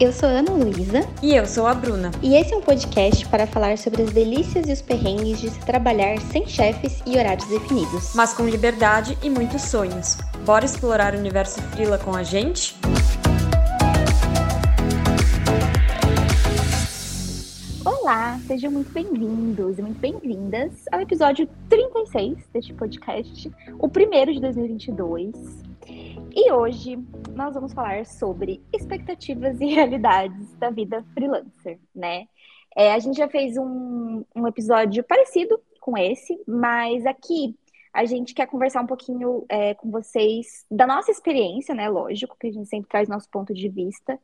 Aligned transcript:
Eu 0.00 0.14
sou 0.14 0.30
Ana 0.30 0.52
Luísa. 0.52 1.06
E 1.22 1.36
eu 1.36 1.44
sou 1.44 1.66
a 1.66 1.74
Bruna. 1.74 2.10
E 2.22 2.34
esse 2.34 2.54
é 2.54 2.56
um 2.56 2.62
podcast 2.62 3.28
para 3.28 3.46
falar 3.46 3.76
sobre 3.76 4.00
as 4.00 4.10
delícias 4.10 4.66
e 4.66 4.72
os 4.72 4.80
perrengues 4.80 5.38
de 5.38 5.50
se 5.50 5.60
trabalhar 5.60 6.18
sem 6.32 6.46
chefes 6.46 7.02
e 7.04 7.18
horários 7.18 7.46
definidos. 7.46 8.14
Mas 8.14 8.32
com 8.32 8.48
liberdade 8.48 9.18
e 9.22 9.28
muitos 9.28 9.60
sonhos. 9.60 10.16
Bora 10.46 10.64
explorar 10.64 11.14
o 11.14 11.18
universo 11.18 11.60
Frila 11.64 11.98
com 11.98 12.16
a 12.16 12.22
gente? 12.22 12.74
Olá, 17.84 18.40
sejam 18.46 18.70
muito 18.70 18.90
bem-vindos 18.90 19.78
e 19.78 19.82
muito 19.82 20.00
bem-vindas 20.00 20.72
ao 20.90 21.02
episódio 21.02 21.46
36 21.68 22.38
deste 22.54 22.72
podcast, 22.72 23.52
o 23.78 23.86
primeiro 23.86 24.32
de 24.32 24.40
2022. 24.40 25.69
E 26.34 26.52
hoje 26.52 26.96
nós 27.34 27.54
vamos 27.54 27.72
falar 27.72 28.06
sobre 28.06 28.62
expectativas 28.72 29.60
e 29.60 29.66
realidades 29.74 30.54
da 30.54 30.70
vida 30.70 31.04
freelancer, 31.12 31.78
né? 31.94 32.26
É, 32.76 32.92
a 32.92 32.98
gente 33.00 33.16
já 33.16 33.28
fez 33.28 33.56
um, 33.56 34.24
um 34.34 34.46
episódio 34.46 35.02
parecido 35.02 35.60
com 35.80 35.98
esse, 35.98 36.40
mas 36.46 37.04
aqui 37.04 37.56
a 37.92 38.04
gente 38.04 38.32
quer 38.32 38.46
conversar 38.46 38.82
um 38.82 38.86
pouquinho 38.86 39.44
é, 39.48 39.74
com 39.74 39.90
vocês 39.90 40.64
da 40.70 40.86
nossa 40.86 41.10
experiência, 41.10 41.74
né? 41.74 41.88
Lógico, 41.88 42.36
que 42.38 42.46
a 42.46 42.52
gente 42.52 42.68
sempre 42.68 42.88
traz 42.88 43.08
nosso 43.08 43.28
ponto 43.28 43.52
de 43.52 43.68
vista, 43.68 44.16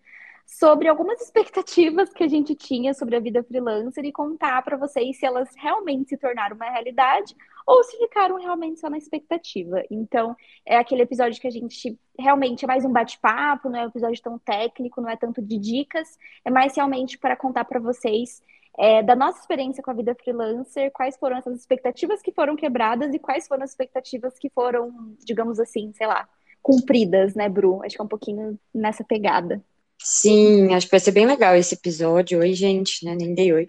sobre 0.47 0.87
algumas 0.87 1.21
expectativas 1.23 2.13
que 2.13 2.23
a 2.23 2.29
gente 2.29 2.55
tinha 2.55 2.95
sobre 2.95 3.17
a 3.17 3.21
vida 3.21 3.43
freelancer 3.43 4.05
e 4.05 4.13
contar 4.13 4.63
para 4.63 4.77
vocês 4.77 5.19
se 5.19 5.27
elas 5.27 5.49
realmente 5.57 6.11
se 6.11 6.17
tornaram 6.17 6.55
uma 6.55 6.71
realidade 6.71 7.35
ou 7.67 7.83
se 7.83 7.99
ficaram 7.99 8.37
realmente 8.37 8.79
só 8.79 8.89
na 8.89 8.97
expectativa. 8.97 9.83
Então, 9.91 10.37
é 10.65 10.77
aquele 10.77 11.03
episódio 11.03 11.41
que 11.41 11.49
a 11.49 11.51
gente 11.51 11.99
realmente 12.19 12.65
é 12.65 12.69
mais 12.69 12.85
um 12.85 12.93
bate-papo, 12.93 13.69
não 13.69 13.81
é 13.81 13.85
um 13.85 13.89
episódio 13.89 14.23
tão 14.23 14.39
técnico, 14.39 15.01
não 15.01 15.11
é 15.11 15.17
tanto 15.17 15.43
de 15.43 15.59
dicas, 15.59 16.17
é 16.45 16.51
mais 16.51 16.77
realmente 16.77 17.19
para 17.19 17.35
contar 17.35 17.65
para 17.65 17.81
vocês 17.81 18.41
é, 18.79 19.03
da 19.03 19.17
nossa 19.17 19.41
experiência 19.41 19.83
com 19.83 19.91
a 19.91 19.95
vida 19.95 20.15
freelancer, 20.15 20.93
quais 20.93 21.17
foram 21.17 21.39
essas 21.39 21.59
expectativas 21.59 22.23
que 22.23 22.31
foram 22.31 22.55
quebradas 22.55 23.13
e 23.13 23.19
quais 23.19 23.49
foram 23.49 23.65
as 23.65 23.71
expectativas 23.71 24.39
que 24.39 24.49
foram, 24.51 25.17
digamos 25.25 25.59
assim, 25.59 25.93
sei 25.95 26.07
lá, 26.07 26.29
cumpridas, 26.63 27.35
né, 27.35 27.49
Bru? 27.49 27.83
Acho 27.83 27.97
que 27.97 28.03
é 28.03 28.05
um 28.05 28.09
pouquinho 28.09 28.59
nessa 28.73 29.03
pegada. 29.03 29.63
Sim, 29.99 30.75
acho 30.75 30.87
que 30.87 30.91
vai 30.91 31.01
ser 31.01 31.13
bem 31.13 31.27
legal 31.27 31.57
esse 31.57 31.75
episódio. 31.75 32.39
Oi, 32.39 32.53
gente, 32.53 33.05
né? 33.05 33.15
Nem 33.15 33.35
dei 33.35 33.53
oi. 33.53 33.67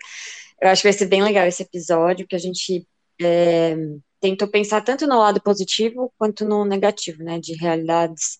Eu 0.61 0.69
acho 0.69 0.81
que 0.81 0.87
vai 0.87 0.93
ser 0.93 1.05
bem 1.05 1.23
legal 1.23 1.47
esse 1.47 1.63
episódio, 1.63 2.27
que 2.27 2.35
a 2.35 2.39
gente 2.39 2.85
é, 3.21 3.75
tentou 4.19 4.47
pensar 4.47 4.81
tanto 4.81 5.07
no 5.07 5.19
lado 5.19 5.41
positivo 5.41 6.13
quanto 6.17 6.45
no 6.45 6.65
negativo, 6.65 7.23
né? 7.23 7.39
De 7.39 7.53
realidades 7.55 8.39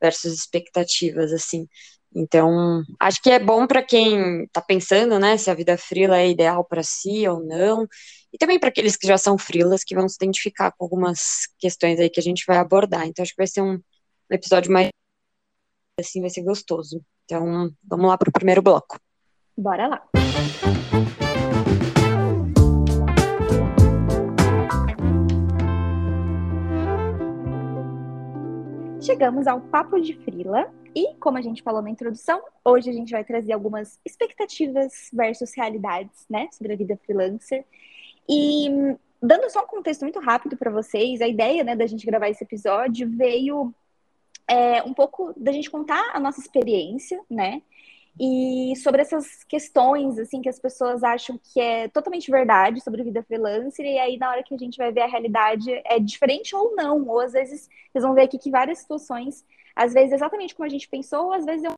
versus 0.00 0.32
expectativas, 0.34 1.32
assim. 1.32 1.66
Então, 2.14 2.82
acho 2.98 3.20
que 3.22 3.30
é 3.30 3.38
bom 3.38 3.66
para 3.66 3.82
quem 3.82 4.44
está 4.44 4.62
pensando, 4.62 5.18
né, 5.18 5.36
se 5.36 5.50
a 5.50 5.54
vida 5.54 5.76
frila 5.76 6.18
é 6.18 6.30
ideal 6.30 6.64
para 6.64 6.82
si 6.82 7.28
ou 7.28 7.44
não, 7.44 7.86
e 8.32 8.38
também 8.38 8.58
para 8.58 8.70
aqueles 8.70 8.96
que 8.96 9.06
já 9.06 9.18
são 9.18 9.36
frilas, 9.36 9.84
que 9.84 9.94
vão 9.94 10.08
se 10.08 10.16
identificar 10.16 10.72
com 10.72 10.84
algumas 10.84 11.46
questões 11.58 12.00
aí 12.00 12.08
que 12.08 12.20
a 12.20 12.22
gente 12.22 12.44
vai 12.46 12.56
abordar. 12.56 13.06
Então, 13.06 13.22
acho 13.22 13.32
que 13.32 13.40
vai 13.40 13.46
ser 13.46 13.62
um 13.62 13.78
episódio 14.30 14.72
mais 14.72 14.88
assim, 16.00 16.20
vai 16.20 16.30
ser 16.30 16.42
gostoso. 16.42 17.02
Então, 17.24 17.70
vamos 17.82 18.06
lá 18.06 18.16
para 18.16 18.28
o 18.28 18.32
primeiro 18.32 18.62
bloco. 18.62 18.98
Bora 19.56 19.88
lá. 19.88 20.02
Chegamos 29.08 29.46
ao 29.46 29.58
Papo 29.58 29.98
de 29.98 30.12
Frila 30.12 30.70
e, 30.94 31.14
como 31.14 31.38
a 31.38 31.40
gente 31.40 31.62
falou 31.62 31.80
na 31.80 31.88
introdução, 31.88 32.42
hoje 32.62 32.90
a 32.90 32.92
gente 32.92 33.10
vai 33.10 33.24
trazer 33.24 33.54
algumas 33.54 33.98
expectativas 34.04 35.08
versus 35.10 35.56
realidades, 35.56 36.26
né, 36.28 36.46
sobre 36.52 36.74
a 36.74 36.76
vida 36.76 36.94
freelancer. 37.06 37.64
E 38.28 38.68
dando 39.18 39.48
só 39.48 39.64
um 39.64 39.66
contexto 39.66 40.02
muito 40.02 40.20
rápido 40.20 40.58
para 40.58 40.70
vocês, 40.70 41.22
a 41.22 41.26
ideia, 41.26 41.64
né, 41.64 41.74
da 41.74 41.86
gente 41.86 42.04
gravar 42.04 42.28
esse 42.28 42.44
episódio 42.44 43.08
veio 43.08 43.74
é, 44.46 44.82
um 44.82 44.92
pouco 44.92 45.32
da 45.38 45.52
gente 45.52 45.70
contar 45.70 46.10
a 46.12 46.20
nossa 46.20 46.40
experiência, 46.40 47.18
né? 47.30 47.62
E 48.20 48.74
sobre 48.76 49.00
essas 49.00 49.44
questões, 49.44 50.18
assim, 50.18 50.42
que 50.42 50.48
as 50.48 50.58
pessoas 50.58 51.04
acham 51.04 51.38
que 51.38 51.60
é 51.60 51.88
totalmente 51.88 52.30
verdade 52.30 52.80
sobre 52.82 53.04
vida 53.04 53.22
freelancer, 53.22 53.86
e 53.86 53.98
aí 53.98 54.16
na 54.18 54.30
hora 54.30 54.42
que 54.42 54.54
a 54.54 54.58
gente 54.58 54.76
vai 54.76 54.92
ver 54.92 55.02
a 55.02 55.06
realidade 55.06 55.70
é 55.84 56.00
diferente 56.00 56.54
ou 56.54 56.74
não, 56.74 57.06
ou 57.06 57.20
às 57.20 57.32
vezes 57.32 57.68
vocês 57.92 58.04
vão 58.04 58.14
ver 58.14 58.22
aqui 58.22 58.38
que 58.38 58.50
várias 58.50 58.80
situações, 58.80 59.44
às 59.76 59.92
vezes 59.94 60.12
exatamente 60.12 60.54
como 60.54 60.66
a 60.66 60.70
gente 60.70 60.88
pensou, 60.88 61.32
às 61.32 61.44
vezes 61.44 61.64
é 61.64 61.68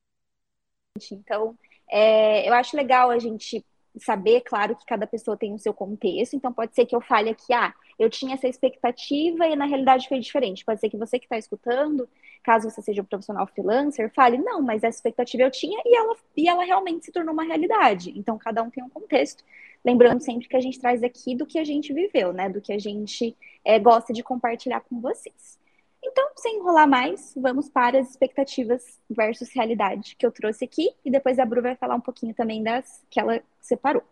então, 1.12 1.56
é, 1.90 2.48
eu 2.48 2.54
acho 2.54 2.76
legal 2.76 3.10
a 3.10 3.18
gente 3.18 3.64
saber, 3.98 4.42
claro, 4.42 4.76
que 4.76 4.84
cada 4.86 5.06
pessoa 5.06 5.36
tem 5.36 5.54
o 5.54 5.58
seu 5.58 5.74
contexto, 5.74 6.36
então 6.36 6.52
pode 6.52 6.74
ser 6.74 6.86
que 6.86 6.94
eu 6.94 7.00
fale 7.00 7.30
aqui, 7.30 7.52
ah, 7.52 7.74
eu 8.00 8.08
tinha 8.08 8.32
essa 8.32 8.48
expectativa 8.48 9.46
e 9.46 9.54
na 9.54 9.66
realidade 9.66 10.08
foi 10.08 10.18
diferente. 10.18 10.64
Pode 10.64 10.80
ser 10.80 10.88
que 10.88 10.96
você 10.96 11.18
que 11.18 11.26
está 11.26 11.36
escutando, 11.36 12.08
caso 12.42 12.70
você 12.70 12.80
seja 12.80 13.02
um 13.02 13.04
profissional 13.04 13.46
freelancer, 13.46 14.10
fale, 14.14 14.38
não, 14.38 14.62
mas 14.62 14.82
essa 14.82 14.96
expectativa 14.96 15.42
eu 15.42 15.50
tinha 15.50 15.78
e 15.84 15.94
ela, 15.94 16.16
e 16.34 16.48
ela 16.48 16.64
realmente 16.64 17.04
se 17.04 17.12
tornou 17.12 17.34
uma 17.34 17.44
realidade. 17.44 18.10
Então, 18.16 18.38
cada 18.38 18.62
um 18.62 18.70
tem 18.70 18.82
um 18.82 18.88
contexto. 18.88 19.44
Lembrando 19.84 20.22
sempre 20.22 20.48
que 20.48 20.56
a 20.56 20.60
gente 20.60 20.80
traz 20.80 21.02
aqui 21.02 21.34
do 21.34 21.44
que 21.44 21.58
a 21.58 21.64
gente 21.64 21.92
viveu, 21.92 22.32
né? 22.32 22.48
Do 22.48 22.62
que 22.62 22.72
a 22.72 22.78
gente 22.78 23.36
é, 23.62 23.78
gosta 23.78 24.14
de 24.14 24.22
compartilhar 24.22 24.80
com 24.80 24.98
vocês. 24.98 25.60
Então, 26.02 26.30
sem 26.36 26.56
enrolar 26.56 26.88
mais, 26.88 27.34
vamos 27.36 27.68
para 27.68 27.98
as 27.98 28.08
expectativas 28.08 28.98
versus 29.10 29.52
realidade 29.52 30.16
que 30.16 30.24
eu 30.24 30.32
trouxe 30.32 30.64
aqui 30.64 30.88
e 31.04 31.10
depois 31.10 31.38
a 31.38 31.44
Bru 31.44 31.60
vai 31.60 31.76
falar 31.76 31.96
um 31.96 32.00
pouquinho 32.00 32.32
também 32.32 32.62
das 32.62 33.04
que 33.10 33.20
ela 33.20 33.42
separou. 33.60 34.02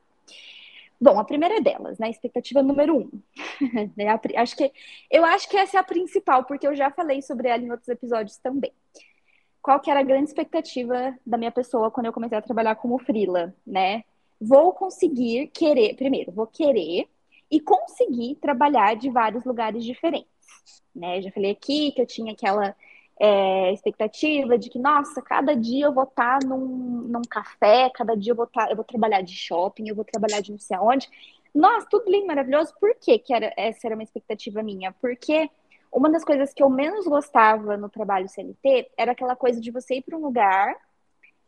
Bom, 1.01 1.19
a 1.19 1.25
primeira 1.25 1.61
delas, 1.61 1.99
né? 1.99 2.11
Expectativa 2.11 2.63
número 2.63 2.97
um. 2.97 3.11
Né, 3.97 4.07
acho 4.37 4.57
que 4.57 4.73
eu 5.11 5.25
acho 5.25 5.49
que 5.49 5.57
essa 5.57 5.79
é 5.79 5.81
a 5.81 5.85
principal, 5.85 6.45
porque 6.45 6.67
eu 6.67 6.75
já 6.75 6.91
falei 6.91 7.21
sobre 7.23 7.49
ela 7.49 7.63
em 7.63 7.71
outros 7.71 7.89
episódios 7.89 8.37
também. 8.39 8.73
Qual 9.61 9.81
que 9.81 9.91
era 9.91 10.01
a 10.01 10.05
grande 10.05 10.29
expectativa 10.29 11.17
da 11.27 11.37
minha 11.37 11.51
pessoa 11.51 11.91
quando 11.91 12.07
eu 12.07 12.13
comecei 12.13 12.39
a 12.39 12.43
trabalhar 12.43 12.77
como 12.77 12.99
frila, 12.99 13.55
né? 13.67 14.05
Vou 14.41 14.73
conseguir 14.73 15.49
querer, 15.49 15.95
primeiro, 15.97 16.33
vou 16.33 16.47
querer 16.47 17.09
e 17.51 17.61
conseguir 17.61 18.37
trabalhar 18.37 18.95
de 18.95 19.11
vários 19.11 19.45
lugares 19.45 19.85
diferentes, 19.85 20.31
né? 20.95 21.21
Já 21.21 21.31
falei 21.33 21.51
aqui 21.51 21.93
que 21.93 22.01
eu 22.01 22.07
tinha 22.07 22.33
aquela 22.33 22.75
é, 23.21 23.73
expectativa 23.73 24.57
de 24.57 24.71
que, 24.71 24.79
nossa, 24.79 25.21
cada 25.21 25.55
dia 25.55 25.87
eu 25.87 25.93
vou 25.93 26.05
estar 26.05 26.39
num, 26.45 26.67
num 27.09 27.23
café, 27.29 27.91
cada 27.95 28.17
dia 28.17 28.33
eu 28.33 28.37
vou, 28.37 28.45
estar, 28.47 28.71
eu 28.71 28.77
vou 28.77 28.85
trabalhar 28.85 29.23
de 29.23 29.35
shopping, 29.35 29.89
eu 29.89 29.95
vou 29.95 30.05
trabalhar 30.05 30.41
de 30.41 30.53
não 30.53 30.59
sei 30.59 30.77
aonde. 30.77 31.09
Nossa, 31.55 31.87
tudo 31.91 32.11
lindo, 32.11 32.27
maravilhoso. 32.27 32.73
Por 32.81 32.95
que, 32.95 33.19
que 33.19 33.35
era, 33.35 33.53
essa 33.57 33.87
era 33.89 33.97
uma 33.97 34.03
expectativa 34.03 34.63
minha? 34.63 34.93
Porque 34.93 35.51
uma 35.91 36.09
das 36.11 36.25
coisas 36.25 36.53
que 36.55 36.63
eu 36.63 36.71
menos 36.71 37.07
gostava 37.07 37.77
no 37.77 37.89
trabalho 37.89 38.29
CLT 38.29 38.91
era 38.97 39.13
aquela 39.13 39.35
coisa 39.35 39.61
de 39.61 39.71
você 39.71 39.97
ir 39.97 40.03
para 40.03 40.17
um 40.17 40.21
lugar, 40.21 40.77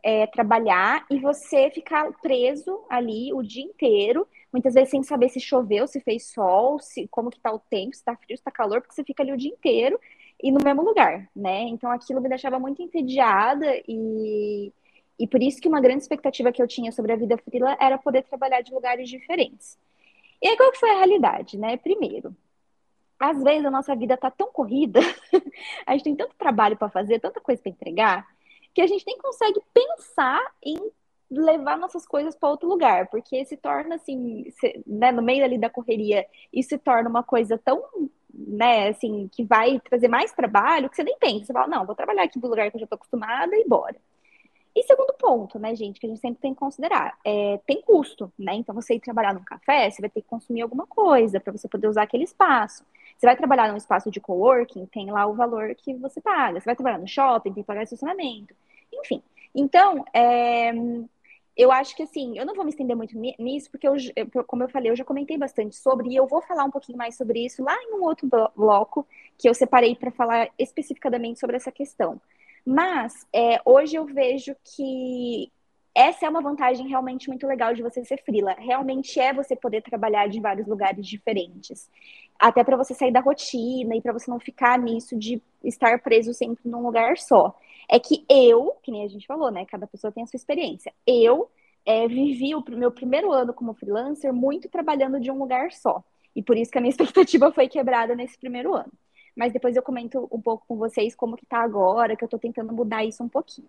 é, 0.02 0.26
trabalhar 0.26 1.04
e 1.10 1.20
você 1.20 1.70
ficar 1.70 2.10
preso 2.20 2.84
ali 2.88 3.32
o 3.32 3.42
dia 3.42 3.62
inteiro, 3.62 4.26
muitas 4.52 4.74
vezes 4.74 4.90
sem 4.90 5.02
saber 5.02 5.28
se 5.28 5.38
choveu, 5.38 5.86
se 5.86 6.00
fez 6.00 6.32
sol, 6.32 6.80
se 6.80 7.06
como 7.08 7.30
que 7.30 7.38
tá 7.38 7.52
o 7.52 7.58
tempo, 7.58 7.94
se 7.94 8.02
tá 8.02 8.16
frio, 8.16 8.36
se 8.36 8.42
tá 8.42 8.50
calor, 8.50 8.80
porque 8.80 8.94
você 8.94 9.04
fica 9.04 9.22
ali 9.22 9.32
o 9.32 9.36
dia 9.36 9.50
inteiro 9.50 10.00
e 10.42 10.50
no 10.50 10.62
mesmo 10.62 10.82
lugar, 10.82 11.28
né? 11.34 11.62
Então 11.62 11.90
aquilo 11.90 12.20
me 12.20 12.28
deixava 12.28 12.58
muito 12.58 12.82
entediada 12.82 13.66
e, 13.86 14.72
e 15.18 15.26
por 15.26 15.42
isso 15.42 15.60
que 15.60 15.68
uma 15.68 15.80
grande 15.80 16.02
expectativa 16.02 16.52
que 16.52 16.62
eu 16.62 16.68
tinha 16.68 16.92
sobre 16.92 17.12
a 17.12 17.16
vida 17.16 17.36
frila 17.38 17.76
era 17.80 17.98
poder 17.98 18.22
trabalhar 18.24 18.62
de 18.62 18.72
lugares 18.72 19.08
diferentes. 19.08 19.78
E 20.42 20.48
aí 20.48 20.56
qual 20.56 20.72
que 20.72 20.78
foi 20.78 20.90
a 20.90 20.98
realidade, 20.98 21.58
né? 21.58 21.76
Primeiro, 21.76 22.34
às 23.18 23.42
vezes 23.42 23.64
a 23.66 23.70
nossa 23.70 23.94
vida 23.94 24.16
tá 24.16 24.30
tão 24.30 24.50
corrida, 24.50 25.00
a 25.86 25.92
gente 25.92 26.04
tem 26.04 26.16
tanto 26.16 26.34
trabalho 26.36 26.76
para 26.76 26.88
fazer, 26.88 27.20
tanta 27.20 27.40
coisa 27.40 27.60
para 27.60 27.70
entregar, 27.70 28.26
que 28.72 28.80
a 28.80 28.86
gente 28.86 29.04
nem 29.06 29.18
consegue 29.18 29.60
pensar 29.74 30.40
em 30.62 30.90
levar 31.30 31.78
nossas 31.78 32.06
coisas 32.06 32.34
para 32.34 32.48
outro 32.48 32.68
lugar, 32.68 33.08
porque 33.08 33.44
se 33.44 33.56
torna 33.56 33.96
assim, 33.96 34.52
né, 34.86 35.12
no 35.12 35.22
meio 35.22 35.44
ali 35.44 35.58
da 35.58 35.70
correria, 35.70 36.26
isso 36.52 36.70
se 36.70 36.78
torna 36.78 37.08
uma 37.08 37.22
coisa 37.22 37.56
tão 37.58 37.82
né, 38.34 38.88
assim, 38.88 39.28
que 39.32 39.44
vai 39.44 39.80
trazer 39.80 40.08
mais 40.08 40.32
trabalho, 40.32 40.88
que 40.88 40.96
você 40.96 41.04
nem 41.04 41.18
pensa. 41.18 41.46
Você 41.46 41.52
fala, 41.52 41.66
não, 41.66 41.86
vou 41.86 41.94
trabalhar 41.94 42.22
aqui 42.24 42.38
no 42.40 42.48
lugar 42.48 42.70
que 42.70 42.76
eu 42.76 42.80
já 42.80 42.84
estou 42.84 42.96
acostumada 42.96 43.56
e 43.56 43.64
bora. 43.66 43.96
E 44.74 44.84
segundo 44.84 45.12
ponto, 45.14 45.58
né, 45.58 45.74
gente, 45.74 45.98
que 45.98 46.06
a 46.06 46.08
gente 46.08 46.20
sempre 46.20 46.40
tem 46.40 46.54
que 46.54 46.60
considerar, 46.60 47.18
é, 47.24 47.58
tem 47.66 47.82
custo, 47.82 48.32
né? 48.38 48.54
Então, 48.54 48.74
você 48.74 48.94
ir 48.94 49.00
trabalhar 49.00 49.34
num 49.34 49.42
café, 49.42 49.90
você 49.90 50.00
vai 50.00 50.08
ter 50.08 50.22
que 50.22 50.28
consumir 50.28 50.62
alguma 50.62 50.86
coisa 50.86 51.40
para 51.40 51.52
você 51.52 51.68
poder 51.68 51.88
usar 51.88 52.02
aquele 52.02 52.24
espaço. 52.24 52.84
Você 53.18 53.26
vai 53.26 53.36
trabalhar 53.36 53.68
num 53.68 53.76
espaço 53.76 54.10
de 54.10 54.20
coworking, 54.20 54.86
tem 54.86 55.10
lá 55.10 55.26
o 55.26 55.34
valor 55.34 55.74
que 55.74 55.92
você 55.94 56.20
paga. 56.20 56.60
Você 56.60 56.64
vai 56.64 56.76
trabalhar 56.76 56.98
no 56.98 57.08
shopping, 57.08 57.52
tem 57.52 57.62
que 57.62 57.66
pagar 57.66 57.82
estacionamento. 57.82 58.54
Enfim. 58.92 59.22
Então, 59.54 60.04
é, 60.14 60.72
eu 61.56 61.70
acho 61.70 61.94
que 61.96 62.02
assim, 62.02 62.38
eu 62.38 62.46
não 62.46 62.54
vou 62.54 62.64
me 62.64 62.70
estender 62.70 62.96
muito 62.96 63.16
nisso, 63.38 63.70
porque 63.70 63.86
eu, 63.86 63.94
como 64.46 64.62
eu 64.62 64.68
falei, 64.68 64.90
eu 64.90 64.96
já 64.96 65.04
comentei 65.04 65.36
bastante 65.36 65.76
sobre, 65.76 66.10
e 66.10 66.16
eu 66.16 66.26
vou 66.26 66.40
falar 66.42 66.64
um 66.64 66.70
pouquinho 66.70 66.98
mais 66.98 67.16
sobre 67.16 67.44
isso 67.44 67.62
lá 67.62 67.74
em 67.74 67.94
um 67.94 68.02
outro 68.02 68.28
bloco 68.56 69.06
que 69.36 69.48
eu 69.48 69.54
separei 69.54 69.94
para 69.94 70.10
falar 70.10 70.48
especificadamente 70.58 71.40
sobre 71.40 71.56
essa 71.56 71.72
questão. 71.72 72.20
Mas 72.64 73.26
é, 73.32 73.60
hoje 73.64 73.96
eu 73.96 74.04
vejo 74.04 74.54
que 74.64 75.50
essa 75.94 76.24
é 76.26 76.28
uma 76.28 76.40
vantagem 76.40 76.86
realmente 76.88 77.28
muito 77.28 77.46
legal 77.46 77.74
de 77.74 77.82
você 77.82 78.04
ser 78.04 78.22
frila. 78.22 78.54
Realmente 78.58 79.18
é 79.18 79.32
você 79.32 79.56
poder 79.56 79.82
trabalhar 79.82 80.28
de 80.28 80.40
vários 80.40 80.66
lugares 80.66 81.06
diferentes. 81.06 81.90
Até 82.38 82.62
para 82.62 82.76
você 82.76 82.94
sair 82.94 83.12
da 83.12 83.20
rotina 83.20 83.96
e 83.96 84.00
para 84.00 84.12
você 84.12 84.30
não 84.30 84.38
ficar 84.38 84.78
nisso 84.78 85.18
de 85.18 85.42
estar 85.64 86.00
preso 86.00 86.32
sempre 86.32 86.70
num 86.70 86.82
lugar 86.82 87.18
só. 87.18 87.54
É 87.88 87.98
que 87.98 88.24
eu, 88.28 88.76
que 88.82 88.90
nem 88.90 89.04
a 89.04 89.08
gente 89.08 89.26
falou, 89.26 89.50
né? 89.50 89.64
Cada 89.64 89.86
pessoa 89.86 90.12
tem 90.12 90.22
a 90.22 90.26
sua 90.26 90.36
experiência. 90.36 90.92
Eu 91.06 91.50
é, 91.84 92.06
vivi 92.06 92.54
o 92.54 92.64
meu 92.70 92.90
primeiro 92.90 93.32
ano 93.32 93.52
como 93.52 93.74
freelancer 93.74 94.32
muito 94.32 94.68
trabalhando 94.68 95.20
de 95.20 95.30
um 95.30 95.38
lugar 95.38 95.72
só. 95.72 96.02
E 96.34 96.42
por 96.42 96.56
isso 96.56 96.70
que 96.70 96.78
a 96.78 96.80
minha 96.80 96.90
expectativa 96.94 97.50
foi 97.52 97.68
quebrada 97.68 98.14
nesse 98.14 98.38
primeiro 98.38 98.74
ano. 98.74 98.92
Mas 99.36 99.52
depois 99.52 99.76
eu 99.76 99.82
comento 99.82 100.28
um 100.30 100.40
pouco 100.40 100.64
com 100.66 100.76
vocês 100.76 101.14
como 101.14 101.36
que 101.36 101.46
tá 101.46 101.58
agora, 101.58 102.16
que 102.16 102.24
eu 102.24 102.28
tô 102.28 102.38
tentando 102.38 102.72
mudar 102.72 103.04
isso 103.04 103.22
um 103.22 103.28
pouquinho. 103.28 103.68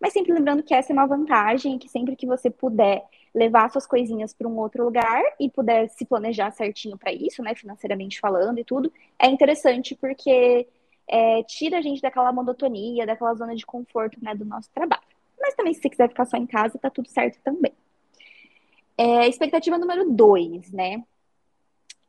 Mas 0.00 0.12
sempre 0.12 0.32
lembrando 0.32 0.62
que 0.62 0.74
essa 0.74 0.92
é 0.92 0.94
uma 0.94 1.06
vantagem, 1.06 1.78
que 1.78 1.88
sempre 1.88 2.16
que 2.16 2.26
você 2.26 2.50
puder 2.50 3.04
levar 3.34 3.70
suas 3.70 3.86
coisinhas 3.86 4.34
para 4.34 4.48
um 4.48 4.58
outro 4.58 4.84
lugar 4.84 5.22
e 5.38 5.48
puder 5.48 5.88
se 5.88 6.04
planejar 6.04 6.50
certinho 6.50 6.98
para 6.98 7.12
isso, 7.12 7.42
né, 7.42 7.54
financeiramente 7.54 8.20
falando 8.20 8.58
e 8.58 8.64
tudo, 8.64 8.92
é 9.18 9.26
interessante 9.28 9.94
porque 9.94 10.66
é, 11.08 11.42
tira 11.42 11.78
a 11.78 11.82
gente 11.82 12.00
daquela 12.00 12.32
monotonia, 12.32 13.06
daquela 13.06 13.34
zona 13.34 13.54
de 13.54 13.66
conforto, 13.66 14.18
né, 14.22 14.34
do 14.34 14.44
nosso 14.44 14.70
trabalho. 14.72 15.02
Mas 15.40 15.54
também, 15.54 15.74
se 15.74 15.80
você 15.80 15.90
quiser 15.90 16.08
ficar 16.08 16.24
só 16.24 16.36
em 16.36 16.46
casa, 16.46 16.78
tá 16.78 16.90
tudo 16.90 17.08
certo 17.08 17.38
também. 17.42 17.72
É, 18.96 19.28
expectativa 19.28 19.78
número 19.78 20.10
dois, 20.10 20.70
né? 20.72 21.02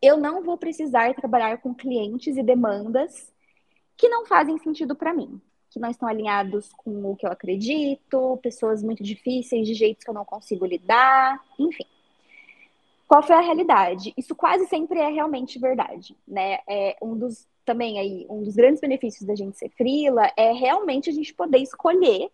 Eu 0.01 0.17
não 0.17 0.43
vou 0.43 0.57
precisar 0.57 1.13
trabalhar 1.15 1.57
com 1.59 1.73
clientes 1.73 2.37
e 2.37 2.43
demandas 2.43 3.33
que 3.97 4.09
não 4.09 4.25
fazem 4.25 4.57
sentido 4.57 4.95
para 4.95 5.13
mim 5.13 5.41
que 5.73 5.79
não 5.79 5.89
estão 5.89 6.07
alinhados 6.07 6.71
com 6.77 7.11
o 7.11 7.15
que 7.15 7.25
eu 7.25 7.31
acredito, 7.31 8.37
pessoas 8.43 8.83
muito 8.83 9.01
difíceis 9.03 9.67
de 9.67 9.73
jeitos 9.73 10.03
que 10.03 10.09
eu 10.09 10.13
não 10.13 10.23
consigo 10.23 10.67
lidar, 10.67 11.43
enfim. 11.57 11.85
Qual 13.07 13.23
foi 13.23 13.35
a 13.35 13.41
realidade? 13.41 14.13
Isso 14.15 14.35
quase 14.35 14.67
sempre 14.67 14.99
é 14.99 15.09
realmente 15.09 15.57
verdade, 15.57 16.15
né? 16.27 16.59
É 16.67 16.95
um 17.01 17.17
dos 17.17 17.47
também 17.65 17.99
aí 17.99 18.25
um 18.29 18.43
dos 18.43 18.55
grandes 18.55 18.81
benefícios 18.81 19.25
da 19.27 19.35
gente 19.35 19.57
ser 19.57 19.69
frila 19.69 20.31
é 20.37 20.51
realmente 20.51 21.09
a 21.09 21.13
gente 21.13 21.33
poder 21.33 21.59
escolher 21.59 22.29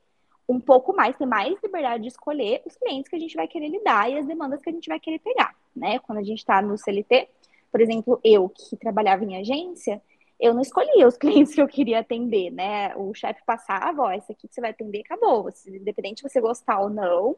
um 0.48 0.60
pouco 0.60 0.96
mais, 0.96 1.16
ter 1.16 1.28
mais 1.28 1.56
liberdade 1.62 2.02
de 2.02 2.10
escolher 2.10 2.62
os 2.66 2.76
clientes 2.76 3.08
que 3.08 3.16
a 3.16 3.20
gente 3.20 3.36
vai 3.36 3.48
querer 3.48 3.70
lidar 3.70 4.10
e 4.10 4.18
as 4.18 4.26
demandas 4.26 4.62
que 4.62 4.70
a 4.70 4.74
gente 4.74 4.90
vai 4.90 5.00
querer 5.00 5.20
pegar, 5.20 5.56
né? 5.76 6.00
Quando 6.00 6.18
a 6.18 6.24
gente 6.24 6.40
está 6.40 6.60
no 6.60 6.76
CLT, 6.76 7.30
por 7.72 7.80
exemplo, 7.80 8.20
eu 8.24 8.50
que 8.50 8.76
trabalhava 8.76 9.24
em 9.24 9.38
agência, 9.38 10.02
eu 10.40 10.54
não 10.54 10.62
escolhia 10.62 11.08
os 11.08 11.16
clientes 11.20 11.54
que 11.54 11.62
eu 11.62 11.68
queria 11.68 12.00
atender, 12.00 12.50
né? 12.50 12.96
O 12.96 13.14
chefe 13.14 13.42
passava, 13.46 14.02
ó, 14.02 14.12
esse 14.12 14.32
aqui 14.32 14.48
que 14.48 14.56
você 14.56 14.62
vai 14.62 14.72
atender, 14.72 15.02
acabou. 15.02 15.50
Independente 15.68 16.24
de 16.24 16.30
você 16.30 16.42
gostar 16.42 16.80
ou 16.80 16.90
não, 16.90 17.36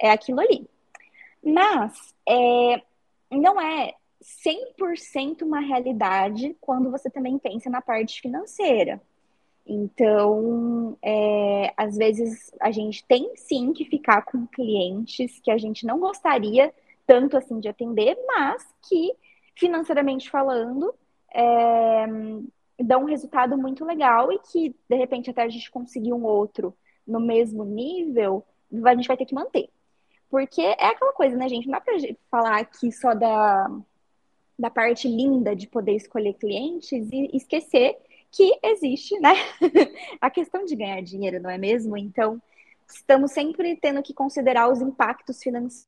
é 0.00 0.10
aquilo 0.10 0.40
ali. 0.40 0.68
Mas 1.40 2.12
é, 2.28 2.82
não 3.30 3.60
é 3.60 3.94
100% 4.22 5.42
uma 5.42 5.60
realidade 5.60 6.56
quando 6.60 6.90
você 6.90 7.08
também 7.08 7.38
pensa 7.38 7.70
na 7.70 7.80
parte 7.80 8.20
financeira. 8.20 9.00
Então, 9.66 10.96
é, 11.02 11.72
às 11.76 11.96
vezes 11.96 12.50
a 12.58 12.70
gente 12.70 13.04
tem 13.04 13.36
sim 13.36 13.72
que 13.72 13.84
ficar 13.84 14.22
com 14.22 14.46
clientes 14.46 15.38
que 15.40 15.50
a 15.50 15.58
gente 15.58 15.86
não 15.86 16.00
gostaria 16.00 16.72
tanto 17.06 17.36
assim 17.36 17.60
de 17.60 17.68
atender, 17.68 18.16
mas 18.26 18.66
que 18.88 19.12
financeiramente 19.54 20.30
falando 20.30 20.94
é, 21.34 22.06
dá 22.80 22.96
um 22.96 23.04
resultado 23.04 23.58
muito 23.58 23.84
legal 23.84 24.32
e 24.32 24.38
que, 24.38 24.74
de 24.88 24.96
repente, 24.96 25.30
até 25.30 25.42
a 25.42 25.48
gente 25.48 25.70
conseguir 25.70 26.12
um 26.12 26.24
outro 26.24 26.74
no 27.06 27.20
mesmo 27.20 27.64
nível, 27.64 28.44
a 28.84 28.94
gente 28.94 29.08
vai 29.08 29.16
ter 29.16 29.26
que 29.26 29.34
manter. 29.34 29.68
Porque 30.30 30.60
é 30.60 30.86
aquela 30.86 31.12
coisa, 31.12 31.36
né, 31.36 31.48
gente? 31.48 31.66
Não 31.66 31.72
dá 31.72 31.80
pra 31.80 31.94
falar 32.30 32.58
aqui 32.58 32.92
só 32.92 33.14
da, 33.14 33.68
da 34.58 34.70
parte 34.70 35.08
linda 35.08 35.54
de 35.54 35.66
poder 35.66 35.94
escolher 35.94 36.34
clientes 36.34 37.08
e 37.12 37.36
esquecer 37.36 37.96
que 38.30 38.58
existe, 38.62 39.18
né? 39.20 39.34
a 40.20 40.30
questão 40.30 40.64
de 40.64 40.74
ganhar 40.74 41.00
dinheiro, 41.02 41.40
não 41.40 41.48
é 41.48 41.56
mesmo? 41.56 41.96
Então, 41.96 42.40
estamos 42.86 43.32
sempre 43.32 43.76
tendo 43.76 44.02
que 44.02 44.12
considerar 44.12 44.70
os 44.70 44.80
impactos 44.80 45.42
financeiros 45.42 45.86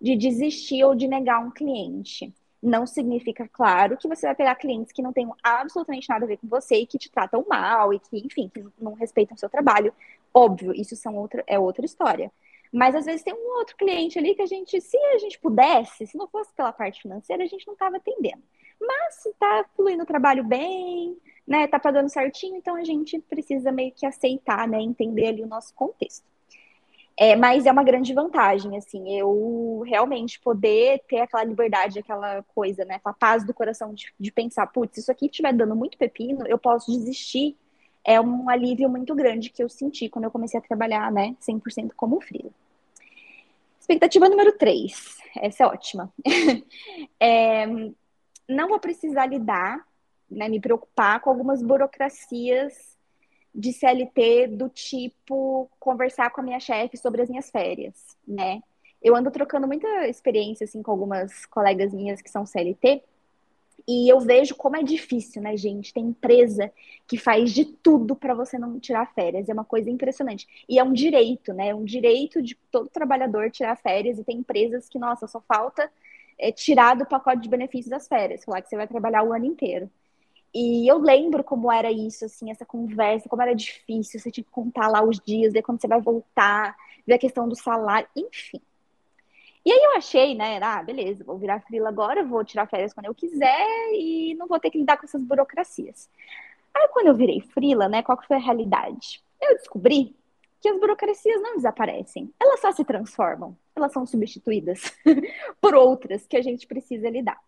de 0.00 0.16
desistir 0.16 0.84
ou 0.84 0.94
de 0.94 1.06
negar 1.06 1.40
um 1.40 1.50
cliente 1.50 2.32
não 2.62 2.86
significa, 2.86 3.48
claro, 3.48 3.96
que 3.96 4.08
você 4.08 4.26
vai 4.26 4.34
pegar 4.34 4.54
clientes 4.56 4.92
que 4.92 5.02
não 5.02 5.12
tenham 5.12 5.34
absolutamente 5.42 6.08
nada 6.08 6.24
a 6.24 6.28
ver 6.28 6.38
com 6.38 6.48
você 6.48 6.76
e 6.76 6.86
que 6.86 6.98
te 6.98 7.10
tratam 7.10 7.44
mal 7.48 7.92
e 7.92 8.00
que, 8.00 8.18
enfim, 8.18 8.50
que 8.52 8.64
não 8.80 8.94
respeitam 8.94 9.36
seu 9.36 9.48
trabalho. 9.48 9.94
Óbvio, 10.34 10.72
isso 10.74 10.96
são 10.96 11.14
outra, 11.16 11.44
é 11.46 11.58
outra 11.58 11.84
história. 11.84 12.32
Mas 12.76 12.94
às 12.94 13.06
vezes 13.06 13.22
tem 13.22 13.32
um 13.32 13.56
outro 13.56 13.74
cliente 13.74 14.18
ali 14.18 14.34
que 14.34 14.42
a 14.42 14.46
gente, 14.46 14.78
se 14.82 14.98
a 14.98 15.16
gente 15.16 15.38
pudesse, 15.38 16.06
se 16.06 16.18
não 16.18 16.28
fosse 16.28 16.52
pela 16.52 16.70
parte 16.70 17.00
financeira, 17.00 17.42
a 17.42 17.46
gente 17.46 17.66
não 17.66 17.72
estava 17.72 17.96
atendendo. 17.96 18.42
Mas 18.78 19.24
está 19.24 19.64
fluindo 19.74 20.02
o 20.02 20.06
trabalho 20.06 20.44
bem, 20.44 21.16
né, 21.48 21.66
tá 21.66 21.78
pagando 21.80 22.10
certinho, 22.10 22.54
então 22.54 22.76
a 22.76 22.84
gente 22.84 23.18
precisa 23.18 23.72
meio 23.72 23.92
que 23.92 24.04
aceitar, 24.04 24.68
né, 24.68 24.78
entender 24.78 25.28
ali 25.28 25.42
o 25.42 25.46
nosso 25.46 25.72
contexto. 25.72 26.26
É, 27.16 27.34
mas 27.34 27.64
é 27.64 27.72
uma 27.72 27.82
grande 27.82 28.12
vantagem, 28.12 28.76
assim, 28.76 29.18
eu 29.18 29.82
realmente 29.86 30.38
poder 30.38 31.02
ter 31.08 31.20
aquela 31.20 31.44
liberdade, 31.44 32.00
aquela 32.00 32.42
coisa, 32.54 32.84
né, 32.84 33.00
a 33.02 33.12
paz 33.14 33.42
do 33.42 33.54
coração 33.54 33.94
de, 33.94 34.12
de 34.20 34.30
pensar, 34.30 34.66
putz, 34.66 34.98
isso 34.98 35.10
aqui 35.10 35.24
estiver 35.24 35.54
dando 35.54 35.74
muito 35.74 35.96
pepino, 35.96 36.46
eu 36.46 36.58
posso 36.58 36.92
desistir. 36.92 37.56
É 38.04 38.20
um 38.20 38.50
alívio 38.50 38.88
muito 38.90 39.14
grande 39.14 39.48
que 39.48 39.62
eu 39.62 39.68
senti 39.70 40.10
quando 40.10 40.26
eu 40.26 40.30
comecei 40.30 40.60
a 40.60 40.62
trabalhar, 40.62 41.10
né, 41.10 41.34
100% 41.40 41.92
como 41.96 42.20
freela. 42.20 42.52
Expectativa 43.86 44.28
número 44.28 44.50
3, 44.58 45.16
essa 45.36 45.62
é 45.62 45.66
ótima. 45.68 46.12
é, 47.20 47.64
não 48.48 48.68
vou 48.68 48.80
precisar 48.80 49.26
lidar, 49.26 49.86
né, 50.28 50.48
me 50.48 50.58
preocupar 50.58 51.20
com 51.20 51.30
algumas 51.30 51.62
burocracias 51.62 52.98
de 53.54 53.72
CLT 53.72 54.48
do 54.48 54.68
tipo 54.68 55.70
conversar 55.78 56.30
com 56.30 56.40
a 56.40 56.44
minha 56.44 56.58
chefe 56.58 56.96
sobre 56.96 57.22
as 57.22 57.28
minhas 57.28 57.48
férias, 57.48 57.94
né? 58.26 58.60
Eu 59.00 59.14
ando 59.14 59.30
trocando 59.30 59.68
muita 59.68 60.08
experiência 60.08 60.64
assim 60.64 60.82
com 60.82 60.90
algumas 60.90 61.46
colegas 61.46 61.94
minhas 61.94 62.20
que 62.20 62.28
são 62.28 62.44
CLT 62.44 63.04
e 63.88 64.08
eu 64.10 64.18
vejo 64.18 64.56
como 64.56 64.76
é 64.76 64.82
difícil, 64.82 65.40
né, 65.40 65.56
gente? 65.56 65.92
Tem 65.92 66.04
empresa 66.06 66.72
que 67.06 67.16
faz 67.16 67.52
de 67.52 67.64
tudo 67.64 68.16
para 68.16 68.34
você 68.34 68.58
não 68.58 68.80
tirar 68.80 69.12
férias. 69.14 69.48
É 69.48 69.52
uma 69.52 69.64
coisa 69.64 69.88
impressionante. 69.88 70.46
E 70.68 70.78
é 70.78 70.82
um 70.82 70.92
direito, 70.92 71.52
né? 71.52 71.68
É 71.68 71.74
um 71.74 71.84
direito 71.84 72.42
de 72.42 72.56
todo 72.70 72.88
trabalhador 72.88 73.50
tirar 73.50 73.76
férias. 73.76 74.18
E 74.18 74.24
tem 74.24 74.38
empresas 74.38 74.88
que, 74.88 74.98
nossa, 74.98 75.28
só 75.28 75.40
falta 75.40 75.90
é, 76.36 76.50
tirar 76.50 76.96
do 76.96 77.06
pacote 77.06 77.42
de 77.42 77.48
benefícios 77.48 77.90
das 77.90 78.08
férias. 78.08 78.44
Falar 78.44 78.60
que 78.60 78.68
você 78.68 78.76
vai 78.76 78.88
trabalhar 78.88 79.22
o 79.22 79.32
ano 79.32 79.44
inteiro. 79.44 79.88
E 80.52 80.90
eu 80.90 80.98
lembro 80.98 81.44
como 81.44 81.70
era 81.70 81.92
isso, 81.92 82.24
assim, 82.24 82.50
essa 82.50 82.64
conversa, 82.64 83.28
como 83.28 83.42
era 83.42 83.54
difícil, 83.54 84.18
você 84.18 84.30
tinha 84.30 84.44
que 84.44 84.50
contar 84.50 84.88
lá 84.88 85.04
os 85.04 85.20
dias, 85.20 85.52
ver 85.52 85.62
quando 85.62 85.80
você 85.80 85.86
vai 85.86 86.00
voltar, 86.00 86.74
ver 87.06 87.14
a 87.14 87.18
questão 87.18 87.48
do 87.48 87.54
salário, 87.54 88.08
enfim. 88.16 88.60
E 89.66 89.72
aí 89.72 89.80
eu 89.82 89.96
achei, 89.96 90.32
né, 90.32 90.60
ah, 90.62 90.80
beleza, 90.80 91.24
vou 91.24 91.36
virar 91.36 91.58
frila 91.58 91.88
agora, 91.88 92.22
vou 92.22 92.44
tirar 92.44 92.68
férias 92.68 92.94
quando 92.94 93.06
eu 93.06 93.14
quiser 93.14 93.66
e 93.94 94.32
não 94.38 94.46
vou 94.46 94.60
ter 94.60 94.70
que 94.70 94.78
lidar 94.78 94.96
com 94.96 95.04
essas 95.04 95.24
burocracias. 95.24 96.08
Aí 96.72 96.86
quando 96.92 97.08
eu 97.08 97.16
virei 97.16 97.40
frila, 97.40 97.88
né, 97.88 98.00
qual 98.00 98.16
que 98.16 98.28
foi 98.28 98.36
a 98.36 98.40
realidade? 98.40 99.20
Eu 99.42 99.56
descobri 99.56 100.14
que 100.60 100.68
as 100.68 100.78
burocracias 100.78 101.42
não 101.42 101.56
desaparecem, 101.56 102.32
elas 102.40 102.60
só 102.60 102.70
se 102.70 102.84
transformam, 102.84 103.56
elas 103.74 103.92
são 103.92 104.06
substituídas 104.06 104.96
por 105.60 105.74
outras 105.74 106.28
que 106.28 106.36
a 106.36 106.42
gente 106.42 106.64
precisa 106.64 107.10
lidar. 107.10 107.40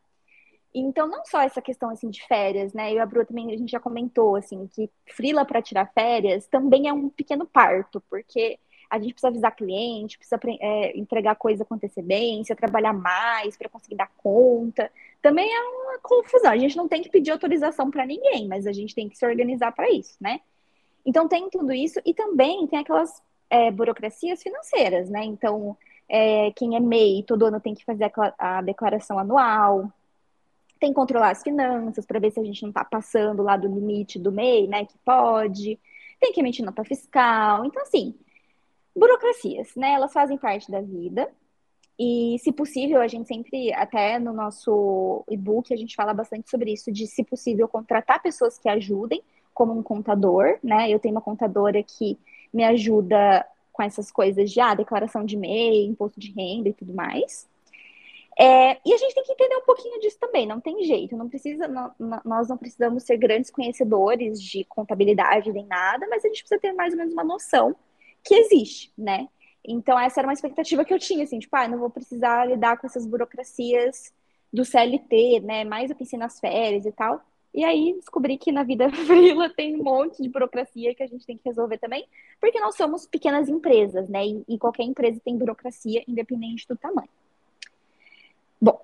Então, 0.75 1.07
não 1.07 1.25
só 1.25 1.43
essa 1.43 1.63
questão 1.63 1.89
assim 1.89 2.11
de 2.11 2.27
férias, 2.27 2.73
né? 2.73 2.91
Eu 2.91 2.97
e 2.97 2.99
a 2.99 3.07
Bru 3.07 3.25
também 3.25 3.53
a 3.53 3.57
gente 3.57 3.71
já 3.71 3.79
comentou 3.79 4.35
assim 4.35 4.67
que 4.67 4.91
frila 5.07 5.45
para 5.45 5.63
tirar 5.63 5.93
férias 5.93 6.49
também 6.49 6.89
é 6.89 6.93
um 6.93 7.09
pequeno 7.09 7.47
parto, 7.47 8.03
porque 8.11 8.59
a 8.91 8.99
gente 8.99 9.13
precisa 9.13 9.29
avisar 9.29 9.55
cliente, 9.55 10.19
precisa 10.19 10.41
é, 10.61 10.99
entregar 10.99 11.35
coisa 11.37 11.65
com 11.65 11.75
antecedência, 11.75 12.57
trabalhar 12.57 12.93
mais 12.93 13.57
para 13.57 13.69
conseguir 13.69 13.97
dar 13.97 14.11
conta. 14.17 14.91
Também 15.21 15.53
é 15.53 15.61
uma 15.61 15.99
confusão. 15.99 16.51
A 16.51 16.57
gente 16.57 16.77
não 16.77 16.89
tem 16.89 17.03
que 17.03 17.11
pedir 17.11 17.31
autorização 17.31 17.91
para 17.91 18.07
ninguém, 18.07 18.49
mas 18.49 18.67
a 18.67 18.73
gente 18.73 18.95
tem 18.95 19.09
que 19.09 19.17
se 19.17 19.27
organizar 19.27 19.73
para 19.73 19.91
isso, 19.91 20.17
né? 20.21 20.41
Então 21.05 21.29
tem 21.29 21.49
tudo 21.51 21.73
isso 21.73 22.01
e 22.05 22.15
também 22.15 22.67
tem 22.67 22.79
aquelas 22.79 23.23
é, 23.51 23.71
burocracias 23.71 24.43
financeiras, 24.43 25.09
né? 25.11 25.25
Então 25.25 25.77
é, 26.09 26.51
quem 26.53 26.77
é 26.77 26.81
MEI 26.81 27.23
todo 27.23 27.47
ano 27.47 27.61
tem 27.61 27.75
que 27.75 27.85
fazer 27.85 28.11
a, 28.39 28.59
a 28.59 28.63
declaração 28.63 29.19
anual, 29.19 29.93
tem 30.81 30.91
que 30.91 30.95
controlar 30.95 31.31
as 31.31 31.43
finanças 31.43 32.07
para 32.07 32.21
ver 32.21 32.31
se 32.31 32.41
a 32.41 32.45
gente 32.45 32.63
não 32.63 32.71
está 32.71 32.85
passando 32.85 33.43
lá 33.43 33.57
do 33.57 33.69
limite 33.69 34.19
do 34.19 34.33
MEI, 34.33 34.67
né? 34.67 34.85
Que 34.85 34.97
pode. 35.05 35.79
Tem 36.21 36.33
que 36.33 36.41
emitir 36.41 36.65
nota 36.65 36.85
fiscal. 36.85 37.65
Então, 37.65 37.83
assim, 37.83 38.15
burocracias, 38.99 39.75
né? 39.77 39.93
Elas 39.93 40.13
fazem 40.13 40.37
parte 40.37 40.71
da 40.71 40.81
vida. 40.81 41.31
E, 41.99 42.37
se 42.39 42.53
possível, 42.53 43.01
a 43.01 43.09
gente 43.09 43.27
sempre, 43.27 43.73
até 43.75 44.19
no 44.19 44.33
nosso 44.33 45.25
e-book, 45.29 45.73
a 45.75 45.77
gente 45.77 45.97
fala 45.97 46.15
bastante 46.15 46.49
sobre 46.49 46.73
isso, 46.73 46.93
de, 46.93 47.07
se 47.07 47.25
possível, 47.25 47.67
contratar 47.67 48.23
pessoas 48.23 48.59
que 48.59 48.69
ajudem, 48.69 49.23
como 49.53 49.77
um 49.77 49.83
contador, 49.83 50.59
né? 50.63 50.89
Eu 50.89 51.01
tenho 51.01 51.15
uma 51.15 51.21
contadora 51.21 51.83
que 51.83 52.17
me 52.53 52.63
ajuda 52.65 53.45
com 53.73 53.83
essas 53.83 54.11
coisas 54.11 54.51
de 54.51 54.61
ah, 54.61 54.75
declaração 54.75 55.25
de 55.25 55.37
MEI, 55.37 55.87
imposto 55.87 56.21
de 56.21 56.31
renda 56.33 56.69
e 56.69 56.73
tudo 56.73 56.95
mais. 56.95 57.49
É, 58.39 58.79
e 58.87 58.95
a 58.95 58.97
gente 58.97 59.15
tem 59.15 59.25
que 59.25 59.33
entender 59.33 59.57
um 59.57 59.65
pouquinho 59.65 59.99
disso 59.99 60.17
também, 60.21 60.47
não 60.47 60.61
tem 60.61 60.85
jeito, 60.85 61.17
não 61.17 61.29
precisa, 61.29 61.67
não, 61.67 61.93
nós 62.25 62.49
não 62.49 62.57
precisamos 62.57 63.03
ser 63.03 63.17
grandes 63.17 63.51
conhecedores 63.51 64.41
de 64.41 64.63
contabilidade 64.63 65.53
nem 65.53 65.67
nada, 65.67 66.07
mas 66.09 66.25
a 66.25 66.29
gente 66.29 66.43
precisa 66.43 66.61
ter 66.61 66.73
mais 66.73 66.93
ou 66.93 66.99
menos 66.99 67.13
uma 67.13 67.25
noção 67.25 67.75
que 68.29 68.35
existe, 68.35 68.93
né? 68.97 69.27
Então, 69.65 69.99
essa 69.99 70.21
era 70.21 70.29
uma 70.29 70.35
expectativa 70.35 70.85
que 70.85 70.93
eu 70.93 70.99
tinha, 70.99 71.25
assim, 71.25 71.39
tipo, 71.39 71.57
ah, 71.57 71.67
não 71.67 71.79
vou 71.79 71.89
precisar 71.89 72.45
lidar 72.47 72.77
com 72.79 72.87
essas 72.87 73.07
burocracias 73.07 74.13
do 74.53 74.65
CLT, 74.65 75.41
né? 75.41 75.65
Mais 75.65 75.91
eu 75.91 75.97
pensei 75.97 76.19
nas 76.19 76.39
férias 76.39 76.85
e 76.85 76.93
tal. 76.93 77.23
E 77.55 77.65
aí 77.65 77.95
descobri 77.95 78.37
que 78.37 78.53
na 78.53 78.63
vida 78.63 78.91
frila 78.93 79.49
tem 79.49 79.81
um 79.81 79.83
monte 79.83 80.23
de 80.23 80.29
burocracia 80.29 80.95
que 80.95 81.03
a 81.03 81.07
gente 81.07 81.25
tem 81.25 81.39
que 81.39 81.49
resolver 81.49 81.79
também, 81.79 82.07
porque 82.39 82.61
nós 82.61 82.77
somos 82.77 83.07
pequenas 83.07 83.49
empresas, 83.49 84.09
né? 84.09 84.27
E, 84.27 84.45
e 84.47 84.59
qualquer 84.59 84.83
empresa 84.83 85.21
tem 85.25 85.37
burocracia, 85.37 86.05
independente 86.07 86.69
do 86.69 86.77
tamanho. 86.77 87.09
Bom, 88.61 88.79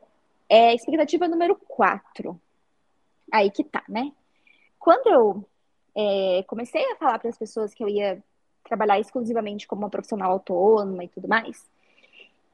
é, 0.48 0.74
expectativa 0.74 1.28
número 1.28 1.54
4. 1.68 2.40
Aí 3.30 3.50
que 3.50 3.62
tá, 3.62 3.84
né? 3.88 4.10
Quando 4.78 5.06
eu 5.06 5.44
é, 5.94 6.42
comecei 6.46 6.82
a 6.92 6.96
falar 6.96 7.18
para 7.18 7.28
as 7.28 7.38
pessoas 7.38 7.74
que 7.74 7.84
eu 7.84 7.88
ia 7.88 8.22
trabalhar 8.64 8.98
exclusivamente 8.98 9.66
como 9.66 9.82
uma 9.82 9.90
profissional 9.90 10.32
autônoma 10.32 11.04
e 11.04 11.08
tudo 11.08 11.28
mais, 11.28 11.64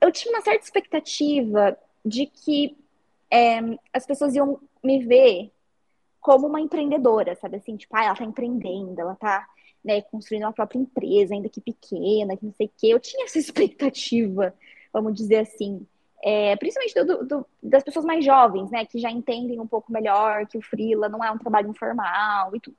eu 0.01 0.11
tinha 0.11 0.35
uma 0.35 0.43
certa 0.43 0.65
expectativa 0.65 1.77
de 2.05 2.27
que 2.27 2.77
é, 3.31 3.61
as 3.93 4.07
pessoas 4.07 4.35
iam 4.35 4.61
me 4.83 5.05
ver 5.05 5.53
como 6.21 6.47
uma 6.47 6.61
empreendedora, 6.61 7.35
sabe 7.37 7.57
assim? 7.57 7.77
Tipo, 7.77 7.97
ah, 7.97 8.05
ela 8.05 8.17
tá 8.17 8.25
empreendendo, 8.25 9.01
ela 9.01 9.15
tá 9.15 9.49
né, 9.83 10.03
construindo 10.03 10.43
uma 10.43 10.53
própria 10.53 10.79
empresa, 10.79 11.35
ainda 11.35 11.49
que 11.49 11.61
pequena, 11.61 12.37
que 12.37 12.45
não 12.45 12.53
sei 12.53 12.67
o 12.67 12.73
quê. 12.77 12.89
Eu 12.89 13.01
tinha 13.01 13.25
essa 13.25 13.39
expectativa, 13.41 14.55
vamos 14.93 15.15
dizer 15.15 15.39
assim 15.39 15.87
é, 16.23 16.55
principalmente 16.57 17.03
do, 17.03 17.25
do, 17.25 17.47
das 17.63 17.83
pessoas 17.83 18.05
mais 18.05 18.25
jovens, 18.25 18.71
né, 18.71 18.85
que 18.85 18.99
já 18.99 19.11
entendem 19.11 19.59
um 19.59 19.67
pouco 19.67 19.91
melhor 19.91 20.47
que 20.47 20.59
o 20.59 20.63
freela 20.63 21.09
não 21.09 21.25
é 21.25 21.31
um 21.31 21.39
trabalho 21.39 21.71
informal 21.71 22.55
e 22.55 22.61
tudo. 22.61 22.77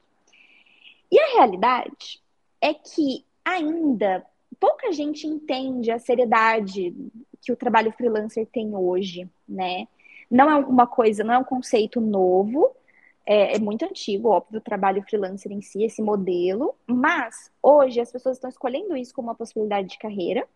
E 1.11 1.19
a 1.19 1.33
realidade 1.33 2.21
é 2.61 2.73
que 2.73 3.25
ainda 3.43 4.25
pouca 4.59 4.91
gente 4.91 5.25
entende 5.25 5.91
a 5.91 5.99
seriedade 5.99 6.95
que 7.41 7.51
o 7.51 7.55
trabalho 7.55 7.91
freelancer 7.91 8.45
tem 8.45 8.75
hoje, 8.75 9.27
né? 9.49 9.87
Não 10.29 10.49
é 10.49 10.55
uma 10.55 10.87
coisa, 10.87 11.23
não 11.23 11.33
é 11.33 11.37
um 11.37 11.43
conceito 11.43 11.99
novo, 11.99 12.71
é, 13.25 13.55
é, 13.55 13.59
muito 13.59 13.83
antigo, 13.83 14.29
óbvio, 14.29 14.59
o 14.59 14.63
trabalho 14.63 15.03
freelancer 15.03 15.51
em 15.51 15.61
si, 15.61 15.83
esse 15.83 16.01
modelo, 16.01 16.75
mas 16.85 17.51
hoje 17.61 17.99
as 17.99 18.11
pessoas 18.11 18.37
estão 18.37 18.49
escolhendo 18.49 18.95
isso 18.95 19.13
como 19.13 19.27
uma 19.27 19.35
possibilidade 19.35 19.89
de 19.89 19.97
carreira, 19.97 20.47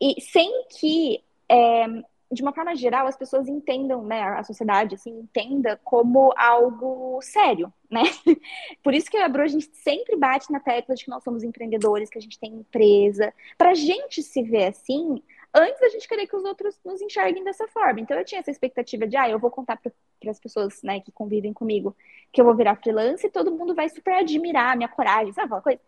e 0.00 0.20
sem 0.20 0.64
que 0.68 1.22
é, 1.48 1.86
de 2.30 2.42
uma 2.42 2.52
forma 2.52 2.76
geral, 2.76 3.06
as 3.06 3.16
pessoas 3.16 3.48
entendam, 3.48 4.04
né, 4.04 4.22
a 4.22 4.44
sociedade, 4.44 4.94
assim, 4.94 5.10
entenda 5.10 5.78
como 5.82 6.32
algo 6.36 7.18
sério, 7.22 7.72
né? 7.90 8.02
Por 8.82 8.94
isso 8.94 9.10
que 9.10 9.16
a 9.16 9.28
Bru, 9.28 9.42
a 9.42 9.48
gente 9.48 9.68
sempre 9.74 10.16
bate 10.16 10.50
na 10.52 10.60
tecla 10.60 10.94
de 10.94 11.04
que 11.04 11.10
nós 11.10 11.24
somos 11.24 11.42
empreendedores, 11.42 12.08
que 12.08 12.18
a 12.18 12.22
gente 12.22 12.38
tem 12.38 12.54
empresa, 12.54 13.34
pra 13.58 13.74
gente 13.74 14.22
se 14.22 14.42
ver 14.42 14.68
assim, 14.68 15.22
antes 15.54 15.80
da 15.80 15.88
gente 15.88 16.08
querer 16.08 16.26
que 16.26 16.36
os 16.36 16.44
outros 16.44 16.78
nos 16.84 17.00
enxerguem 17.02 17.42
dessa 17.42 17.66
forma. 17.68 18.00
Então, 18.00 18.16
eu 18.16 18.24
tinha 18.24 18.40
essa 18.40 18.50
expectativa 18.50 19.06
de, 19.06 19.16
ah, 19.16 19.28
eu 19.28 19.38
vou 19.38 19.50
contar 19.50 19.76
para 19.76 19.92
as 20.30 20.38
pessoas, 20.38 20.82
né, 20.82 21.00
que 21.00 21.10
convivem 21.10 21.52
comigo, 21.52 21.96
que 22.32 22.40
eu 22.40 22.44
vou 22.44 22.54
virar 22.54 22.76
freelance 22.76 23.26
e 23.26 23.30
todo 23.30 23.50
mundo 23.50 23.74
vai 23.74 23.88
super 23.88 24.14
admirar 24.14 24.72
a 24.72 24.76
minha 24.76 24.88
coragem, 24.88 25.32
sabe 25.32 25.46
aquela 25.46 25.62
coisa? 25.62 25.80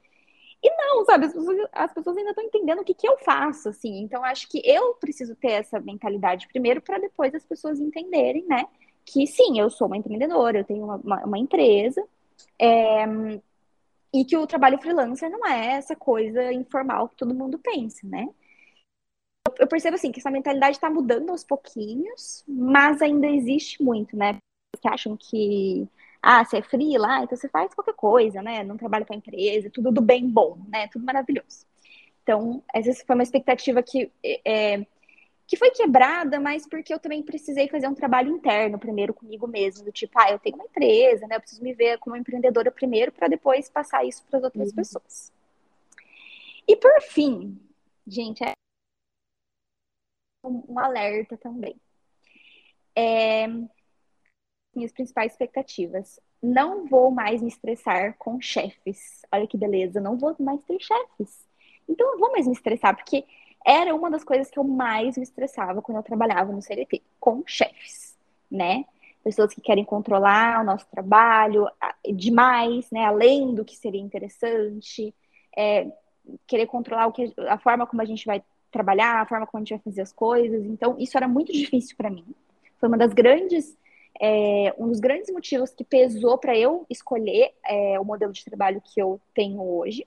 E 0.62 0.70
não, 0.76 1.04
sabe, 1.04 1.26
as 1.26 1.32
pessoas, 1.32 1.68
as 1.72 1.92
pessoas 1.92 2.16
ainda 2.16 2.30
estão 2.30 2.44
entendendo 2.44 2.80
o 2.80 2.84
que, 2.84 2.94
que 2.94 3.08
eu 3.08 3.18
faço, 3.18 3.68
assim. 3.68 4.00
Então, 4.00 4.24
acho 4.24 4.48
que 4.48 4.62
eu 4.64 4.94
preciso 4.94 5.34
ter 5.34 5.52
essa 5.52 5.80
mentalidade 5.80 6.46
primeiro 6.46 6.80
para 6.80 6.98
depois 6.98 7.34
as 7.34 7.44
pessoas 7.44 7.80
entenderem, 7.80 8.44
né? 8.46 8.64
Que 9.04 9.26
sim, 9.26 9.58
eu 9.58 9.68
sou 9.70 9.86
uma 9.86 9.96
empreendedora, 9.96 10.58
eu 10.58 10.64
tenho 10.64 10.84
uma, 10.84 10.96
uma, 10.96 11.24
uma 11.24 11.38
empresa. 11.38 12.02
É, 12.58 13.04
e 14.12 14.24
que 14.24 14.36
o 14.36 14.46
trabalho 14.46 14.78
freelancer 14.78 15.30
não 15.30 15.46
é 15.46 15.74
essa 15.74 15.96
coisa 15.96 16.52
informal 16.52 17.08
que 17.08 17.16
todo 17.16 17.34
mundo 17.34 17.58
pensa, 17.58 18.06
né? 18.06 18.28
Eu 19.58 19.66
percebo 19.66 19.96
assim 19.96 20.12
que 20.12 20.20
essa 20.20 20.30
mentalidade 20.30 20.76
está 20.76 20.90
mudando 20.90 21.30
aos 21.30 21.42
pouquinhos, 21.44 22.44
mas 22.46 23.00
ainda 23.02 23.26
existe 23.26 23.82
muito, 23.82 24.16
né? 24.16 24.38
Que 24.80 24.88
acham 24.88 25.16
que 25.16 25.88
ah, 26.22 26.44
você 26.44 26.58
é 26.58 26.62
free 26.62 26.96
lá, 26.98 27.24
então 27.24 27.36
você 27.36 27.48
faz 27.48 27.74
qualquer 27.74 27.94
coisa, 27.94 28.42
né? 28.42 28.62
Não 28.62 28.76
trabalha 28.76 29.04
para 29.04 29.16
empresa, 29.16 29.70
tudo 29.70 29.90
do 29.90 30.00
bem 30.00 30.28
bom, 30.28 30.58
né? 30.68 30.88
Tudo 30.88 31.04
maravilhoso. 31.04 31.66
Então, 32.22 32.62
essa 32.72 32.94
foi 33.04 33.16
uma 33.16 33.22
expectativa 33.24 33.82
que, 33.82 34.10
é, 34.44 34.86
que 35.46 35.56
foi 35.56 35.70
quebrada, 35.70 36.40
mas 36.40 36.66
porque 36.66 36.94
eu 36.94 36.98
também 36.98 37.22
precisei 37.22 37.68
fazer 37.68 37.88
um 37.88 37.94
trabalho 37.94 38.30
interno 38.30 38.78
primeiro 38.78 39.12
comigo 39.12 39.46
mesmo, 39.46 39.84
do 39.84 39.92
tipo, 39.92 40.18
ah, 40.18 40.30
eu 40.30 40.38
tenho 40.38 40.56
uma 40.56 40.64
empresa, 40.64 41.26
né? 41.26 41.36
Eu 41.36 41.40
preciso 41.40 41.62
me 41.62 41.74
ver 41.74 41.98
como 41.98 42.16
empreendedora 42.16 42.70
primeiro 42.70 43.12
para 43.12 43.28
depois 43.28 43.68
passar 43.68 44.04
isso 44.04 44.24
para 44.24 44.38
as 44.38 44.44
outras 44.44 44.70
uhum. 44.70 44.76
pessoas. 44.76 45.32
E 46.66 46.76
por 46.76 47.00
fim, 47.02 47.60
gente, 48.06 48.42
é 48.44 48.52
um, 50.44 50.78
alerta 50.78 51.36
também. 51.36 51.76
É, 52.96 53.46
minhas 54.74 54.92
principais 54.92 55.32
expectativas. 55.32 56.20
Não 56.42 56.86
vou 56.86 57.10
mais 57.10 57.40
me 57.40 57.48
estressar 57.48 58.16
com 58.18 58.40
chefes. 58.40 59.22
Olha 59.30 59.46
que 59.46 59.56
beleza, 59.56 60.00
não 60.00 60.18
vou 60.18 60.34
mais 60.40 60.62
ter 60.64 60.80
chefes. 60.80 61.46
Então 61.88 62.12
não 62.12 62.18
vou 62.18 62.32
mais 62.32 62.46
me 62.46 62.52
estressar, 62.52 62.96
porque 62.96 63.24
era 63.64 63.94
uma 63.94 64.10
das 64.10 64.24
coisas 64.24 64.50
que 64.50 64.58
eu 64.58 64.64
mais 64.64 65.16
me 65.16 65.22
estressava 65.22 65.82
quando 65.82 65.98
eu 65.98 66.02
trabalhava 66.02 66.52
no 66.52 66.62
CLT, 66.62 67.02
com 67.20 67.42
chefes, 67.46 68.16
né? 68.50 68.84
Pessoas 69.22 69.54
que 69.54 69.60
querem 69.60 69.84
controlar 69.84 70.60
o 70.60 70.64
nosso 70.64 70.86
trabalho 70.90 71.68
demais, 72.12 72.90
né? 72.90 73.04
Além 73.04 73.54
do 73.54 73.64
que 73.64 73.76
seria 73.76 74.00
interessante, 74.00 75.14
é, 75.56 75.90
querer 76.46 76.66
controlar 76.66 77.06
o 77.06 77.12
que, 77.12 77.32
a 77.48 77.58
forma 77.58 77.86
como 77.86 78.02
a 78.02 78.04
gente 78.04 78.26
vai 78.26 78.42
trabalhar, 78.70 79.20
a 79.20 79.26
forma 79.26 79.46
como 79.46 79.60
a 79.60 79.64
gente 79.64 79.76
vai 79.76 79.84
fazer 79.84 80.02
as 80.02 80.12
coisas. 80.12 80.64
Então, 80.64 80.96
isso 80.98 81.16
era 81.16 81.28
muito 81.28 81.52
difícil 81.52 81.96
para 81.96 82.10
mim. 82.10 82.24
Foi 82.80 82.88
uma 82.88 82.98
das 82.98 83.12
grandes 83.12 83.76
é, 84.20 84.74
um 84.78 84.88
dos 84.88 85.00
grandes 85.00 85.32
motivos 85.32 85.70
que 85.70 85.84
pesou 85.84 86.38
para 86.38 86.56
eu 86.56 86.86
escolher 86.88 87.52
é, 87.66 87.98
o 87.98 88.04
modelo 88.04 88.32
de 88.32 88.44
trabalho 88.44 88.80
que 88.80 89.00
eu 89.00 89.20
tenho 89.34 89.60
hoje. 89.62 90.06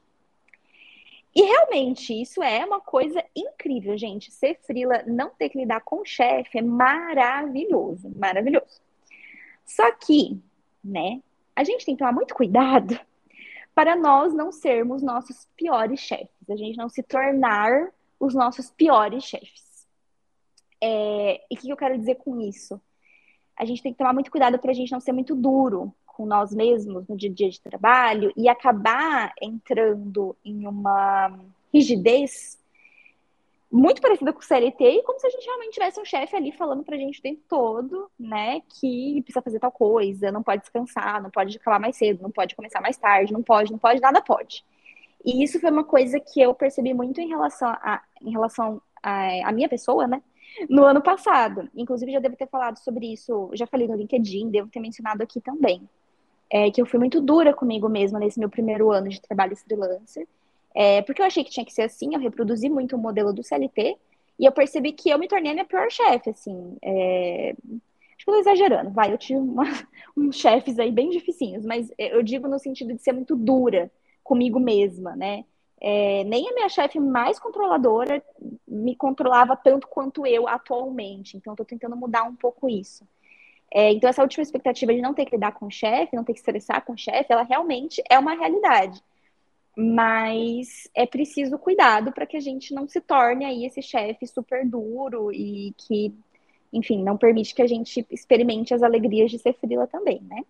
E 1.36 1.42
realmente, 1.42 2.14
isso 2.14 2.42
é 2.42 2.66
uma 2.66 2.80
coisa 2.80 3.24
incrível, 3.36 3.98
gente. 3.98 4.32
Ser 4.32 4.56
frila, 4.66 5.04
não 5.06 5.30
ter 5.32 5.50
que 5.50 5.58
lidar 5.58 5.82
com 5.82 6.02
o 6.02 6.06
chefe 6.06 6.60
é 6.60 6.62
maravilhoso, 6.62 8.10
maravilhoso. 8.16 8.82
Só 9.66 9.92
que, 9.92 10.42
né, 10.84 11.22
a 11.56 11.64
gente 11.64 11.86
tem 11.86 11.96
que 11.96 12.00
tomar 12.00 12.14
muito 12.14 12.34
cuidado 12.34 12.98
para 13.74 13.96
nós 13.96 14.34
não 14.34 14.52
sermos 14.52 15.04
nossos 15.04 15.46
piores 15.58 16.00
chefes, 16.00 16.50
a 16.50 16.56
gente 16.56 16.78
não 16.78 16.88
se 16.88 17.04
tornar 17.04 17.92
os 18.18 18.34
nossos 18.34 18.72
piores 18.72 19.26
chefes. 19.26 19.86
É, 20.82 21.42
e 21.52 21.56
o 21.56 21.58
que 21.58 21.70
eu 21.70 21.76
quero 21.76 21.98
dizer 21.98 22.16
com 22.16 22.40
isso? 22.40 22.80
a 23.56 23.66
gente 23.66 23.82
tem 23.82 23.94
que 23.94 23.98
tomar 23.98 24.14
muito 24.14 24.30
cuidado 24.30 24.60
para 24.60 24.72
a 24.72 24.74
gente 24.74 24.92
não 24.92 25.00
ser 25.00 25.14
muito 25.14 25.34
duro 25.36 25.94
com 26.16 26.26
nós 26.26 26.54
mesmos 26.54 27.08
no 27.08 27.18
dia 27.18 27.30
a 27.30 27.34
dia 27.34 27.50
de 27.50 27.60
trabalho 27.62 28.32
e 28.38 28.48
acabar 28.48 29.34
entrando 29.42 30.36
em 30.44 30.66
uma 30.66 31.38
rigidez 31.74 32.58
muito 33.72 34.02
parecida 34.02 34.32
com 34.32 34.40
o 34.40 34.44
CLT 34.44 34.84
e 34.84 35.04
como 35.04 35.20
se 35.20 35.28
a 35.28 35.30
gente 35.30 35.46
realmente 35.46 35.74
tivesse 35.74 36.00
um 36.00 36.06
chefe 36.06 36.36
ali 36.36 36.52
falando 36.54 36.84
pra 36.84 36.96
gente 36.96 37.20
o 37.20 37.22
tempo 37.22 37.42
todo, 37.50 38.10
né, 38.18 38.62
que 38.80 39.22
precisa 39.24 39.42
fazer 39.42 39.60
tal 39.60 39.72
coisa, 39.72 40.32
não 40.32 40.42
pode 40.42 40.62
descansar, 40.62 41.22
não 41.22 41.30
pode 41.30 41.58
acabar 41.58 41.80
mais 41.80 41.98
cedo, 41.98 42.24
não 42.24 42.32
pode 42.32 42.56
começar 42.56 42.80
mais 42.80 42.96
tarde, 42.96 43.34
não 43.34 43.44
pode, 43.44 43.72
não 43.72 43.80
pode, 43.80 44.00
nada 44.00 44.22
pode. 44.22 44.64
E 45.26 45.44
isso 45.44 45.60
foi 45.60 45.72
uma 45.72 45.84
coisa 45.84 46.20
que 46.20 46.40
eu 46.40 46.54
percebi 46.54 46.94
muito 46.94 47.20
em 47.20 47.28
relação 47.28 47.68
a, 47.68 48.02
em 48.22 48.32
relação 48.32 48.82
a, 49.04 49.50
a 49.50 49.52
minha 49.52 49.68
pessoa, 49.68 50.08
né, 50.08 50.22
no 50.70 50.86
ano 50.86 51.02
passado. 51.02 51.70
Inclusive, 51.76 52.14
já 52.14 52.20
devo 52.20 52.38
ter 52.38 52.48
falado 52.48 52.78
sobre 52.78 53.12
isso, 53.12 53.50
já 53.54 53.68
falei 53.68 53.88
no 53.88 53.96
LinkedIn, 53.96 54.50
devo 54.50 54.70
ter 54.70 54.80
mencionado 54.80 55.22
aqui 55.22 55.42
também. 55.42 55.90
É, 56.50 56.70
que 56.70 56.82
eu 56.82 56.86
fui 56.86 57.00
muito 57.00 57.20
dura 57.20 57.54
comigo 57.54 57.90
mesma 57.90 58.20
nesse 58.20 58.40
meu 58.40 58.50
primeiro 58.50 58.92
ano 58.92 59.10
de 59.10 59.22
trabalho 59.22 59.56
freelancer. 59.56 60.28
É, 60.74 61.02
porque 61.02 61.22
eu 61.22 61.26
achei 61.26 61.44
que 61.44 61.50
tinha 61.52 61.66
que 61.66 61.74
ser 61.74 61.84
assim, 61.84 62.14
eu 62.14 62.20
reproduzi 62.20 62.70
muito 62.70 62.96
o 62.96 63.00
modelo 63.00 63.34
do 63.34 63.44
CLT, 63.44 63.98
e 64.38 64.46
eu 64.46 64.52
percebi 64.52 64.92
que 64.92 65.10
eu 65.10 65.18
me 65.18 65.28
tornei 65.28 65.52
a 65.52 65.54
minha 65.54 65.66
pior 65.66 65.90
chefe, 65.90 66.30
assim. 66.30 66.78
É... 66.82 67.56
Acho 68.18 68.26
que 68.26 68.30
eu 68.30 68.34
tô 68.34 68.40
exagerando, 68.40 68.92
vai, 68.92 69.12
eu 69.12 69.18
tive 69.18 69.40
uma, 69.40 69.64
uns 70.16 70.36
chefes 70.38 70.80
aí 70.80 70.92
bem 70.92 71.10
dificinhos, 71.10 71.66
mas 71.66 71.92
eu 71.98 72.22
digo 72.24 72.48
no 72.48 72.60
sentido 72.60 72.94
de 72.94 73.02
ser 73.02 73.14
muito 73.14 73.36
dura 73.36 73.92
comigo 74.24 74.60
mesma, 74.60 75.16
né? 75.16 75.46
É, 75.82 76.24
nem 76.24 76.50
a 76.50 76.54
minha 76.54 76.70
chefe 76.70 77.00
mais 77.00 77.38
controladora 77.38 78.24
me 78.68 78.96
controlava 78.96 79.56
tanto 79.56 79.88
quanto 79.88 80.26
eu 80.26 80.48
atualmente. 80.48 81.38
Então, 81.38 81.54
estou 81.54 81.66
tentando 81.66 81.96
mudar 81.96 82.24
um 82.24 82.36
pouco 82.36 82.70
isso. 82.70 83.06
É, 83.74 83.92
então, 83.92 84.10
essa 84.10 84.22
última 84.22 84.44
expectativa 84.44 84.94
de 84.94 85.02
não 85.02 85.14
ter 85.14 85.26
que 85.26 85.36
lidar 85.36 85.52
com 85.54 85.68
o 85.68 85.72
chefe, 85.72 86.16
não 86.16 86.24
ter 86.24 86.34
que 86.34 86.40
estressar 86.40 86.84
com 86.86 86.94
o 86.94 86.98
chefe, 86.98 87.32
ela 87.32 87.44
realmente 87.44 88.02
é 88.10 88.18
uma 88.18 88.34
realidade. 88.34 89.04
Mas 89.78 90.90
é 90.96 91.06
preciso 91.06 91.60
cuidado 91.60 92.12
para 92.14 92.26
que 92.26 92.38
a 92.38 92.40
gente 92.40 92.74
não 92.74 92.88
se 92.88 93.02
torne 93.02 93.44
aí 93.44 93.66
esse 93.66 93.82
chefe 93.82 94.26
super 94.26 94.66
duro 94.66 95.32
e 95.34 95.74
que, 95.78 96.14
enfim, 96.72 97.04
não 97.04 97.18
permite 97.18 97.54
que 97.54 97.62
a 97.62 97.68
gente 97.68 98.06
experimente 98.10 98.74
as 98.74 98.82
alegrias 98.82 99.30
de 99.32 99.40
ser 99.40 99.54
frila 99.54 99.86
também, 99.88 100.22
né? 100.22 100.44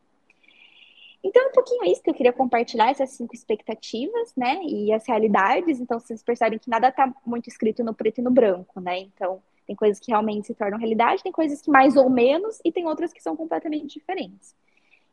Então, 1.23 1.41
é 1.41 1.47
um 1.47 1.51
pouquinho 1.53 1.85
isso 1.85 2.03
que 2.03 2.09
eu 2.11 2.13
queria 2.13 2.31
compartilhar, 2.31 2.91
essas 2.91 3.09
cinco 3.09 3.33
expectativas, 3.33 4.31
né? 4.37 4.61
E 4.63 4.93
as 4.93 5.07
realidades. 5.07 5.79
Então, 5.79 5.99
vocês 5.99 6.21
percebem 6.21 6.59
que 6.59 6.69
nada 6.69 6.89
está 6.89 7.11
muito 7.25 7.47
escrito 7.47 7.83
no 7.83 7.95
preto 7.95 8.19
e 8.19 8.23
no 8.23 8.29
branco, 8.29 8.79
né? 8.79 8.99
Então, 8.99 9.41
tem 9.65 9.75
coisas 9.75 9.99
que 9.99 10.11
realmente 10.11 10.47
se 10.47 10.53
tornam 10.53 10.77
realidade, 10.77 11.23
tem 11.23 11.31
coisas 11.31 11.61
que 11.61 11.71
mais 11.71 11.95
ou 11.95 12.09
menos, 12.09 12.59
e 12.63 12.71
tem 12.71 12.85
outras 12.85 13.11
que 13.11 13.21
são 13.21 13.35
completamente 13.35 13.99
diferentes. 13.99 14.55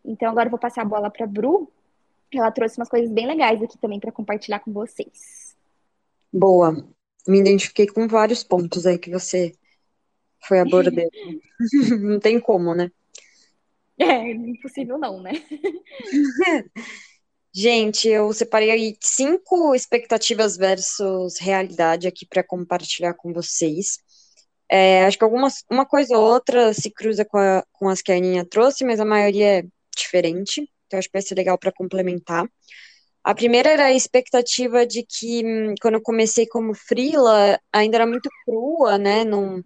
Então, 0.05 0.31
agora 0.31 0.47
eu 0.47 0.51
vou 0.51 0.59
passar 0.59 0.83
a 0.83 0.87
bola 0.87 1.11
para 1.11 1.25
a 1.25 1.29
Bru. 1.29 1.71
Ela 2.33 2.51
trouxe 2.51 2.79
umas 2.79 2.89
coisas 2.89 3.11
bem 3.11 3.27
legais 3.27 3.63
aqui 3.63 3.79
também 3.79 4.01
para 4.01 4.13
compartilhar 4.13 4.61
com 4.61 4.73
vocês. 4.73 5.57
Boa. 6.33 6.73
Me 7.27 7.39
identifiquei 7.39 7.87
com 7.87 8.09
vários 8.09 8.43
pontos 8.43 8.87
aí 8.87 8.99
que 8.99 9.11
você 9.11 9.53
foi 10.41 10.59
abordando. 10.59 11.09
Não 12.01 12.19
tem 12.19 12.41
como, 12.41 12.75
né? 12.75 12.91
É, 13.99 14.33
impossível 14.33 14.99
não, 14.99 15.21
né? 15.21 15.33
Gente, 17.55 18.09
eu 18.09 18.33
separei 18.33 18.71
aí 18.71 18.97
cinco 19.01 19.75
expectativas 19.75 20.57
versus 20.57 21.39
realidade 21.39 22.09
aqui 22.09 22.27
para 22.27 22.43
compartilhar 22.43 23.13
com 23.13 23.33
vocês. 23.33 23.99
É, 24.75 25.05
acho 25.05 25.19
que 25.19 25.25
algumas, 25.25 25.65
uma 25.71 25.85
coisa 25.85 26.17
ou 26.17 26.25
outra 26.25 26.73
se 26.73 26.91
cruza 26.91 27.25
com, 27.27 27.37
a, 27.39 27.63
com 27.73 27.89
as 27.91 28.01
que 28.01 28.11
a 28.11 28.17
Aninha 28.17 28.45
trouxe, 28.47 28.85
mas 28.85 29.01
a 29.01 29.05
maioria 29.05 29.59
é 29.61 29.65
diferente, 29.97 30.67
então 30.87 30.99
acho 30.99 31.09
que 31.09 31.13
vai 31.13 31.21
ser 31.23 31.35
legal 31.35 31.59
para 31.59 31.71
complementar. 31.73 32.49
A 33.25 33.35
primeira 33.35 33.71
era 33.71 33.87
a 33.87 33.93
expectativa 33.93 34.87
de 34.87 35.05
que, 35.05 35.45
hum, 35.45 35.75
quando 35.83 35.95
eu 35.97 36.03
comecei 36.03 36.47
como 36.47 36.75
freela, 36.75 37.61
ainda 37.73 37.99
era 37.99 38.07
muito 38.07 38.29
crua, 38.47 38.99
né? 38.99 39.25
Não, 39.25 39.63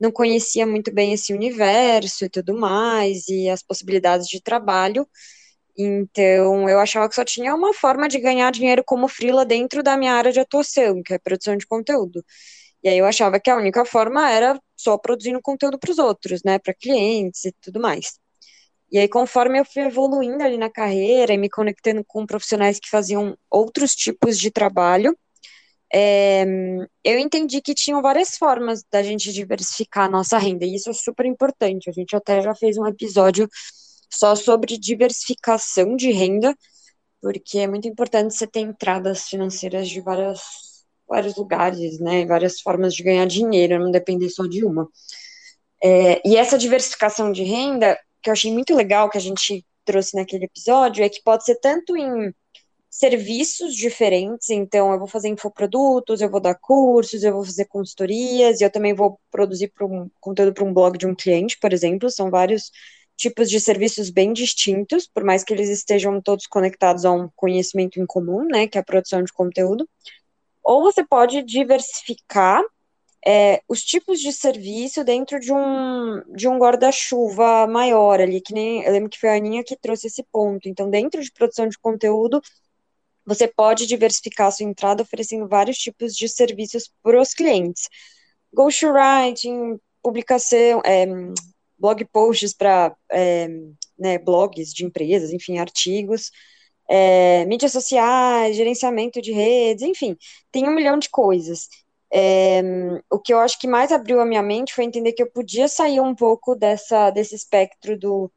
não 0.00 0.12
conhecia 0.12 0.66
muito 0.66 0.92
bem 0.94 1.12
esse 1.14 1.32
universo 1.34 2.24
e 2.26 2.30
tudo 2.30 2.58
mais, 2.58 3.28
e 3.28 3.48
as 3.50 3.62
possibilidades 3.62 4.28
de 4.28 4.40
trabalho. 4.42 5.08
Então, 5.78 6.68
eu 6.68 6.78
achava 6.80 7.08
que 7.08 7.14
só 7.14 7.24
tinha 7.24 7.54
uma 7.54 7.72
forma 7.74 8.08
de 8.08 8.20
ganhar 8.20 8.52
dinheiro 8.52 8.82
como 8.84 9.08
freela 9.08 9.44
dentro 9.44 9.82
da 9.82 9.96
minha 9.96 10.12
área 10.14 10.32
de 10.32 10.40
atuação, 10.40 11.02
que 11.02 11.14
é 11.14 11.18
produção 11.18 11.56
de 11.56 11.66
conteúdo. 11.66 12.24
E 12.82 12.88
aí 12.88 12.98
eu 12.98 13.06
achava 13.06 13.38
que 13.40 13.50
a 13.50 13.56
única 13.56 13.84
forma 13.84 14.30
era 14.30 14.60
só 14.76 14.98
produzindo 14.98 15.40
conteúdo 15.40 15.78
para 15.78 15.90
os 15.90 15.98
outros, 15.98 16.42
né, 16.44 16.58
para 16.58 16.74
clientes 16.74 17.44
e 17.44 17.52
tudo 17.60 17.80
mais. 17.80 18.18
E 18.90 18.98
aí, 18.98 19.08
conforme 19.08 19.58
eu 19.58 19.64
fui 19.64 19.82
evoluindo 19.82 20.42
ali 20.44 20.58
na 20.58 20.68
carreira 20.70 21.32
e 21.32 21.38
me 21.38 21.48
conectando 21.48 22.04
com 22.06 22.26
profissionais 22.26 22.78
que 22.78 22.90
faziam 22.90 23.36
outros 23.50 23.94
tipos 23.94 24.38
de 24.38 24.50
trabalho, 24.50 25.16
é, 25.94 26.44
eu 27.04 27.18
entendi 27.18 27.60
que 27.62 27.74
tinham 27.74 28.02
várias 28.02 28.36
formas 28.36 28.82
da 28.90 29.02
gente 29.02 29.32
diversificar 29.32 30.06
a 30.06 30.10
nossa 30.10 30.38
renda, 30.38 30.64
e 30.64 30.74
isso 30.74 30.90
é 30.90 30.92
super 30.92 31.26
importante. 31.26 31.88
A 31.88 31.92
gente 31.92 32.16
até 32.16 32.42
já 32.42 32.54
fez 32.54 32.78
um 32.78 32.86
episódio 32.86 33.48
só 34.10 34.34
sobre 34.34 34.78
diversificação 34.78 35.96
de 35.96 36.10
renda, 36.10 36.54
porque 37.20 37.58
é 37.58 37.66
muito 37.66 37.88
importante 37.88 38.34
você 38.34 38.46
ter 38.46 38.60
entradas 38.60 39.28
financeiras 39.28 39.88
de 39.88 40.00
várias, 40.00 40.40
vários 41.12 41.36
lugares, 41.36 42.00
né, 42.00 42.24
várias 42.24 42.58
formas 42.60 42.94
de 42.94 43.02
ganhar 43.02 43.26
dinheiro, 43.26 43.78
não 43.78 43.90
depender 43.90 44.30
só 44.30 44.46
de 44.46 44.64
uma. 44.64 44.88
É, 45.84 46.26
e 46.26 46.36
essa 46.38 46.56
diversificação 46.56 47.30
de 47.30 47.42
renda, 47.42 47.98
que 48.22 48.30
eu 48.30 48.32
achei 48.32 48.50
muito 48.50 48.74
legal 48.74 49.10
que 49.10 49.18
a 49.18 49.20
gente 49.20 49.62
trouxe 49.84 50.16
naquele 50.16 50.46
episódio, 50.46 51.04
é 51.04 51.08
que 51.10 51.22
pode 51.22 51.44
ser 51.44 51.56
tanto 51.56 51.94
em 51.96 52.32
serviços 52.88 53.74
diferentes, 53.74 54.48
então 54.50 54.92
eu 54.92 54.98
vou 54.98 55.08
fazer 55.08 55.28
infoprodutos, 55.28 56.20
eu 56.20 56.30
vou 56.30 56.40
dar 56.40 56.54
cursos, 56.54 57.22
eu 57.22 57.32
vou 57.32 57.44
fazer 57.44 57.66
consultorias, 57.66 58.60
e 58.60 58.64
eu 58.64 58.70
também 58.70 58.94
vou 58.94 59.18
produzir 59.30 59.70
um, 59.82 60.08
conteúdo 60.20 60.54
para 60.54 60.64
um 60.64 60.72
blog 60.72 60.96
de 60.96 61.06
um 61.06 61.14
cliente, 61.14 61.58
por 61.58 61.72
exemplo, 61.72 62.10
são 62.10 62.30
vários 62.30 62.70
tipos 63.16 63.50
de 63.50 63.60
serviços 63.60 64.08
bem 64.10 64.32
distintos, 64.32 65.06
por 65.06 65.24
mais 65.24 65.44
que 65.44 65.52
eles 65.52 65.68
estejam 65.68 66.20
todos 66.22 66.46
conectados 66.46 67.04
a 67.04 67.12
um 67.12 67.28
conhecimento 67.36 68.00
em 68.00 68.06
comum, 68.06 68.46
né, 68.46 68.66
que 68.66 68.78
é 68.78 68.80
a 68.80 68.84
produção 68.84 69.22
de 69.22 69.32
conteúdo, 69.32 69.86
ou 70.62 70.82
você 70.82 71.04
pode 71.04 71.42
diversificar 71.42 72.62
é, 73.24 73.62
os 73.68 73.82
tipos 73.82 74.20
de 74.20 74.32
serviço 74.32 75.04
dentro 75.04 75.38
de 75.38 75.52
um, 75.52 76.22
de 76.34 76.48
um 76.48 76.58
guarda-chuva 76.58 77.66
maior 77.66 78.20
ali, 78.20 78.40
que 78.40 78.52
nem, 78.52 78.82
eu 78.82 78.92
lembro 78.92 79.08
que 79.08 79.18
foi 79.18 79.30
a 79.30 79.34
Aninha 79.36 79.62
que 79.64 79.76
trouxe 79.76 80.08
esse 80.08 80.24
ponto, 80.24 80.68
então 80.68 80.90
dentro 80.90 81.22
de 81.22 81.30
produção 81.30 81.68
de 81.68 81.78
conteúdo, 81.78 82.40
você 83.24 83.46
pode 83.46 83.86
diversificar 83.86 84.48
a 84.48 84.50
sua 84.50 84.66
entrada 84.66 85.02
oferecendo 85.02 85.46
vários 85.46 85.78
tipos 85.78 86.14
de 86.16 86.28
serviços 86.28 86.90
para 87.02 87.20
os 87.20 87.32
clientes. 87.32 87.88
Ghostwriting, 88.52 89.78
publicação, 90.02 90.82
é, 90.84 91.06
blog 91.78 92.04
posts 92.06 92.52
para 92.52 92.94
é, 93.10 93.48
né, 93.96 94.18
blogs 94.18 94.72
de 94.72 94.84
empresas, 94.84 95.32
enfim, 95.32 95.58
artigos, 95.58 96.32
é, 96.88 97.44
mídias 97.46 97.72
sociais, 97.72 98.56
gerenciamento 98.56 99.20
de 99.22 99.32
redes, 99.32 99.82
enfim, 99.82 100.16
tem 100.50 100.68
um 100.68 100.74
milhão 100.74 100.98
de 100.98 101.08
coisas. 101.10 101.68
É, 102.12 102.62
o 103.10 103.18
que 103.18 103.32
eu 103.32 103.38
acho 103.38 103.58
que 103.58 103.66
mais 103.66 103.90
abriu 103.90 104.20
a 104.20 104.26
minha 104.26 104.42
mente 104.42 104.74
foi 104.74 104.84
entender 104.84 105.12
que 105.12 105.22
eu 105.22 105.30
podia 105.30 105.68
sair 105.68 106.00
um 106.00 106.14
pouco 106.14 106.54
dessa, 106.54 107.10
desse 107.10 107.34
espectro 107.34 107.98
do 107.98 108.30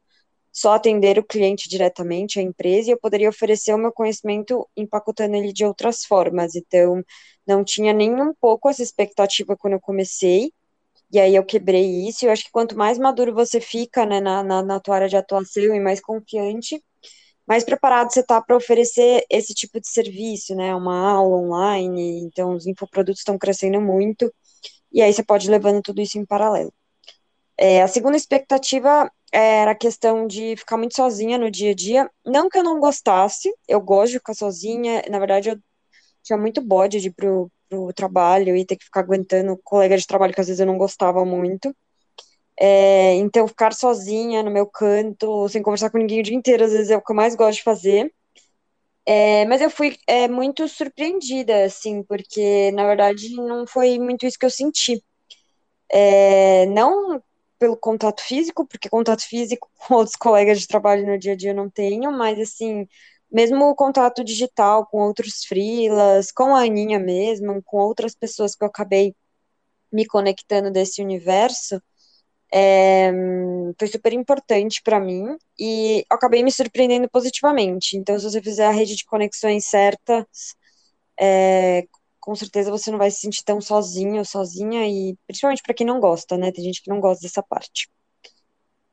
só 0.52 0.72
atender 0.72 1.18
o 1.18 1.24
cliente 1.24 1.68
diretamente, 1.68 2.40
a 2.40 2.42
empresa, 2.42 2.88
e 2.88 2.92
eu 2.92 2.98
poderia 2.98 3.28
oferecer 3.28 3.74
o 3.74 3.78
meu 3.78 3.92
conhecimento 3.92 4.66
empacotando 4.74 5.36
ele 5.36 5.52
de 5.52 5.66
outras 5.66 6.02
formas. 6.04 6.54
Então, 6.54 7.04
não 7.46 7.62
tinha 7.62 7.92
nem 7.92 8.14
um 8.14 8.32
pouco 8.40 8.68
essa 8.70 8.82
expectativa 8.82 9.54
quando 9.54 9.74
eu 9.74 9.80
comecei, 9.80 10.50
e 11.12 11.20
aí 11.20 11.34
eu 11.36 11.44
quebrei 11.44 12.08
isso. 12.08 12.24
Eu 12.26 12.32
acho 12.32 12.44
que 12.44 12.50
quanto 12.50 12.76
mais 12.76 12.98
maduro 12.98 13.34
você 13.34 13.60
fica 13.60 14.06
né, 14.06 14.20
na, 14.20 14.42
na, 14.42 14.62
na 14.62 14.80
tua 14.80 14.96
área 14.96 15.08
de 15.08 15.16
atuação 15.16 15.74
e 15.74 15.80
mais 15.80 16.00
confiante, 16.00 16.82
mais 17.46 17.64
preparado 17.64 18.12
você 18.12 18.20
está 18.20 18.40
para 18.40 18.56
oferecer 18.56 19.24
esse 19.30 19.54
tipo 19.54 19.80
de 19.80 19.88
serviço, 19.88 20.54
né? 20.54 20.74
Uma 20.74 21.10
aula 21.12 21.36
online, 21.36 22.20
então 22.20 22.54
os 22.54 22.66
infoprodutos 22.66 23.20
estão 23.20 23.38
crescendo 23.38 23.80
muito, 23.80 24.32
e 24.92 25.02
aí 25.02 25.12
você 25.12 25.22
pode 25.24 25.48
ir 25.48 25.50
levando 25.50 25.82
tudo 25.82 26.00
isso 26.00 26.18
em 26.18 26.26
paralelo. 26.26 26.72
É, 27.58 27.82
a 27.82 27.88
segunda 27.88 28.16
expectativa 28.16 29.10
era 29.32 29.72
a 29.72 29.74
questão 29.74 30.26
de 30.26 30.56
ficar 30.56 30.76
muito 30.76 30.94
sozinha 30.96 31.38
no 31.38 31.50
dia 31.50 31.70
a 31.72 31.74
dia. 31.74 32.10
Não 32.24 32.48
que 32.48 32.58
eu 32.58 32.62
não 32.64 32.80
gostasse, 32.80 33.52
eu 33.68 33.80
gosto 33.80 34.12
de 34.12 34.18
ficar 34.18 34.34
sozinha. 34.34 35.02
Na 35.10 35.18
verdade, 35.18 35.50
eu 35.50 35.58
tinha 36.22 36.38
muito 36.38 36.60
bode 36.62 37.00
de 37.00 37.08
ir 37.08 37.14
pro, 37.14 37.50
pro 37.68 37.92
trabalho 37.92 38.56
e 38.56 38.64
ter 38.66 38.76
que 38.76 38.84
ficar 38.84 39.00
aguentando 39.00 39.58
colega 39.64 39.96
de 39.96 40.06
trabalho 40.06 40.34
que 40.34 40.40
às 40.40 40.48
vezes 40.48 40.60
eu 40.60 40.66
não 40.66 40.78
gostava 40.78 41.24
muito. 41.24 41.74
É, 42.58 43.14
então, 43.16 43.46
ficar 43.48 43.74
sozinha 43.74 44.42
no 44.42 44.50
meu 44.50 44.66
canto, 44.66 45.48
sem 45.48 45.62
conversar 45.62 45.90
com 45.90 45.98
ninguém 45.98 46.20
o 46.20 46.22
dia 46.22 46.34
inteiro, 46.36 46.64
às 46.64 46.72
vezes 46.72 46.90
é 46.90 46.96
o 46.96 47.02
que 47.02 47.12
eu 47.12 47.16
mais 47.16 47.34
gosto 47.34 47.58
de 47.58 47.64
fazer. 47.64 48.12
É, 49.06 49.44
mas 49.46 49.60
eu 49.60 49.70
fui 49.70 49.96
é, 50.06 50.26
muito 50.28 50.66
surpreendida, 50.68 51.64
assim, 51.64 52.02
porque 52.02 52.72
na 52.72 52.86
verdade 52.86 53.34
não 53.36 53.66
foi 53.66 53.98
muito 53.98 54.26
isso 54.26 54.38
que 54.38 54.46
eu 54.46 54.50
senti. 54.50 55.02
É, 55.90 56.66
não 56.66 57.22
pelo 57.58 57.76
contato 57.76 58.22
físico, 58.22 58.66
porque 58.66 58.88
contato 58.88 59.22
físico 59.22 59.70
com 59.78 59.94
outros 59.94 60.16
colegas 60.16 60.60
de 60.60 60.66
trabalho 60.66 61.06
no 61.06 61.18
dia 61.18 61.32
a 61.32 61.36
dia 61.36 61.50
eu 61.50 61.54
não 61.54 61.70
tenho, 61.70 62.12
mas 62.12 62.38
assim, 62.38 62.86
mesmo 63.30 63.64
o 63.66 63.74
contato 63.74 64.24
digital 64.24 64.86
com 64.86 64.98
outros 64.98 65.44
freelas, 65.44 66.32
com 66.32 66.54
a 66.56 66.62
Aninha 66.64 66.98
mesmo, 66.98 67.62
com 67.64 67.78
outras 67.78 68.14
pessoas 68.14 68.54
que 68.54 68.64
eu 68.64 68.68
acabei 68.68 69.14
me 69.92 70.06
conectando 70.06 70.70
desse 70.70 71.02
universo, 71.02 71.80
é, 72.52 73.12
foi 73.78 73.88
super 73.88 74.12
importante 74.12 74.82
para 74.82 75.00
mim 75.00 75.36
e 75.58 76.04
acabei 76.10 76.42
me 76.42 76.52
surpreendendo 76.52 77.08
positivamente. 77.10 77.96
Então, 77.96 78.18
se 78.18 78.24
você 78.24 78.42
fizer 78.42 78.66
a 78.66 78.70
rede 78.70 78.96
de 78.96 79.04
conexões 79.04 79.66
certas, 79.66 80.54
é, 81.20 81.86
com 82.20 82.34
certeza 82.34 82.70
você 82.70 82.90
não 82.90 82.98
vai 82.98 83.10
se 83.10 83.20
sentir 83.20 83.44
tão 83.44 83.60
sozinho 83.60 84.18
ou 84.18 84.24
sozinha, 84.24 84.86
e 84.88 85.16
principalmente 85.26 85.62
para 85.62 85.74
quem 85.74 85.86
não 85.86 86.00
gosta, 86.00 86.36
né? 86.38 86.52
Tem 86.52 86.64
gente 86.64 86.82
que 86.82 86.90
não 86.90 87.00
gosta 87.00 87.22
dessa 87.22 87.42
parte. 87.42 87.88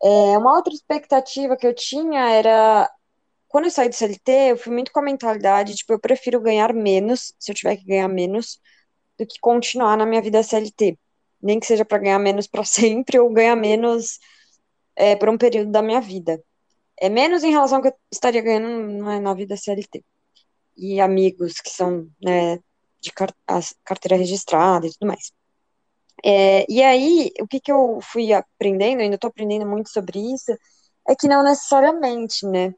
É, 0.02 0.38
uma 0.38 0.56
outra 0.56 0.74
expectativa 0.74 1.56
que 1.58 1.66
eu 1.68 1.74
tinha 1.74 2.30
era. 2.30 2.90
Quando 3.50 3.66
eu 3.66 3.72
saí 3.72 3.90
do 3.90 3.96
CLT, 3.96 4.32
eu 4.52 4.58
fui 4.58 4.74
muito 4.74 4.92
com 4.92 5.00
a 5.00 5.04
mentalidade, 5.04 5.76
tipo, 5.76 5.94
eu 5.94 6.00
prefiro 6.00 6.42
ganhar 6.42 6.74
menos, 6.74 7.34
se 7.40 7.52
eu 7.52 7.56
tiver 7.56 7.78
que 7.78 7.86
ganhar 7.86 8.08
menos, 8.10 8.60
do 9.20 9.28
que 9.28 9.40
continuar 9.42 9.98
na 9.98 10.06
minha 10.06 10.22
vida 10.22 10.44
CLT. 10.44 11.00
Nem 11.44 11.60
que 11.60 11.68
seja 11.68 11.86
para 11.86 12.00
ganhar 12.00 12.20
menos 12.20 12.48
para 12.48 12.64
sempre 12.66 13.20
ou 13.20 13.30
ganhar 13.32 13.56
menos 13.56 14.20
é, 14.96 15.16
por 15.16 15.30
um 15.30 15.38
período 15.38 15.72
da 15.72 15.82
minha 15.82 16.02
vida. 16.02 16.44
É 17.00 17.10
menos 17.10 17.44
em 17.44 17.52
relação 17.52 17.78
ao 17.78 17.82
que 17.84 17.90
eu 17.90 17.96
estaria 18.12 18.42
ganhando 18.42 19.22
na 19.22 19.34
vida 19.34 19.58
CLT. 19.58 20.04
E 20.78 21.02
amigos 21.02 21.60
que 21.62 21.70
são 21.70 22.08
né, 22.24 22.58
de 23.02 23.12
carteira 23.84 24.18
registrada 24.18 24.88
e 24.88 24.92
tudo 24.92 25.08
mais. 25.08 25.32
É, 26.26 26.66
e 26.70 26.82
aí, 26.82 27.32
o 27.42 27.48
que, 27.48 27.60
que 27.60 27.72
eu 27.72 28.00
fui 28.02 28.32
aprendendo, 28.34 29.02
ainda 29.02 29.16
estou 29.16 29.30
aprendendo 29.30 29.66
muito 29.66 29.90
sobre 29.90 30.20
isso, 30.20 30.52
é 31.08 31.16
que 31.16 31.28
não 31.28 31.44
necessariamente, 31.44 32.46
né? 32.48 32.74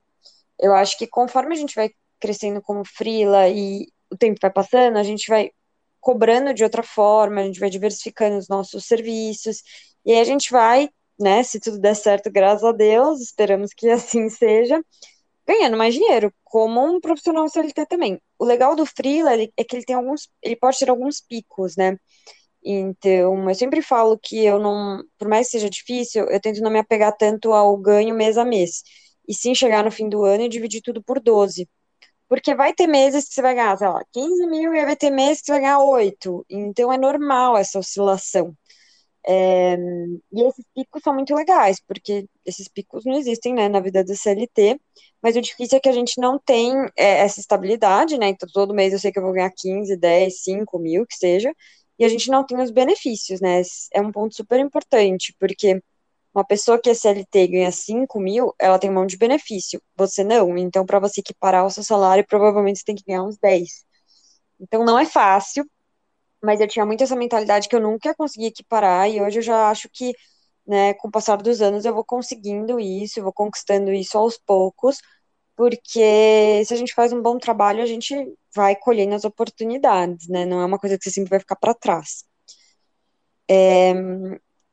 Eu 0.59 0.73
acho 0.73 0.97
que 0.97 1.07
conforme 1.07 1.53
a 1.53 1.57
gente 1.57 1.75
vai 1.75 1.91
crescendo 2.19 2.61
como 2.61 2.83
frila 2.85 3.47
e 3.49 3.87
o 4.11 4.17
tempo 4.17 4.39
vai 4.41 4.51
passando, 4.51 4.97
a 4.97 5.03
gente 5.03 5.27
vai 5.29 5.51
cobrando 6.05 6.53
de 6.53 6.63
outra 6.63 6.83
forma, 6.83 7.41
a 7.41 7.45
gente 7.45 7.59
vai 7.59 7.67
diversificando 7.67 8.37
os 8.37 8.47
nossos 8.47 8.85
serviços, 8.85 9.63
e 10.05 10.13
aí 10.13 10.19
a 10.19 10.23
gente 10.23 10.51
vai, 10.51 10.87
né, 11.19 11.41
se 11.41 11.59
tudo 11.59 11.79
der 11.79 11.95
certo, 11.95 12.31
graças 12.31 12.63
a 12.63 12.71
Deus, 12.71 13.19
esperamos 13.21 13.71
que 13.73 13.89
assim 13.89 14.29
seja, 14.29 14.79
ganhando 15.47 15.77
mais 15.77 15.95
dinheiro, 15.95 16.31
como 16.43 16.85
um 16.85 17.01
profissional 17.01 17.49
CLT 17.49 17.87
também. 17.87 18.21
O 18.39 18.45
legal 18.45 18.75
do 18.75 18.85
freela 18.85 19.33
é 19.33 19.63
que 19.63 19.75
ele 19.75 19.85
tem 19.85 19.95
alguns, 19.95 20.29
ele 20.43 20.55
pode 20.55 20.77
ter 20.79 20.89
alguns 20.91 21.21
picos, 21.21 21.75
né? 21.75 21.97
Então, 22.63 23.49
eu 23.49 23.55
sempre 23.55 23.81
falo 23.81 24.19
que 24.19 24.45
eu 24.45 24.59
não, 24.59 25.03
por 25.17 25.27
mais 25.27 25.47
que 25.47 25.53
seja 25.53 25.69
difícil, 25.69 26.25
eu 26.25 26.39
tento 26.41 26.61
não 26.61 26.71
me 26.71 26.79
apegar 26.79 27.15
tanto 27.17 27.53
ao 27.53 27.77
ganho 27.77 28.15
mês 28.15 28.37
a 28.37 28.45
mês, 28.45 28.83
e 29.27 29.33
sim 29.33 29.55
chegar 29.55 29.83
no 29.83 29.91
fim 29.91 30.09
do 30.09 30.23
ano 30.23 30.43
e 30.43 30.49
dividir 30.49 30.81
tudo 30.81 31.03
por 31.03 31.19
12. 31.19 31.67
Porque 32.27 32.55
vai 32.55 32.73
ter 32.73 32.87
meses 32.87 33.27
que 33.27 33.33
você 33.35 33.41
vai 33.41 33.55
ganhar, 33.55 33.77
sei 33.77 33.87
lá, 33.87 34.03
15 34.11 34.47
mil 34.47 34.73
e 34.73 34.85
vai 34.85 34.95
ter 34.95 35.11
meses 35.11 35.41
que 35.41 35.47
você 35.47 35.51
vai 35.53 35.61
ganhar 35.61 35.79
8. 35.79 36.45
Então 36.49 36.91
é 36.91 36.97
normal 36.97 37.57
essa 37.57 37.79
oscilação. 37.79 38.55
É, 39.27 39.75
e 40.31 40.43
esses 40.43 40.65
picos 40.75 41.01
são 41.03 41.13
muito 41.13 41.33
legais, 41.33 41.79
porque 41.87 42.27
esses 42.45 42.67
picos 42.67 43.03
não 43.05 43.15
existem 43.17 43.53
né, 43.55 43.67
na 43.67 43.79
vida 43.79 44.03
do 44.03 44.15
CLT, 44.15 44.79
mas 45.21 45.35
o 45.35 45.41
difícil 45.41 45.77
é 45.77 45.81
que 45.81 45.89
a 45.89 45.91
gente 45.91 46.19
não 46.21 46.37
tem 46.39 46.71
é, 46.95 47.21
essa 47.21 47.39
estabilidade, 47.39 48.17
né? 48.19 48.27
Então 48.29 48.47
todo 48.53 48.73
mês 48.73 48.93
eu 48.93 48.99
sei 48.99 49.11
que 49.11 49.17
eu 49.19 49.23
vou 49.23 49.33
ganhar 49.33 49.51
15, 49.55 49.97
10, 49.97 50.43
5 50.43 50.77
mil, 50.79 51.05
que 51.07 51.15
seja, 51.15 51.51
e 51.97 52.05
a 52.05 52.09
gente 52.09 52.29
não 52.29 52.45
tem 52.45 52.61
os 52.61 52.71
benefícios, 52.71 53.41
né? 53.41 53.61
É 53.93 54.01
um 54.01 54.11
ponto 54.11 54.35
super 54.35 54.59
importante, 54.59 55.35
porque 55.39 55.81
uma 56.35 56.45
pessoa 56.45 56.79
que 56.79 56.89
é 56.89 56.93
CLT 56.93 57.47
ganha 57.47 57.71
5 57.71 58.19
mil, 58.19 58.53
ela 58.59 58.77
tem 58.79 58.89
um 58.89 58.93
monte 58.93 59.11
de 59.11 59.17
benefício, 59.17 59.81
você 59.95 60.23
não. 60.23 60.57
Então, 60.57 60.85
para 60.85 60.99
você 60.99 61.21
equiparar 61.21 61.65
o 61.65 61.71
seu 61.71 61.83
salário, 61.83 62.25
provavelmente 62.27 62.79
você 62.79 62.85
tem 62.85 62.95
que 62.95 63.05
ganhar 63.07 63.23
uns 63.23 63.37
10. 63.37 63.85
Então, 64.59 64.85
não 64.85 64.99
é 64.99 65.05
fácil, 65.05 65.65
mas 66.43 66.61
eu 66.61 66.67
tinha 66.67 66.85
muito 66.85 67.03
essa 67.03 67.15
mentalidade 67.15 67.69
que 67.69 67.75
eu 67.75 67.81
nunca 67.81 68.09
ia 68.09 68.15
conseguir 68.15 68.47
equiparar, 68.47 69.09
e 69.09 69.21
hoje 69.21 69.39
eu 69.39 69.43
já 69.43 69.69
acho 69.69 69.89
que, 69.93 70.13
né, 70.67 70.93
com 70.95 71.07
o 71.09 71.11
passar 71.11 71.37
dos 71.37 71.61
anos, 71.61 71.85
eu 71.85 71.93
vou 71.93 72.05
conseguindo 72.05 72.79
isso, 72.79 73.19
eu 73.19 73.23
vou 73.23 73.33
conquistando 73.33 73.93
isso 73.93 74.17
aos 74.17 74.37
poucos, 74.37 74.97
porque 75.55 76.63
se 76.65 76.73
a 76.73 76.77
gente 76.77 76.93
faz 76.93 77.13
um 77.13 77.21
bom 77.21 77.37
trabalho, 77.39 77.83
a 77.83 77.85
gente 77.85 78.15
vai 78.55 78.75
colhendo 78.75 79.15
as 79.15 79.25
oportunidades, 79.25 80.27
né? 80.29 80.45
Não 80.45 80.61
é 80.61 80.65
uma 80.65 80.79
coisa 80.79 80.97
que 80.97 81.05
você 81.05 81.11
sempre 81.11 81.29
vai 81.31 81.39
ficar 81.39 81.55
para 81.57 81.73
trás. 81.73 82.25
É, 83.47 83.93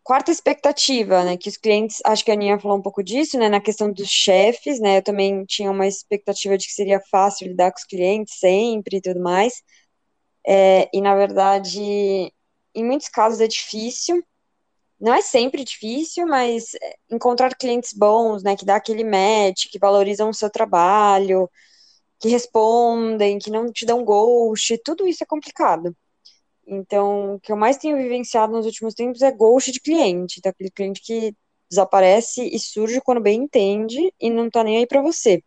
quarta 0.02 0.30
expectativa, 0.30 1.24
né? 1.24 1.36
Que 1.36 1.48
os 1.48 1.56
clientes, 1.56 1.98
acho 2.04 2.24
que 2.24 2.30
a 2.30 2.34
Aninha 2.34 2.58
falou 2.58 2.78
um 2.78 2.82
pouco 2.82 3.02
disso, 3.02 3.38
né? 3.38 3.48
Na 3.48 3.60
questão 3.60 3.92
dos 3.92 4.08
chefes, 4.08 4.80
né? 4.80 4.98
Eu 4.98 5.02
também 5.02 5.44
tinha 5.46 5.70
uma 5.70 5.86
expectativa 5.86 6.56
de 6.58 6.66
que 6.66 6.72
seria 6.72 7.00
fácil 7.10 7.48
lidar 7.48 7.72
com 7.72 7.78
os 7.78 7.84
clientes 7.84 8.38
sempre 8.38 8.98
e 8.98 9.00
tudo 9.00 9.20
mais. 9.20 9.62
É, 10.46 10.88
e 10.92 11.00
na 11.00 11.14
verdade, 11.16 11.80
em 12.74 12.84
muitos 12.84 13.08
casos 13.08 13.40
é 13.40 13.48
difícil, 13.48 14.22
não 15.00 15.14
é 15.14 15.22
sempre 15.22 15.64
difícil, 15.64 16.26
mas 16.26 16.66
encontrar 17.10 17.56
clientes 17.56 17.92
bons, 17.94 18.42
né, 18.42 18.56
que 18.56 18.64
dá 18.64 18.76
aquele 18.76 19.04
match, 19.04 19.66
que 19.70 19.78
valorizam 19.78 20.30
o 20.30 20.34
seu 20.34 20.50
trabalho, 20.50 21.50
que 22.20 22.28
respondem, 22.28 23.38
que 23.38 23.50
não 23.50 23.72
te 23.72 23.86
dão 23.86 24.04
ghost, 24.04 24.78
tudo 24.84 25.06
isso 25.06 25.24
é 25.24 25.26
complicado. 25.26 25.96
Então, 26.66 27.34
o 27.34 27.40
que 27.40 27.52
eu 27.52 27.56
mais 27.56 27.76
tenho 27.76 27.96
vivenciado 27.96 28.52
nos 28.52 28.66
últimos 28.66 28.94
tempos 28.94 29.22
é 29.22 29.30
ghost 29.32 29.72
de 29.72 29.80
cliente, 29.80 30.40
daquele 30.40 30.68
aquele 30.68 30.70
cliente 30.70 31.02
que 31.02 31.34
desaparece 31.68 32.42
e 32.44 32.58
surge 32.58 33.00
quando 33.00 33.20
bem 33.20 33.42
entende 33.42 34.12
e 34.20 34.30
não 34.30 34.50
tá 34.50 34.62
nem 34.62 34.78
aí 34.78 34.86
para 34.86 35.02
você. 35.02 35.42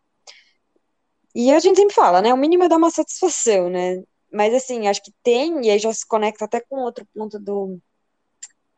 E 1.33 1.51
a 1.51 1.59
gente 1.59 1.77
sempre 1.77 1.93
fala, 1.93 2.21
né, 2.21 2.33
o 2.33 2.37
mínimo 2.37 2.63
é 2.63 2.69
dar 2.69 2.77
uma 2.77 2.89
satisfação, 2.89 3.69
né, 3.69 4.01
mas 4.31 4.53
assim, 4.53 4.87
acho 4.87 5.03
que 5.03 5.13
tem, 5.23 5.65
e 5.65 5.69
aí 5.69 5.79
já 5.79 5.93
se 5.93 6.05
conecta 6.07 6.45
até 6.45 6.59
com 6.61 6.77
outro 6.77 7.05
ponto 7.13 7.39
do, 7.39 7.79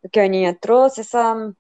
do 0.04 0.10
que 0.10 0.20
a 0.20 0.26
Aninha 0.26 0.54
trouxe, 0.54 1.02
essa, 1.02 1.54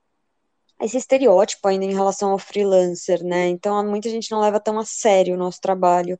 esse 0.81 0.97
estereótipo 0.97 1.67
ainda 1.67 1.85
em 1.85 1.93
relação 1.93 2.31
ao 2.31 2.37
freelancer, 2.37 3.23
né? 3.23 3.47
Então, 3.47 3.83
muita 3.87 4.09
gente 4.09 4.29
não 4.31 4.39
leva 4.39 4.59
tão 4.59 4.77
a 4.79 4.85
sério 4.85 5.33
o 5.33 5.37
nosso 5.37 5.59
trabalho. 5.59 6.19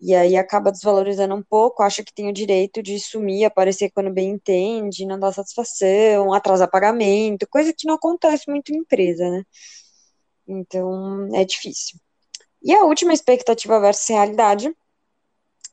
E 0.00 0.14
aí 0.14 0.36
acaba 0.36 0.72
desvalorizando 0.72 1.34
um 1.34 1.42
pouco, 1.42 1.82
acha 1.82 2.02
que 2.02 2.12
tem 2.12 2.28
o 2.28 2.32
direito 2.32 2.82
de 2.82 2.98
sumir, 2.98 3.44
aparecer 3.44 3.90
quando 3.90 4.10
bem 4.12 4.30
entende, 4.30 5.04
não 5.06 5.18
dar 5.18 5.32
satisfação, 5.32 6.32
atrasar 6.32 6.70
pagamento, 6.70 7.46
coisa 7.48 7.72
que 7.72 7.86
não 7.86 7.94
acontece 7.94 8.50
muito 8.50 8.72
em 8.72 8.78
empresa, 8.78 9.28
né? 9.30 9.44
Então, 10.48 11.28
é 11.34 11.44
difícil. 11.44 11.98
E 12.62 12.74
a 12.74 12.84
última 12.84 13.12
expectativa 13.12 13.80
versus 13.80 14.08
realidade. 14.08 14.74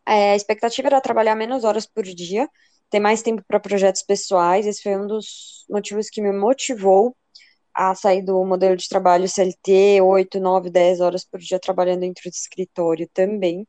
É, 0.05 0.31
a 0.31 0.35
expectativa 0.35 0.87
era 0.87 1.01
trabalhar 1.01 1.35
menos 1.35 1.63
horas 1.63 1.85
por 1.85 2.03
dia, 2.03 2.49
ter 2.89 2.99
mais 2.99 3.21
tempo 3.21 3.43
para 3.47 3.59
projetos 3.59 4.03
pessoais. 4.03 4.65
Esse 4.65 4.83
foi 4.83 4.97
um 4.97 5.07
dos 5.07 5.65
motivos 5.69 6.09
que 6.09 6.21
me 6.21 6.31
motivou 6.31 7.15
a 7.73 7.93
sair 7.95 8.23
do 8.23 8.43
modelo 8.45 8.75
de 8.75 8.89
trabalho 8.89 9.27
CLT, 9.29 10.01
8, 10.01 10.39
9, 10.39 10.69
10 10.69 10.99
horas 11.01 11.25
por 11.25 11.39
dia 11.39 11.59
trabalhando 11.59 12.01
dentro 12.01 12.29
do 12.29 12.33
escritório 12.33 13.09
também. 13.13 13.67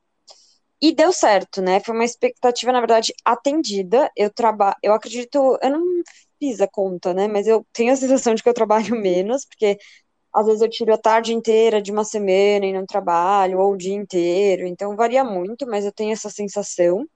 E 0.80 0.92
deu 0.94 1.12
certo, 1.12 1.60
né? 1.60 1.80
Foi 1.80 1.94
uma 1.94 2.04
expectativa, 2.04 2.70
na 2.72 2.80
verdade, 2.80 3.12
atendida. 3.24 4.10
Eu 4.16 4.30
trabalho, 4.32 4.76
eu 4.82 4.92
acredito, 4.94 5.58
eu 5.62 5.70
não 5.70 5.84
fiz 6.38 6.60
a 6.60 6.68
conta, 6.68 7.12
né? 7.14 7.26
Mas 7.28 7.46
eu 7.48 7.66
tenho 7.72 7.92
a 7.92 7.96
sensação 7.96 8.34
de 8.34 8.42
que 8.42 8.48
eu 8.48 8.54
trabalho 8.54 8.94
menos, 9.00 9.44
porque 9.44 9.76
às 10.34 10.46
vezes 10.46 10.62
eu 10.62 10.70
tiro 10.70 10.94
a 10.94 10.98
tarde 10.98 11.34
inteira 11.34 11.82
de 11.82 11.92
uma 11.92 12.04
semana 12.04 12.66
e 12.66 12.72
não 12.72 12.86
trabalho, 12.86 13.60
ou 13.60 13.74
o 13.74 13.78
dia 13.78 13.94
inteiro, 13.94 14.66
então 14.66 14.96
varia 14.96 15.24
muito, 15.24 15.66
mas 15.68 15.84
eu 15.86 15.92
tenho 15.92 16.12
essa 16.12 16.30
sensação 16.30 17.06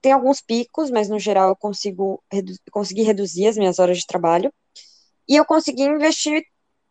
tem 0.00 0.12
alguns 0.12 0.40
picos, 0.40 0.90
mas 0.90 1.08
no 1.08 1.18
geral 1.18 1.48
eu 1.50 1.56
consigo 1.56 2.22
redu 2.30 2.52
consegui 2.70 3.02
reduzir 3.02 3.46
as 3.48 3.56
minhas 3.56 3.78
horas 3.78 3.98
de 3.98 4.06
trabalho. 4.06 4.52
E 5.28 5.36
eu 5.36 5.44
consegui 5.46 5.84
investir 5.84 6.42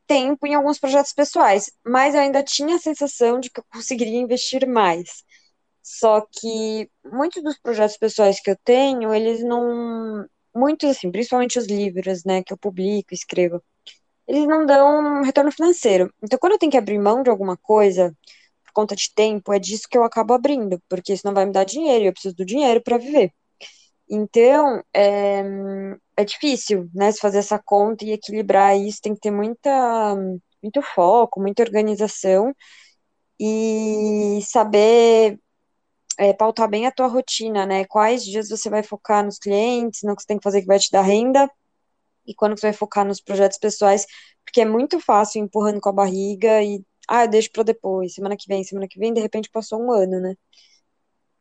tempo 0.08 0.48
em 0.48 0.56
alguns 0.56 0.80
projetos 0.80 1.14
pessoais, 1.14 1.72
mas 1.86 2.16
eu 2.16 2.22
ainda 2.22 2.44
tinha 2.44 2.76
a 2.78 2.80
sensação 2.80 3.40
de 3.40 3.50
que 3.52 3.60
eu 3.62 3.66
conseguiria 3.74 4.20
investir 4.20 4.68
mais. 4.68 5.24
Só 5.84 6.22
que 6.32 6.90
muitos 7.06 7.44
dos 7.44 7.60
projetos 7.60 7.98
pessoais 7.98 8.40
que 8.42 8.52
eu 8.52 8.58
tenho, 8.64 9.14
eles 9.14 9.44
não. 9.44 10.26
Muitos, 10.56 10.90
assim, 10.92 11.12
principalmente 11.12 11.60
os 11.60 11.68
livros, 11.68 12.24
né, 12.26 12.44
que 12.44 12.54
eu 12.54 12.58
publico, 12.58 13.14
escrevo, 13.14 13.62
eles 14.28 14.48
não 14.48 14.66
dão 14.66 15.24
retorno 15.24 15.52
financeiro. 15.52 16.14
Então, 16.24 16.40
quando 16.40 16.54
eu 16.54 16.60
tenho 16.60 16.72
que 16.72 16.78
abrir 16.78 17.00
mão 17.00 17.24
de 17.24 17.30
alguma 17.30 17.58
coisa, 17.58 18.16
conta 18.74 18.96
de 18.96 19.14
tempo, 19.16 19.54
é 19.54 19.60
disso 19.60 19.88
que 19.90 19.98
eu 19.98 20.04
acabo 20.04 20.34
abrindo, 20.34 20.82
porque 20.90 21.14
isso 21.14 21.26
não 21.26 21.34
vai 21.34 21.46
me 21.46 21.52
dar 21.54 21.66
dinheiro, 21.66 22.06
e 22.06 22.08
eu 22.08 22.14
preciso 22.14 22.36
do 22.36 22.46
dinheiro 22.46 22.82
para 22.84 22.98
viver. 22.98 23.32
Então, 24.10 24.84
é, 24.94 25.44
é 26.18 26.26
difícil, 26.26 26.90
né, 26.94 27.12
se 27.12 27.20
fazer 27.20 27.40
essa 27.40 27.60
conta 27.64 28.06
e 28.06 28.12
equilibrar 28.14 28.78
isso, 28.78 29.02
tem 29.02 29.16
que 29.16 29.22
ter 29.22 29.32
muita, 29.32 30.16
muito 30.62 30.82
foco, 30.82 31.42
muita 31.42 31.64
organização, 31.64 32.54
e 33.40 34.40
saber 34.44 35.40
é, 36.18 36.34
pautar 36.34 36.70
bem 36.70 36.86
a 36.88 36.92
tua 36.92 37.08
rotina, 37.08 37.66
né, 37.66 37.86
quais 37.86 38.24
dias 38.24 38.50
você 38.50 38.70
vai 38.70 38.84
focar 38.84 39.24
nos 39.26 39.38
clientes, 39.38 40.02
no 40.04 40.16
que 40.16 40.22
você 40.22 40.28
tem 40.28 40.38
que 40.38 40.44
fazer 40.44 40.62
que 40.62 40.68
vai 40.68 40.80
te 40.80 40.92
dar 40.92 41.02
renda, 41.02 41.50
e 42.26 42.34
quando 42.34 42.58
você 42.58 42.68
vai 42.68 42.74
focar 42.74 43.06
nos 43.06 43.22
projetos 43.22 43.58
pessoais, 43.58 44.06
porque 44.46 44.62
é 44.62 44.66
muito 44.66 45.00
fácil 45.00 45.42
empurrando 45.42 45.82
com 45.82 45.90
a 45.90 45.94
barriga 45.94 46.62
e 46.64 46.84
ah, 47.08 47.26
eu 47.26 47.28
deixo 47.30 47.52
para 47.52 47.64
depois, 47.64 48.14
semana 48.14 48.38
que 48.38 48.48
vem, 48.48 48.64
semana 48.64 48.88
que 48.88 49.00
vem, 49.00 49.14
de 49.14 49.22
repente 49.22 49.50
passou 49.50 49.82
um 49.82 49.92
ano, 49.92 50.20
né? 50.20 50.36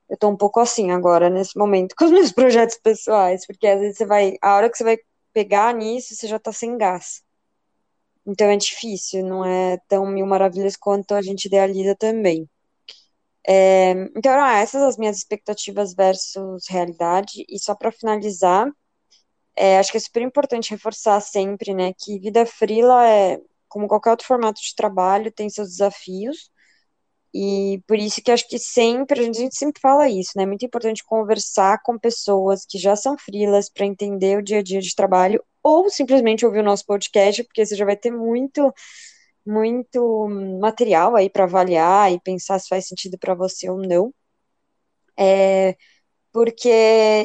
Eu 0.08 0.16
tô 0.18 0.28
um 0.28 0.36
pouco 0.36 0.60
assim 0.60 0.90
agora, 0.90 1.30
nesse 1.30 1.56
momento, 1.58 1.94
com 1.96 2.04
os 2.04 2.10
meus 2.10 2.32
projetos 2.32 2.76
pessoais, 2.78 3.46
porque 3.46 3.66
às 3.66 3.80
vezes 3.80 3.96
você 3.96 4.06
vai, 4.06 4.36
a 4.42 4.56
hora 4.56 4.70
que 4.70 4.76
você 4.76 4.84
vai 4.84 4.98
pegar 5.32 5.74
nisso, 5.74 6.14
você 6.14 6.26
já 6.26 6.38
tá 6.38 6.52
sem 6.52 6.76
gás. 6.76 7.22
Então 8.26 8.48
é 8.48 8.56
difícil, 8.56 9.24
não 9.24 9.44
é 9.44 9.78
tão 9.88 10.06
mil 10.06 10.26
maravilhas 10.26 10.76
quanto 10.76 11.14
a 11.14 11.22
gente 11.22 11.46
idealiza 11.46 11.96
também. 11.96 12.48
É, 13.46 13.92
então, 14.16 14.32
ah, 14.40 14.58
essas 14.58 14.82
as 14.82 14.96
minhas 14.96 15.18
expectativas 15.18 15.94
versus 15.94 16.64
realidade, 16.68 17.44
e 17.48 17.58
só 17.58 17.74
para 17.74 17.92
finalizar, 17.92 18.68
é, 19.56 19.78
acho 19.78 19.90
que 19.92 19.98
é 19.98 20.00
super 20.00 20.22
importante 20.22 20.70
reforçar 20.70 21.20
sempre, 21.20 21.74
né, 21.74 21.92
que 21.98 22.18
vida 22.18 22.46
frila 22.46 23.06
é, 23.08 23.38
como 23.68 23.88
qualquer 23.88 24.10
outro 24.10 24.26
formato 24.26 24.60
de 24.62 24.74
trabalho, 24.76 25.32
tem 25.32 25.48
seus 25.50 25.70
desafios. 25.70 26.50
E 27.34 27.82
por 27.86 27.98
isso 27.98 28.20
que 28.22 28.30
acho 28.30 28.46
que 28.48 28.58
sempre, 28.58 29.20
a 29.20 29.24
gente, 29.24 29.38
a 29.38 29.40
gente 29.42 29.56
sempre 29.56 29.80
fala 29.80 30.08
isso, 30.08 30.32
né? 30.36 30.42
É 30.42 30.46
muito 30.46 30.66
importante 30.66 31.02
conversar 31.04 31.80
com 31.82 31.98
pessoas 31.98 32.66
que 32.66 32.78
já 32.78 32.94
são 32.94 33.16
frilas 33.18 33.70
para 33.70 33.86
entender 33.86 34.38
o 34.38 34.42
dia 34.42 34.58
a 34.58 34.62
dia 34.62 34.80
de 34.80 34.94
trabalho, 34.94 35.42
ou 35.62 35.88
simplesmente 35.88 36.44
ouvir 36.44 36.58
o 36.60 36.62
nosso 36.62 36.84
podcast, 36.84 37.42
porque 37.44 37.64
você 37.64 37.74
já 37.74 37.84
vai 37.86 37.96
ter 37.96 38.10
muito, 38.10 38.72
muito 39.46 40.28
material 40.60 41.16
aí 41.16 41.30
para 41.30 41.44
avaliar 41.44 42.12
e 42.12 42.20
pensar 42.20 42.58
se 42.58 42.68
faz 42.68 42.86
sentido 42.86 43.18
para 43.18 43.34
você 43.34 43.70
ou 43.70 43.78
não. 43.78 44.14
É, 45.18 45.76
porque 46.32 46.68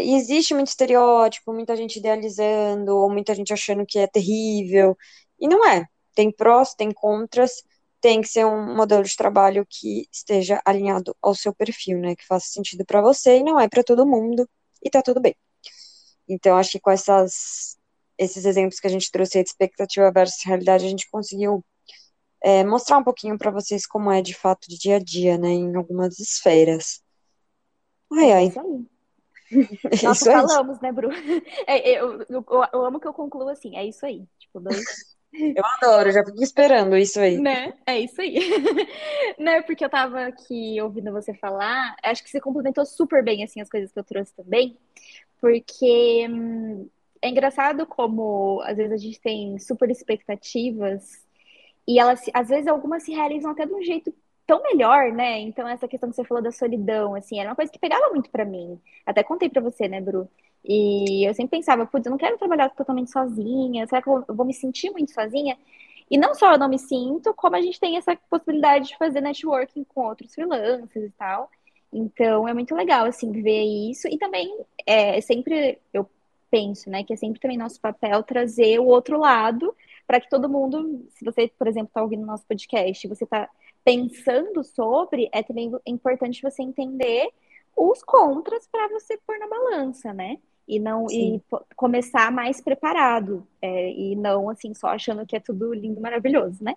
existe 0.02 0.54
muito 0.54 0.68
estereótipo, 0.70 1.54
muita 1.54 1.76
gente 1.76 2.00
idealizando, 2.00 2.98
ou 2.98 3.10
muita 3.12 3.36
gente 3.36 3.54
achando 3.54 3.86
que 3.86 4.00
é 4.00 4.08
terrível, 4.08 4.98
e 5.40 5.48
não 5.48 5.66
é 5.68 5.88
tem 6.18 6.32
prós, 6.32 6.74
tem 6.74 6.92
contras, 6.92 7.64
tem 8.02 8.22
que 8.22 8.28
ser 8.28 8.46
um 8.46 8.76
modelo 8.76 9.04
de 9.04 9.16
trabalho 9.16 9.66
que 9.70 10.08
esteja 10.12 10.60
alinhado 10.66 11.16
ao 11.22 11.36
seu 11.36 11.54
perfil, 11.54 12.00
né? 12.00 12.16
Que 12.16 12.26
faça 12.26 12.48
sentido 12.48 12.84
para 12.86 13.02
você 13.02 13.38
e 13.38 13.44
não 13.44 13.60
é 13.60 13.70
para 13.70 13.84
todo 13.84 14.06
mundo 14.08 14.50
e 14.84 14.90
tá 14.90 15.02
tudo 15.04 15.22
bem. 15.22 15.36
Então, 16.28 16.58
acho 16.58 16.72
que 16.72 16.80
com 16.80 16.92
essas, 16.92 17.78
esses 18.18 18.46
exemplos 18.46 18.80
que 18.80 18.88
a 18.88 18.90
gente 18.90 19.12
trouxe 19.12 19.44
de 19.44 19.50
expectativa 19.50 20.12
versus 20.12 20.44
realidade, 20.44 20.86
a 20.86 20.90
gente 20.90 21.10
conseguiu 21.12 21.64
é, 22.44 22.64
mostrar 22.64 22.98
um 22.98 23.04
pouquinho 23.04 23.38
para 23.38 23.52
vocês 23.52 23.86
como 23.86 24.12
é 24.12 24.22
de 24.22 24.34
fato 24.34 24.68
de 24.68 24.78
dia 24.78 24.98
a 24.98 25.00
dia, 25.00 25.38
né? 25.38 25.50
Em 25.50 25.76
algumas 25.76 26.20
esferas. 26.20 27.02
Ai, 28.12 28.32
ai. 28.32 28.44
É 28.44 28.48
isso 28.48 28.60
aí. 28.60 28.88
Nossa, 30.04 30.32
falamos, 30.32 30.80
né, 30.82 30.92
Bru? 30.92 31.10
É, 31.66 32.00
eu, 32.00 32.22
eu, 32.30 32.46
eu, 32.74 32.86
amo 32.86 33.00
que 33.00 33.08
eu 33.08 33.14
concluo 33.14 33.50
assim, 33.50 33.76
é 33.76 33.86
isso 33.86 34.06
aí. 34.06 34.26
Tipo, 34.38 34.60
dois. 34.60 35.18
Eu 35.34 35.64
adoro, 35.66 36.12
já 36.12 36.24
fico 36.24 36.42
esperando 36.42 36.98
isso 36.98 37.20
aí. 37.20 37.38
Né? 37.38 37.74
É 37.86 38.00
isso 38.00 38.20
aí. 38.22 38.38
né? 39.38 39.62
Porque 39.62 39.84
eu 39.84 39.90
tava 39.90 40.26
aqui 40.26 40.82
ouvindo 40.82 41.12
você 41.12 41.34
falar, 41.34 41.96
acho 42.04 42.24
que 42.24 42.30
você 42.30 42.40
complementou 42.40 42.86
super 42.86 43.24
bem 43.24 43.44
assim 43.44 43.62
as 43.62 43.70
coisas 43.70 43.92
que 43.92 44.00
eu 44.00 44.04
trouxe 44.04 44.34
também, 44.34 44.78
porque 45.40 46.28
hum, 46.30 46.90
é 47.22 47.30
engraçado 47.30 47.86
como 47.86 48.62
às 48.64 48.78
vezes 48.78 48.94
a 48.94 48.98
gente 48.98 49.20
tem 49.20 49.60
super 49.60 49.90
expectativas 49.90 51.27
e 51.88 52.00
elas 52.00 52.22
às 52.34 52.50
vezes 52.50 52.68
algumas 52.68 53.04
se 53.04 53.14
realizam 53.14 53.52
até 53.52 53.66
de 53.66 53.74
um 53.74 53.82
jeito 53.82 54.14
tão 54.48 54.64
melhor, 54.64 55.12
né? 55.12 55.40
Então, 55.42 55.68
essa 55.68 55.88
questão 55.88 56.10
que 56.10 56.16
você 56.16 56.24
falou 56.24 56.42
da 56.44 56.52
solidão, 56.52 57.16
assim, 57.16 57.40
era 57.40 57.50
uma 57.50 57.56
coisa 57.56 57.72
que 57.72 57.80
pegava 57.80 58.10
muito 58.12 58.30
para 58.30 58.46
mim. 58.46 58.80
Até 59.06 59.22
contei 59.24 59.50
para 59.50 59.62
você, 59.62 59.88
né, 59.90 60.00
Bru? 60.02 60.30
E 60.64 61.28
eu 61.28 61.34
sempre 61.34 61.58
pensava, 61.58 61.86
putz, 61.86 62.06
eu 62.06 62.12
não 62.12 62.18
quero 62.18 62.38
trabalhar 62.38 62.70
totalmente 62.70 63.12
sozinha, 63.12 63.86
será 63.88 64.02
que 64.02 64.10
eu 64.10 64.24
vou 64.30 64.46
me 64.46 64.54
sentir 64.54 64.90
muito 64.92 65.12
sozinha? 65.14 65.58
E 66.10 66.18
não 66.18 66.34
só 66.34 66.54
eu 66.54 66.60
não 66.60 66.70
me 66.70 66.80
sinto, 66.80 67.34
como 67.34 67.56
a 67.58 67.62
gente 67.62 67.80
tem 67.80 67.98
essa 67.98 68.16
possibilidade 68.30 68.88
de 68.90 68.98
fazer 68.98 69.22
networking 69.22 69.84
com 69.84 70.06
outros 70.08 70.34
freelancers 70.34 71.06
e 71.06 71.12
tal. 71.18 71.50
Então, 71.92 72.48
é 72.48 72.54
muito 72.54 72.74
legal, 72.76 73.06
assim, 73.06 73.32
ver 73.32 73.64
isso. 73.64 74.08
E 74.08 74.18
também, 74.18 74.50
é 74.86 75.20
sempre, 75.22 75.80
eu 75.94 76.10
penso, 76.50 76.90
né, 76.90 77.04
que 77.04 77.14
é 77.14 77.18
sempre 77.18 77.40
também 77.42 77.58
nosso 77.58 77.80
papel 77.82 78.24
trazer 78.24 78.80
o 78.80 78.86
outro 78.86 79.20
lado 79.20 79.76
para 80.08 80.22
que 80.22 80.30
todo 80.30 80.50
mundo, 80.50 81.06
se 81.10 81.26
você, 81.26 81.52
por 81.60 81.68
exemplo, 81.68 81.90
está 81.90 82.02
ouvindo 82.02 82.26
nosso 82.26 82.46
podcast, 82.48 83.08
você 83.08 83.26
está 83.26 83.50
pensando 83.84 84.64
sobre, 84.64 85.30
é 85.34 85.44
também 85.44 85.72
importante 85.86 86.42
você 86.42 86.64
entender 86.64 87.30
os 87.76 88.02
contras 88.02 88.68
para 88.72 88.88
você 88.88 89.18
pôr 89.28 89.38
na 89.38 89.48
balança, 89.48 90.14
né? 90.14 90.38
E 90.68 90.80
não 90.80 91.08
e 91.10 91.42
começar 91.76 92.32
mais 92.32 92.60
preparado 92.60 93.48
é, 93.62 93.92
e 93.92 94.16
não 94.16 94.50
assim 94.50 94.74
só 94.74 94.88
achando 94.88 95.26
que 95.26 95.36
é 95.36 95.40
tudo 95.40 95.74
lindo, 95.74 96.02
maravilhoso, 96.02 96.64
né? 96.64 96.76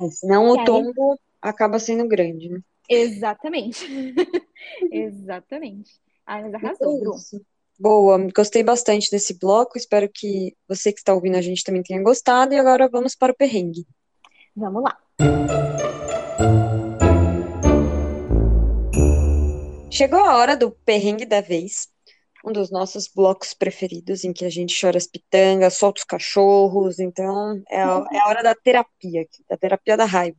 É, 0.00 0.08
senão 0.08 0.46
e 0.46 0.50
o 0.50 0.58
aí... 0.60 0.64
tombo 0.64 1.18
acaba 1.42 1.78
sendo 1.78 2.06
grande, 2.08 2.48
né? 2.48 2.60
Exatamente. 2.88 3.86
Exatamente. 4.90 6.00
Ai, 6.26 6.42
mas 6.42 6.54
arrasou, 6.54 7.00
Bru. 7.00 7.14
Boa, 7.80 8.18
gostei 8.36 8.62
bastante 8.62 9.10
desse 9.10 9.38
bloco. 9.38 9.78
Espero 9.78 10.06
que 10.06 10.54
você 10.68 10.92
que 10.92 10.98
está 10.98 11.14
ouvindo 11.14 11.36
a 11.36 11.40
gente 11.40 11.64
também 11.64 11.82
tenha 11.82 12.02
gostado. 12.02 12.52
E 12.52 12.58
agora 12.58 12.90
vamos 12.90 13.16
para 13.16 13.32
o 13.32 13.34
perrengue. 13.34 13.86
Vamos 14.54 14.82
lá. 14.82 14.98
Chegou 19.90 20.22
a 20.22 20.36
hora 20.36 20.58
do 20.58 20.70
perrengue 20.70 21.24
da 21.24 21.40
vez, 21.40 21.88
um 22.44 22.52
dos 22.52 22.70
nossos 22.70 23.08
blocos 23.08 23.54
preferidos, 23.54 24.24
em 24.24 24.32
que 24.34 24.44
a 24.44 24.50
gente 24.50 24.78
chora 24.78 24.98
as 24.98 25.06
pitangas, 25.06 25.72
solta 25.72 26.00
os 26.00 26.04
cachorros, 26.04 26.98
então 26.98 27.62
é 27.66 27.80
a, 27.80 28.04
é 28.12 28.18
a 28.18 28.28
hora 28.28 28.42
da 28.42 28.54
terapia, 28.54 29.26
da 29.48 29.56
terapia 29.56 29.96
da 29.96 30.04
raiva. 30.04 30.36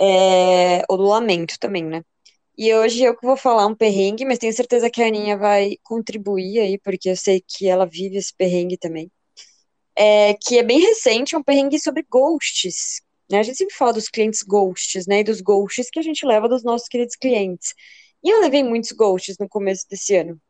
É, 0.00 0.82
ou 0.88 0.96
do 0.96 1.04
lamento 1.04 1.58
também, 1.58 1.84
né? 1.84 2.02
E 2.56 2.74
hoje 2.74 3.02
eu 3.02 3.16
que 3.16 3.26
vou 3.26 3.36
falar 3.36 3.66
um 3.66 3.74
perrengue, 3.74 4.24
mas 4.24 4.38
tenho 4.38 4.52
certeza 4.52 4.90
que 4.90 5.02
a 5.02 5.06
Aninha 5.06 5.36
vai 5.36 5.76
contribuir 5.82 6.60
aí, 6.60 6.78
porque 6.78 7.08
eu 7.10 7.16
sei 7.16 7.42
que 7.46 7.66
ela 7.66 7.86
vive 7.86 8.16
esse 8.16 8.34
perrengue 8.34 8.76
também. 8.76 9.10
É, 9.96 10.34
que 10.34 10.58
é 10.58 10.62
bem 10.62 10.80
recente, 10.80 11.34
é 11.34 11.38
um 11.38 11.42
perrengue 11.42 11.78
sobre 11.78 12.04
ghosts. 12.10 13.02
Né? 13.30 13.38
A 13.40 13.42
gente 13.42 13.58
sempre 13.58 13.74
fala 13.74 13.92
dos 13.94 14.08
clientes 14.08 14.42
ghosts, 14.42 15.06
né? 15.06 15.20
E 15.20 15.24
dos 15.24 15.40
ghosts 15.40 15.90
que 15.90 15.98
a 15.98 16.02
gente 16.02 16.26
leva 16.26 16.48
dos 16.48 16.62
nossos 16.62 16.88
queridos 16.88 17.16
clientes. 17.16 17.74
E 18.22 18.30
eu 18.30 18.40
levei 18.40 18.62
muitos 18.62 18.92
ghosts 18.92 19.36
no 19.38 19.48
começo 19.48 19.86
desse 19.88 20.14
ano. 20.16 20.40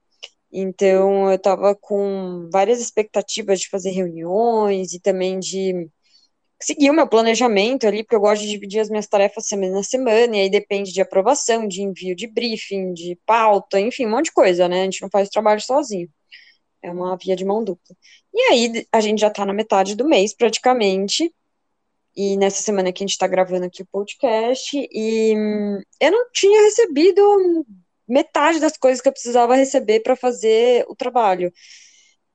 Então, 0.53 1.31
eu 1.31 1.37
estava 1.37 1.75
com 1.75 2.49
várias 2.53 2.81
expectativas 2.81 3.61
de 3.61 3.69
fazer 3.71 3.91
reuniões 3.91 4.93
e 4.93 5.01
também 5.01 5.39
de 5.39 5.89
seguir 6.65 6.91
o 6.91 6.95
meu 6.95 7.09
planejamento 7.09 7.87
ali, 7.87 8.03
porque 8.03 8.17
eu 8.17 8.21
gosto 8.21 8.43
de 8.43 8.51
dividir 8.51 8.81
as 8.81 8.89
minhas 8.89 9.07
tarefas 9.07 9.47
semana 9.47 9.81
a 9.81 9.83
semana, 9.83 10.37
e 10.37 10.41
aí 10.41 10.51
depende 10.51 10.93
de 10.93 11.01
aprovação, 11.01 11.67
de 11.67 11.83
envio 11.83 12.15
de 12.15 12.27
briefing, 12.27 12.93
de 12.95 13.19
pauta, 13.27 13.81
enfim, 13.81 14.07
um 14.07 14.11
monte 14.11 14.27
de 14.27 14.33
coisa, 14.33 14.69
né? 14.69 14.83
A 14.83 14.85
gente 14.85 15.03
não 15.03 15.11
faz 15.11 15.29
o 15.29 15.31
trabalho 15.31 15.61
sozinho. 15.61 16.09
É 16.83 16.91
uma 16.91 17.17
via 17.17 17.37
de 17.37 17.45
mão 17.45 17.63
dupla. 17.65 17.97
E 18.35 18.41
aí, 18.53 18.87
a 18.93 19.01
gente 19.01 19.21
já 19.21 19.29
está 19.29 19.45
na 19.47 19.53
metade 19.53 19.95
do 19.95 20.05
mês, 20.07 20.35
praticamente, 20.35 21.33
e 22.17 22.37
nessa 22.37 22.63
semana 22.63 22.93
que 22.93 23.03
a 23.03 23.07
gente 23.07 23.13
está 23.13 23.27
gravando 23.27 23.67
aqui 23.67 23.83
o 23.83 23.89
podcast, 23.91 24.77
e 24.77 25.35
hum, 25.37 25.81
eu 26.01 26.11
não 26.11 26.31
tinha 26.33 26.63
recebido 26.63 27.67
metade 28.09 28.61
das 28.61 28.77
coisas 28.77 29.01
que 29.01 29.09
eu 29.09 29.13
precisava 29.13 29.57
receber 29.57 30.01
para 30.01 30.17
fazer 30.17 30.85
o 30.89 30.95
trabalho 30.95 31.53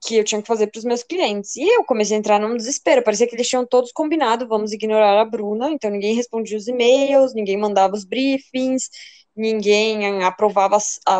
que 0.06 0.16
eu 0.16 0.24
tinha 0.24 0.42
que 0.42 0.48
fazer 0.48 0.68
para 0.68 0.80
os 0.80 0.86
meus 0.86 1.04
clientes. 1.04 1.56
E 1.56 1.64
eu 1.64 1.84
comecei 1.84 2.16
a 2.16 2.20
entrar 2.20 2.40
num 2.40 2.56
desespero, 2.56 3.04
parecia 3.04 3.28
que 3.28 3.36
eles 3.36 3.48
tinham 3.48 3.66
todos 3.66 3.92
combinado, 3.92 4.48
vamos 4.48 4.72
ignorar 4.72 5.20
a 5.20 5.26
Bruna, 5.26 5.72
então 5.72 5.90
ninguém 5.90 6.16
respondia 6.16 6.58
os 6.58 6.68
e-mails, 6.68 7.34
ninguém 7.34 7.58
mandava 7.58 7.96
os 7.96 8.06
briefings, 8.06 8.90
ninguém 9.36 10.24
aprovava 10.24 10.78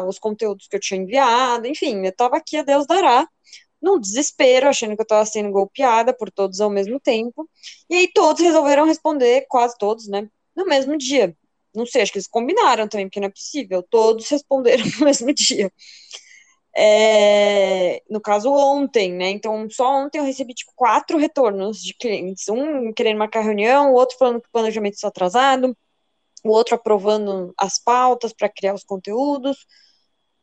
os 0.08 0.20
conteúdos 0.20 0.68
que 0.68 0.76
eu 0.76 0.80
tinha 0.80 1.02
enviado, 1.02 1.68
enfim, 1.68 2.04
eu 2.04 2.10
estava 2.10 2.38
aqui 2.38 2.58
a 2.58 2.64
Deus 2.64 2.86
dará, 2.88 3.28
num 3.82 4.00
desespero, 4.00 4.68
achando 4.68 4.96
que 4.96 5.02
eu 5.02 5.04
estava 5.04 5.26
sendo 5.26 5.52
golpeada 5.52 6.14
por 6.14 6.32
todos 6.32 6.60
ao 6.62 6.70
mesmo 6.70 7.00
tempo. 7.00 7.48
E 7.90 7.96
aí 7.96 8.12
todos 8.12 8.42
resolveram 8.42 8.86
responder, 8.86 9.46
quase 9.48 9.78
todos, 9.78 10.08
né, 10.08 10.30
no 10.56 10.66
mesmo 10.66 10.98
dia. 10.98 11.36
Não 11.76 11.86
sei, 11.86 12.02
acho 12.02 12.12
que 12.12 12.18
eles 12.18 12.28
combinaram 12.28 12.88
também, 12.88 13.08
porque 13.08 13.20
não 13.20 13.28
é 13.28 13.32
possível. 13.32 13.84
Todos 13.84 14.28
responderam 14.30 14.84
no 15.00 15.06
mesmo 15.06 15.32
dia. 15.34 15.72
É, 16.80 18.04
no 18.10 18.22
caso, 18.22 18.52
ontem, 18.52 19.12
né? 19.14 19.30
Então, 19.32 19.68
só 19.70 19.90
ontem 20.06 20.20
eu 20.20 20.24
recebi, 20.24 20.54
tipo, 20.54 20.72
quatro 20.76 21.18
retornos 21.18 21.82
de 21.82 21.94
clientes. 21.96 22.48
Um 22.50 22.94
querendo 22.94 23.18
marcar 23.18 23.42
reunião, 23.42 23.92
o 23.92 23.96
outro 23.96 24.18
falando 24.18 24.42
que 24.42 24.48
o 24.48 24.52
planejamento 24.52 24.94
está 24.94 25.08
atrasado, 25.08 25.76
o 26.46 26.50
outro 26.52 26.76
aprovando 26.76 27.54
as 27.58 27.80
pautas 27.80 28.34
para 28.34 28.50
criar 28.50 28.74
os 28.76 28.84
conteúdos. 28.84 29.58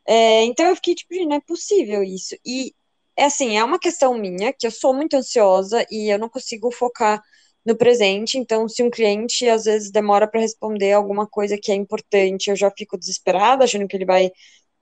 É, 0.06 0.44
então, 0.44 0.66
eu 0.66 0.76
fiquei, 0.76 0.94
tipo, 0.94 1.14
não 1.26 1.36
é 1.36 1.40
possível 1.40 2.02
isso. 2.02 2.36
E 2.46 2.74
é 3.16 3.24
assim, 3.26 3.56
é 3.56 3.64
uma 3.64 3.78
questão 3.78 4.14
minha, 4.14 4.52
que 4.52 4.66
eu 4.66 4.70
sou 4.70 4.94
muito 4.94 5.16
ansiosa 5.16 5.86
e 5.90 6.12
eu 6.12 6.18
não 6.18 6.28
consigo 6.28 6.70
focar 6.72 7.22
no 7.64 7.76
presente. 7.76 8.38
Então, 8.38 8.68
se 8.68 8.82
um 8.82 8.90
cliente 8.90 9.48
às 9.48 9.64
vezes 9.64 9.90
demora 9.90 10.28
para 10.28 10.40
responder 10.40 10.92
alguma 10.92 11.26
coisa 11.26 11.58
que 11.58 11.72
é 11.72 11.74
importante, 11.74 12.50
eu 12.50 12.56
já 12.56 12.70
fico 12.76 12.98
desesperada, 12.98 13.64
achando 13.64 13.88
que 13.88 13.96
ele 13.96 14.04
vai 14.06 14.30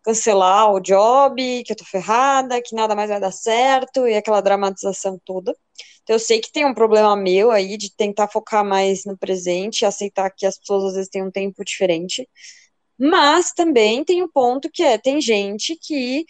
cancelar 0.03 0.73
o 0.73 0.81
job, 0.81 1.63
que 1.65 1.73
eu 1.73 1.77
tô 1.77 1.85
ferrada, 1.85 2.61
que 2.63 2.75
nada 2.75 2.95
mais 2.95 3.11
vai 3.11 3.21
dar 3.21 3.33
certo, 3.33 4.07
e 4.07 4.15
aquela 4.15 4.41
dramatização 4.41 5.21
toda. 5.25 5.55
Então, 6.03 6.17
eu 6.17 6.21
sei 6.21 6.41
que 6.41 6.51
tem 6.53 6.65
um 6.67 6.75
problema 6.75 7.17
meu 7.17 7.51
aí 7.51 7.77
de 7.77 7.95
tentar 7.95 8.29
focar 8.29 8.65
mais 8.65 9.05
no 9.05 9.17
presente, 9.17 9.85
aceitar 9.85 10.31
que 10.31 10.47
as 10.47 10.59
pessoas 10.59 10.85
às 10.87 10.95
vezes 10.95 11.11
têm 11.11 11.23
um 11.23 11.31
tempo 11.31 11.65
diferente. 11.65 12.29
Mas 12.99 13.53
também 13.53 14.05
tem 14.05 14.23
o 14.23 14.27
um 14.27 14.31
ponto 14.31 14.71
que 14.73 14.83
é, 14.83 14.99
tem 14.99 15.21
gente 15.21 15.77
que 15.81 16.25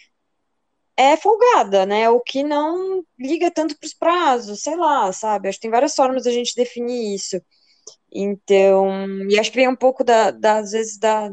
é 0.97 1.17
folgada, 1.17 1.85
né? 1.85 2.09
O 2.09 2.19
que 2.21 2.43
não 2.43 3.03
liga 3.19 3.51
tanto 3.51 3.77
para 3.77 3.87
os 3.87 3.93
prazos, 3.93 4.61
sei 4.61 4.75
lá, 4.75 5.11
sabe? 5.11 5.49
Acho 5.49 5.57
que 5.57 5.63
tem 5.63 5.71
várias 5.71 5.95
formas 5.95 6.23
da 6.23 6.31
gente 6.31 6.55
definir 6.55 7.15
isso. 7.15 7.41
Então, 8.11 8.89
e 9.29 9.39
acho 9.39 9.51
que 9.51 9.57
vem 9.57 9.67
um 9.67 9.75
pouco 9.75 10.03
da, 10.03 10.31
da 10.31 10.59
às 10.59 10.71
vezes, 10.71 10.97
da 10.99 11.31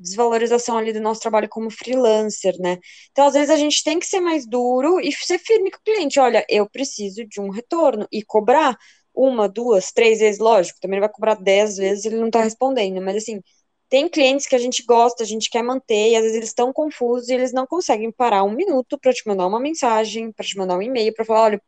desvalorização 0.00 0.76
ali 0.78 0.92
do 0.92 1.00
nosso 1.00 1.20
trabalho 1.20 1.48
como 1.48 1.70
freelancer, 1.70 2.54
né? 2.60 2.78
Então, 3.10 3.26
às 3.26 3.34
vezes, 3.34 3.50
a 3.50 3.56
gente 3.56 3.82
tem 3.84 3.98
que 3.98 4.06
ser 4.06 4.20
mais 4.20 4.46
duro 4.46 5.00
e 5.00 5.12
ser 5.12 5.38
firme 5.38 5.70
com 5.70 5.78
o 5.78 5.82
cliente. 5.82 6.18
Olha, 6.20 6.44
eu 6.48 6.68
preciso 6.68 7.24
de 7.26 7.40
um 7.40 7.50
retorno 7.50 8.06
e 8.12 8.22
cobrar 8.22 8.76
uma, 9.14 9.48
duas, 9.48 9.92
três 9.92 10.18
vezes, 10.20 10.38
lógico, 10.40 10.78
também 10.80 11.00
vai 11.00 11.08
cobrar 11.08 11.34
dez 11.36 11.76
vezes 11.76 12.04
ele 12.04 12.16
não 12.16 12.30
tá 12.30 12.42
respondendo, 12.42 13.00
mas 13.00 13.16
assim, 13.16 13.40
tem 13.88 14.08
clientes 14.08 14.46
que 14.46 14.54
a 14.54 14.58
gente 14.58 14.84
gosta, 14.84 15.22
a 15.22 15.26
gente 15.26 15.48
quer 15.48 15.62
manter, 15.62 16.10
e 16.10 16.16
às 16.16 16.22
vezes 16.22 16.36
eles 16.36 16.48
estão 16.50 16.72
confusos 16.72 17.28
e 17.28 17.34
eles 17.34 17.52
não 17.52 17.66
conseguem 17.66 18.10
parar 18.12 18.44
um 18.44 18.50
minuto 18.52 18.98
para 18.98 19.12
te 19.12 19.26
mandar 19.26 19.46
uma 19.46 19.60
mensagem, 19.60 20.32
para 20.32 20.44
te 20.44 20.56
mandar 20.58 20.76
um 20.76 20.82
e-mail, 20.82 21.14
para 21.14 21.24
falar: 21.24 21.42
olha, 21.44 21.62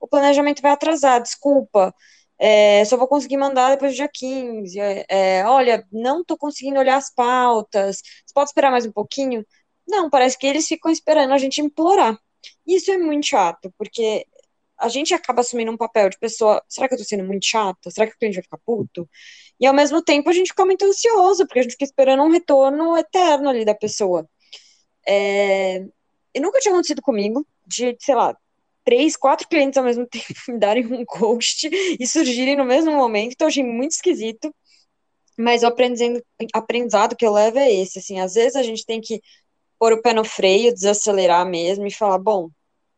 o 0.00 0.08
planejamento 0.08 0.62
vai 0.62 0.72
atrasar, 0.72 1.22
desculpa, 1.22 1.94
é, 2.40 2.84
só 2.86 2.96
vou 2.96 3.06
conseguir 3.06 3.36
mandar 3.36 3.70
depois 3.72 3.92
do 3.92 3.96
dia 3.96 4.08
15. 4.12 4.80
É, 4.80 5.04
é, 5.08 5.44
olha, 5.46 5.86
não 5.92 6.22
estou 6.22 6.38
conseguindo 6.38 6.78
olhar 6.80 6.96
as 6.96 7.12
pautas, 7.14 7.98
você 7.98 8.32
pode 8.34 8.48
esperar 8.50 8.70
mais 8.70 8.86
um 8.86 8.92
pouquinho? 8.92 9.44
Não, 9.86 10.08
parece 10.08 10.38
que 10.38 10.46
eles 10.46 10.66
ficam 10.66 10.90
esperando 10.90 11.32
a 11.34 11.38
gente 11.38 11.60
implorar. 11.60 12.18
Isso 12.66 12.90
é 12.90 12.98
muito 12.98 13.26
chato, 13.26 13.72
porque 13.76 14.26
a 14.78 14.88
gente 14.88 15.12
acaba 15.14 15.42
assumindo 15.42 15.70
um 15.70 15.76
papel 15.76 16.08
de 16.08 16.18
pessoa, 16.18 16.62
será 16.68 16.88
que 16.88 16.94
eu 16.94 16.98
tô 16.98 17.04
sendo 17.04 17.24
muito 17.24 17.44
chata? 17.46 17.90
Será 17.90 18.06
que 18.06 18.14
o 18.14 18.18
cliente 18.18 18.36
vai 18.36 18.44
ficar 18.44 18.58
puto? 18.64 19.08
E 19.60 19.66
ao 19.66 19.74
mesmo 19.74 20.02
tempo 20.02 20.30
a 20.30 20.32
gente 20.32 20.48
fica 20.48 20.64
muito 20.64 20.84
ansioso, 20.86 21.46
porque 21.46 21.60
a 21.60 21.62
gente 21.62 21.72
fica 21.72 21.84
esperando 21.84 22.22
um 22.22 22.30
retorno 22.30 22.96
eterno 22.96 23.50
ali 23.50 23.64
da 23.64 23.74
pessoa. 23.74 24.26
É, 25.06 25.84
e 26.34 26.40
nunca 26.40 26.60
tinha 26.60 26.72
acontecido 26.72 27.02
comigo, 27.02 27.46
de, 27.66 27.96
sei 28.00 28.14
lá, 28.14 28.36
três, 28.84 29.16
quatro 29.16 29.48
clientes 29.48 29.78
ao 29.78 29.84
mesmo 29.84 30.06
tempo 30.10 30.26
me 30.48 30.58
darem 30.58 30.86
um 30.86 31.04
ghost 31.04 31.68
e 31.98 32.06
surgirem 32.06 32.56
no 32.56 32.64
mesmo 32.64 32.92
momento, 32.92 33.32
então 33.32 33.48
achei 33.48 33.64
muito 33.64 33.92
esquisito. 33.92 34.54
Mas 35.38 35.62
o 35.62 35.66
aprendizado, 35.66 36.22
aprendizado 36.52 37.16
que 37.16 37.24
eu 37.24 37.32
levo 37.32 37.58
é 37.58 37.72
esse, 37.72 37.98
assim, 37.98 38.20
às 38.20 38.34
vezes 38.34 38.56
a 38.56 38.62
gente 38.62 38.84
tem 38.84 39.00
que 39.00 39.20
pôr 39.78 39.92
o 39.94 40.02
pé 40.02 40.12
no 40.12 40.24
freio, 40.24 40.74
desacelerar 40.74 41.48
mesmo 41.48 41.86
e 41.86 41.90
falar, 41.90 42.18
bom, 42.18 42.50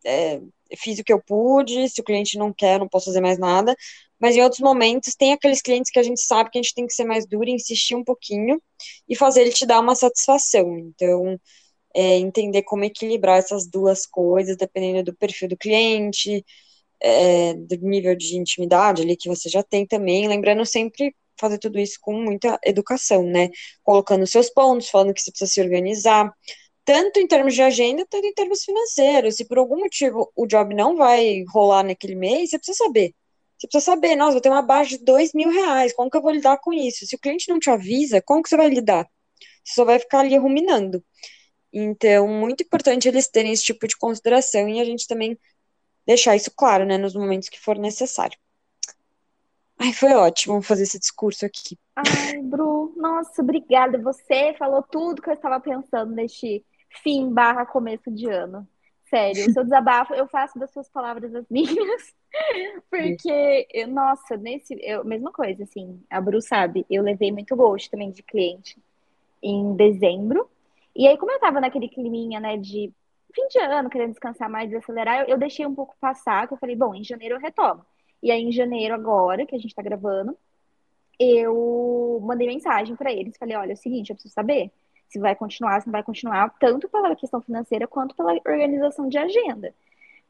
é, 0.05 0.41
fiz 0.77 0.99
o 0.99 1.05
que 1.05 1.13
eu 1.13 1.23
pude, 1.23 1.89
se 1.89 2.01
o 2.01 2.05
cliente 2.05 2.37
não 2.37 2.53
quer, 2.53 2.81
não 2.81 2.89
posso 2.89 3.07
fazer 3.07 3.21
mais 3.21 3.39
nada, 3.39 3.77
mas 4.19 4.37
em 4.37 4.43
outros 4.43 4.61
momentos 4.61 5.15
tem 5.15 5.33
aqueles 5.33 5.61
clientes 5.61 5.91
que 5.91 5.99
a 5.99 6.03
gente 6.03 6.21
sabe 6.21 6.51
que 6.51 6.59
a 6.59 6.63
gente 6.63 6.75
tem 6.75 6.87
que 6.87 6.95
ser 6.95 7.05
mais 7.05 7.27
duro, 7.27 7.49
insistir 7.49 7.95
um 7.95 8.05
pouquinho 8.05 8.61
e 9.09 9.17
fazer 9.17 9.43
ele 9.43 9.53
te 9.53 9.67
dar 9.67 9.81
uma 9.81 9.95
satisfação. 9.95 10.79
Então, 10.79 11.39
é, 11.95 12.17
entender 12.19 12.63
como 12.63 12.85
equilibrar 12.85 13.39
essas 13.39 13.67
duas 13.67 14.07
coisas, 14.07 14.57
dependendo 14.57 15.05
do 15.05 15.17
perfil 15.17 15.49
do 15.49 15.57
cliente, 15.57 16.45
é, 17.01 17.55
do 17.55 17.77
nível 17.77 18.15
de 18.17 18.37
intimidade 18.37 19.03
ali 19.03 19.17
que 19.17 19.29
você 19.29 19.49
já 19.49 19.63
tem 19.63 19.87
também, 19.87 20.29
lembrando 20.29 20.65
sempre 20.65 21.15
fazer 21.39 21.59
tudo 21.59 21.79
isso 21.79 21.99
com 22.01 22.15
muita 22.15 22.59
educação, 22.65 23.25
né? 23.25 23.51
Colocando 23.83 24.27
seus 24.27 24.49
pontos, 24.51 24.89
falando 24.89 25.13
que 25.13 25.21
você 25.21 25.31
precisa 25.31 25.51
se 25.51 25.61
organizar, 25.61 26.33
tanto 26.85 27.19
em 27.21 27.27
termos 27.27 27.55
de 27.55 27.63
agenda, 27.63 28.07
tanto 28.09 28.27
em 28.27 28.35
termos 28.35 28.63
financeiros. 28.65 29.37
Se 29.37 29.45
por 29.47 29.59
algum 29.59 29.81
motivo 29.81 30.31
o 30.37 30.47
job 30.47 30.75
não 30.75 30.97
vai 30.97 31.45
rolar 31.53 31.83
naquele 31.85 32.15
mês, 32.15 32.51
você 32.51 32.59
precisa 32.59 32.79
saber. 32.85 33.15
Você 33.59 33.69
precisa 33.69 33.93
saber, 33.93 34.17
nossa, 34.17 34.33
vou 34.33 34.41
ter 34.41 34.51
uma 34.51 34.63
baixa 34.63 34.99
de 34.99 35.05
dois 35.05 35.33
mil 35.33 35.51
reais, 35.51 35.93
como 35.93 36.11
que 36.11 36.17
eu 36.17 36.23
vou 36.23 36.33
lidar 36.33 36.59
com 36.59 36.73
isso? 36.73 37.07
Se 37.07 37.15
o 37.17 37.19
cliente 37.19 37.49
não 37.49 37.59
te 37.59 37.71
avisa, 37.71 38.23
como 38.23 38.43
que 38.43 38.49
você 38.49 38.57
vai 38.57 38.69
lidar? 38.69 39.07
Você 39.65 39.75
só 39.75 39.85
vai 39.85 39.99
ficar 39.99 40.21
ali 40.21 40.37
ruminando. 40.37 41.05
Então, 41.73 42.29
muito 42.29 42.63
importante 42.63 43.09
eles 43.09 43.29
terem 43.29 43.53
esse 43.53 43.65
tipo 43.65 43.87
de 43.89 43.97
consideração 43.97 44.69
e 44.69 44.81
a 44.81 44.85
gente 44.85 45.07
também 45.07 45.39
deixar 46.07 46.37
isso 46.37 46.51
claro, 46.55 46.85
né, 46.85 46.99
nos 46.99 47.15
momentos 47.15 47.49
que 47.49 47.61
for 47.61 47.79
necessário. 47.79 48.39
Ai, 49.79 49.93
foi 49.93 50.13
ótimo 50.13 50.63
fazer 50.63 50.85
esse 50.85 50.99
discurso 50.99 51.45
aqui. 51.45 51.79
Ai, 51.97 52.41
Bru, 52.43 52.93
nossa, 52.97 53.43
obrigada. 53.43 53.99
Você 53.99 54.55
falou 54.59 54.83
tudo 54.83 55.23
que 55.23 55.29
eu 55.29 55.35
estava 55.35 55.59
pensando 55.59 56.13
neste 56.13 56.65
fim 57.03 57.33
barra 57.33 57.67
começo 57.67 58.11
de 58.11 58.29
ano. 58.29 58.67
Sério, 59.09 59.49
o 59.49 59.53
seu 59.53 59.65
desabafo, 59.65 60.15
eu 60.15 60.29
faço 60.29 60.59
das 60.59 60.71
suas 60.71 60.89
palavras 60.89 61.35
as 61.35 61.45
minhas. 61.51 62.15
Porque, 62.89 63.67
eu, 63.73 63.89
nossa, 63.89 64.37
nesse. 64.37 64.75
Eu, 64.81 65.05
mesma 65.05 65.33
coisa, 65.33 65.65
assim, 65.65 66.01
a 66.09 66.21
Bru 66.21 66.41
sabe, 66.41 66.87
eu 66.89 67.03
levei 67.03 67.33
muito 67.33 67.57
gosto 67.57 67.91
também 67.91 68.11
de 68.11 68.23
cliente 68.23 68.79
em 69.43 69.75
dezembro. 69.75 70.49
E 70.95 71.07
aí, 71.07 71.17
como 71.17 71.33
eu 71.33 71.41
tava 71.41 71.61
naquele 71.61 71.89
climinha, 71.89 72.39
né, 72.41 72.57
de 72.57 72.93
fim 73.35 73.49
de 73.49 73.59
ano, 73.59 73.89
querendo 73.89 74.11
descansar 74.11 74.49
mais, 74.51 74.69
desacelerar, 74.69 75.21
eu, 75.21 75.29
eu 75.29 75.39
deixei 75.39 75.67
um 75.67 75.75
pouco 75.75 75.97
passar, 76.01 76.47
que 76.47 76.55
eu 76.55 76.59
falei, 76.59 76.77
bom, 76.77 76.95
em 76.95 77.05
janeiro 77.05 77.37
eu 77.37 77.41
retomo. 77.41 77.85
E 78.23 78.31
aí, 78.31 78.43
em 78.43 78.53
janeiro, 78.53 78.95
agora, 78.95 79.47
que 79.47 79.55
a 79.55 79.59
gente 79.59 79.75
tá 79.75 79.83
gravando, 79.83 80.37
eu 81.19 82.21
mandei 82.23 82.47
mensagem 82.47 82.95
para 82.97 83.13
eles, 83.13 83.37
falei, 83.37 83.57
olha, 83.57 83.73
é 83.73 83.75
o 83.75 83.77
seguinte, 83.77 84.11
eu 84.11 84.17
preciso 84.17 84.35
saber 84.35 84.71
se 85.09 85.19
vai 85.19 85.35
continuar, 85.35 85.81
se 85.81 85.87
não 85.87 85.93
vai 85.93 86.03
continuar, 86.03 86.55
tanto 86.59 86.89
pela 86.89 87.15
questão 87.15 87.41
financeira 87.41 87.87
quanto 87.87 88.15
pela 88.17 88.33
organização 88.33 89.09
de 89.09 89.19
agenda. 89.19 89.75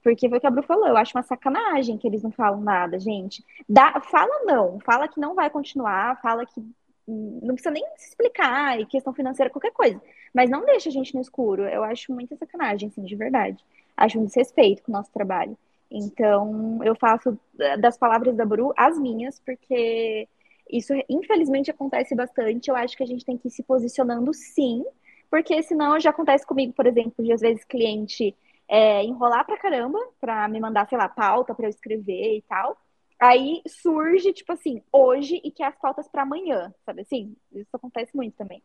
Porque 0.03 0.29
foi 0.29 0.39
o 0.39 0.41
que 0.41 0.47
a 0.47 0.51
Bru 0.51 0.63
falou, 0.65 0.89
eu 0.89 0.97
acho 0.97 1.17
uma 1.17 1.23
sacanagem 1.23 1.97
que 1.97 2.07
eles 2.07 2.23
não 2.23 2.33
falam 2.33 2.61
nada, 2.61 2.99
gente. 2.99 3.45
Dá, 3.69 4.01
fala 4.01 4.45
não, 4.45 4.81
fala 4.81 5.07
que 5.07 5.21
não 5.21 5.35
vai 5.35 5.49
continuar, 5.49 6.21
fala 6.21 6.45
que 6.45 6.61
não 7.07 7.55
precisa 7.55 7.71
nem 7.71 7.85
se 7.97 8.09
explicar, 8.09 8.81
e 8.81 8.87
questão 8.87 9.13
financeira, 9.13 9.51
qualquer 9.51 9.73
coisa. 9.73 10.01
Mas 10.33 10.51
não 10.51 10.65
deixa 10.65 10.89
a 10.89 10.93
gente 10.93 11.15
no 11.15 11.21
escuro. 11.21 11.65
Eu 11.65 11.85
acho 11.85 12.13
muita 12.13 12.37
sacanagem, 12.37 12.89
assim, 12.89 13.05
de 13.05 13.17
verdade. 13.17 13.63
Acho 13.97 14.19
um 14.19 14.25
desrespeito 14.25 14.83
com 14.83 14.93
o 14.93 14.95
nosso 14.95 15.13
trabalho. 15.13 15.57
Então, 15.91 16.81
eu 16.83 16.95
faço 16.95 17.39
das 17.81 17.99
palavras 17.99 18.35
da 18.35 18.47
Bru 18.47 18.73
as 18.77 18.99
minhas, 18.99 19.39
porque 19.41 20.27
isso 20.71 20.95
infelizmente 21.09 21.71
acontece 21.71 22.15
bastante. 22.15 22.69
Eu 22.69 22.77
acho 22.77 22.97
que 22.97 23.03
a 23.03 23.07
gente 23.07 23.25
tem 23.25 23.37
que 23.37 23.49
ir 23.49 23.51
se 23.51 23.63
posicionando 23.63 24.33
sim, 24.33 24.85
porque 25.31 25.63
senão 25.63 26.01
já 26.01 26.11
acontece 26.11 26.47
comigo, 26.47 26.73
por 26.73 26.87
exemplo, 26.87 27.23
de 27.23 27.33
às 27.33 27.41
vezes 27.43 27.65
cliente 27.65 28.35
é, 28.69 29.05
enrolar 29.05 29.45
pra 29.45 29.59
caramba 29.59 29.99
pra 30.21 30.49
me 30.49 30.59
mandar, 30.61 30.89
sei 30.89 30.97
lá, 30.97 31.09
pauta 31.09 31.55
pra 31.55 31.67
eu 31.67 31.71
escrever 31.71 32.39
e 32.39 32.43
tal. 32.49 32.79
Aí 33.21 33.63
surge, 33.69 34.33
tipo 34.33 34.53
assim, 34.53 34.83
hoje 34.91 35.41
e 35.45 35.51
quer 35.51 35.67
as 35.67 35.79
pautas 35.79 36.09
para 36.09 36.23
amanhã, 36.23 36.75
sabe 36.85 37.03
assim? 37.03 37.37
Isso 37.53 37.69
acontece 37.75 38.17
muito 38.17 38.35
também. 38.37 38.63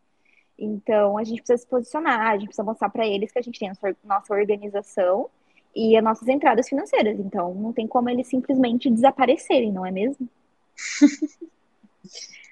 Então, 0.58 1.18
a 1.18 1.24
gente 1.24 1.42
precisa 1.42 1.58
se 1.58 1.68
posicionar, 1.68 2.32
a 2.32 2.34
gente 2.38 2.48
precisa 2.48 2.64
mostrar 2.64 2.90
para 2.90 3.06
eles 3.06 3.32
que 3.32 3.40
a 3.40 3.42
gente 3.42 3.60
tem 3.60 3.70
a 3.70 3.74
nossa 4.04 4.34
organização 4.34 5.30
e 5.76 5.96
as 5.96 6.04
nossas 6.04 6.28
entradas 6.28 6.68
financeiras. 6.68 7.20
Então, 7.20 7.54
não 7.54 7.72
tem 7.72 7.88
como 7.88 8.10
eles 8.10 8.28
simplesmente 8.28 8.90
desaparecerem, 8.90 9.72
não 9.72 9.86
é 9.86 9.92
mesmo? 9.92 10.28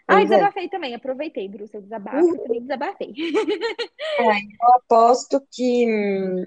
ah, 0.07 0.23
desabafei 0.23 0.65
é. 0.65 0.69
também, 0.69 0.93
aproveitei, 0.93 1.47
Bruce, 1.47 1.71
seu 1.71 1.81
desabafo 1.81 2.25
uhum. 2.25 2.37
também 2.37 2.61
desabafei. 2.61 3.13
É, 4.17 4.23
eu 4.23 4.73
aposto 4.75 5.45
que 5.51 5.85
hum, 5.85 6.45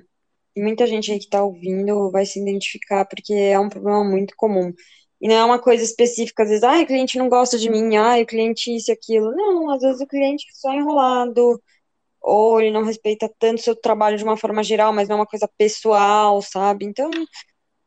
muita 0.57 0.87
gente 0.87 1.13
aí 1.13 1.19
que 1.19 1.27
está 1.27 1.45
ouvindo 1.45 2.11
vai 2.11 2.25
se 2.25 2.41
identificar, 2.41 3.05
porque 3.05 3.35
é 3.35 3.61
um 3.61 3.69
problema 3.69 4.03
muito 4.05 4.35
comum. 4.37 4.73
E 5.21 5.29
não 5.29 5.35
é 5.37 5.45
uma 5.45 5.59
coisa 5.61 5.83
específica, 5.85 6.43
às 6.45 6.49
vezes, 6.49 6.65
ah, 6.65 6.81
o 6.81 6.87
cliente 6.87 7.19
não 7.19 7.29
gosta 7.29 7.59
de 7.59 7.69
mim, 7.71 7.97
ah, 7.97 8.19
o 8.21 8.27
cliente 8.27 8.75
isso 8.75 8.91
e 8.91 8.95
aquilo. 8.95 9.33
Não, 9.35 9.71
às 9.71 9.81
vezes 9.83 10.01
o 10.01 10.07
cliente 10.07 10.47
é 10.49 10.53
só 10.55 10.73
enrolado, 10.73 11.61
ou 12.21 12.61
ele 12.61 12.71
não 12.73 12.85
respeita 12.85 13.33
tanto 13.39 13.61
o 13.61 13.63
seu 13.63 13.77
trabalho 13.77 14.19
de 14.19 14.25
uma 14.25 14.37
forma 14.37 14.63
geral, 14.63 14.93
mas 14.93 15.09
não 15.09 15.17
é 15.17 15.21
uma 15.21 15.27
coisa 15.27 15.49
pessoal, 15.59 16.43
sabe? 16.43 16.85
Então, 16.87 17.11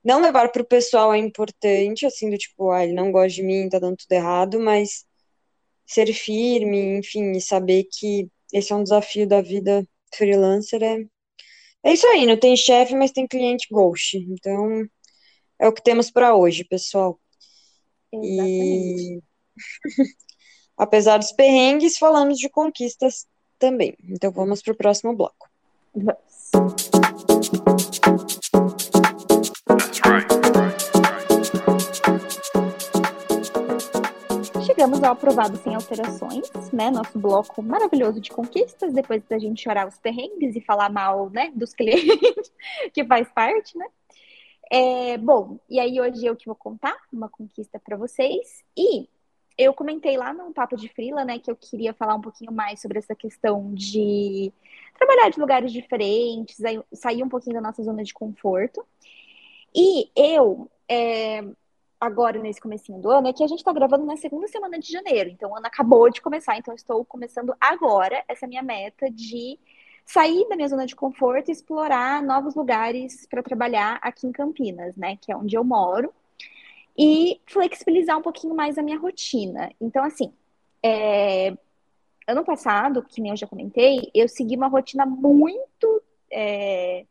não 0.03 0.21
levar 0.21 0.49
para 0.51 0.61
o 0.61 0.65
pessoal 0.65 1.13
é 1.13 1.17
importante, 1.17 2.05
assim, 2.05 2.29
do 2.29 2.37
tipo, 2.37 2.71
ah, 2.71 2.83
ele 2.83 2.93
não 2.93 3.11
gosta 3.11 3.29
de 3.29 3.43
mim, 3.43 3.69
tá 3.69 3.79
dando 3.79 3.97
tudo 3.97 4.11
errado, 4.13 4.59
mas 4.59 5.05
ser 5.85 6.13
firme, 6.13 6.97
enfim, 6.99 7.31
e 7.33 7.41
saber 7.41 7.85
que 7.91 8.27
esse 8.53 8.73
é 8.73 8.75
um 8.75 8.83
desafio 8.83 9.27
da 9.27 9.41
vida 9.41 9.85
freelancer 10.15 10.81
é. 10.83 10.97
É 11.83 11.93
isso 11.93 12.07
aí, 12.07 12.25
não 12.25 12.37
tem 12.37 12.55
chefe, 12.55 12.95
mas 12.95 13.11
tem 13.11 13.27
cliente 13.27 13.67
ghost. 13.71 14.17
Então, 14.17 14.85
é 15.61 15.67
o 15.67 15.71
que 15.71 15.83
temos 15.83 16.09
para 16.09 16.35
hoje, 16.35 16.63
pessoal. 16.63 17.19
Exatamente. 18.11 19.13
E 19.13 19.21
apesar 20.75 21.19
dos 21.19 21.31
perrengues, 21.31 21.99
falamos 21.99 22.39
de 22.39 22.49
conquistas 22.49 23.27
também. 23.59 23.95
Então 24.03 24.31
vamos 24.31 24.63
para 24.63 24.73
o 24.73 24.75
próximo 24.75 25.15
bloco. 25.15 25.47
Vamos. 25.93 26.49
Chegamos 34.65 35.03
ao 35.03 35.11
aprovado 35.11 35.57
sem 35.57 35.75
alterações, 35.75 36.49
né? 36.73 36.89
Nosso 36.89 37.19
bloco 37.19 37.61
maravilhoso 37.61 38.19
de 38.19 38.31
conquistas, 38.31 38.93
depois 38.93 39.21
da 39.29 39.37
gente 39.37 39.61
chorar 39.61 39.87
os 39.87 39.99
perrengues 39.99 40.55
e 40.55 40.61
falar 40.61 40.89
mal, 40.89 41.29
né, 41.29 41.51
dos 41.53 41.71
clientes, 41.71 42.51
que 42.91 43.05
faz 43.05 43.31
parte, 43.31 43.77
né? 43.77 43.85
É, 44.73 45.17
bom, 45.17 45.59
e 45.69 45.81
aí 45.81 45.99
hoje 45.99 46.25
eu 46.25 46.33
que 46.33 46.45
vou 46.45 46.55
contar 46.55 46.95
uma 47.11 47.27
conquista 47.27 47.77
para 47.77 47.97
vocês. 47.97 48.63
E 48.75 49.05
eu 49.57 49.73
comentei 49.73 50.15
lá 50.15 50.33
no 50.33 50.53
Papo 50.53 50.77
de 50.77 50.87
Frila, 50.87 51.25
né, 51.25 51.39
que 51.39 51.51
eu 51.51 51.57
queria 51.57 51.93
falar 51.93 52.15
um 52.15 52.21
pouquinho 52.21 52.53
mais 52.53 52.81
sobre 52.81 52.97
essa 52.97 53.13
questão 53.13 53.73
de 53.73 54.49
trabalhar 54.97 55.29
de 55.29 55.41
lugares 55.41 55.73
diferentes, 55.73 56.57
sair 56.93 57.21
um 57.21 57.27
pouquinho 57.27 57.55
da 57.55 57.61
nossa 57.61 57.83
zona 57.83 58.01
de 58.01 58.13
conforto. 58.13 58.87
E 59.75 60.09
eu, 60.15 60.71
é, 60.89 61.43
agora 61.99 62.39
nesse 62.39 62.61
comecinho 62.61 63.01
do 63.01 63.09
ano, 63.09 63.27
é 63.27 63.33
que 63.33 63.43
a 63.43 63.47
gente 63.47 63.59
está 63.59 63.73
gravando 63.73 64.05
na 64.05 64.15
segunda 64.15 64.47
semana 64.47 64.79
de 64.79 64.89
janeiro, 64.89 65.29
então 65.29 65.51
o 65.51 65.57
ano 65.57 65.67
acabou 65.67 66.09
de 66.09 66.21
começar, 66.21 66.57
então 66.57 66.73
estou 66.73 67.03
começando 67.03 67.53
agora 67.59 68.23
essa 68.25 68.47
minha 68.47 68.63
meta 68.63 69.11
de 69.11 69.59
sair 70.13 70.47
da 70.49 70.55
minha 70.55 70.67
zona 70.67 70.85
de 70.85 70.95
conforto 70.95 71.49
e 71.49 71.51
explorar 71.51 72.21
novos 72.21 72.53
lugares 72.53 73.25
para 73.27 73.41
trabalhar 73.41 73.97
aqui 74.01 74.27
em 74.27 74.31
Campinas, 74.31 74.95
né, 74.97 75.17
que 75.21 75.31
é 75.31 75.35
onde 75.35 75.55
eu 75.55 75.63
moro, 75.63 76.13
e 76.97 77.39
flexibilizar 77.45 78.17
um 78.17 78.21
pouquinho 78.21 78.53
mais 78.53 78.77
a 78.77 78.83
minha 78.83 78.99
rotina. 78.99 79.71
Então, 79.79 80.03
assim, 80.03 80.33
é... 80.83 81.55
ano 82.27 82.43
passado, 82.43 83.03
que 83.03 83.21
nem 83.21 83.31
eu 83.31 83.37
já 83.37 83.47
comentei, 83.47 84.11
eu 84.13 84.27
segui 84.27 84.55
uma 84.57 84.67
rotina 84.67 85.05
muito 85.05 86.03
é... 86.31 87.05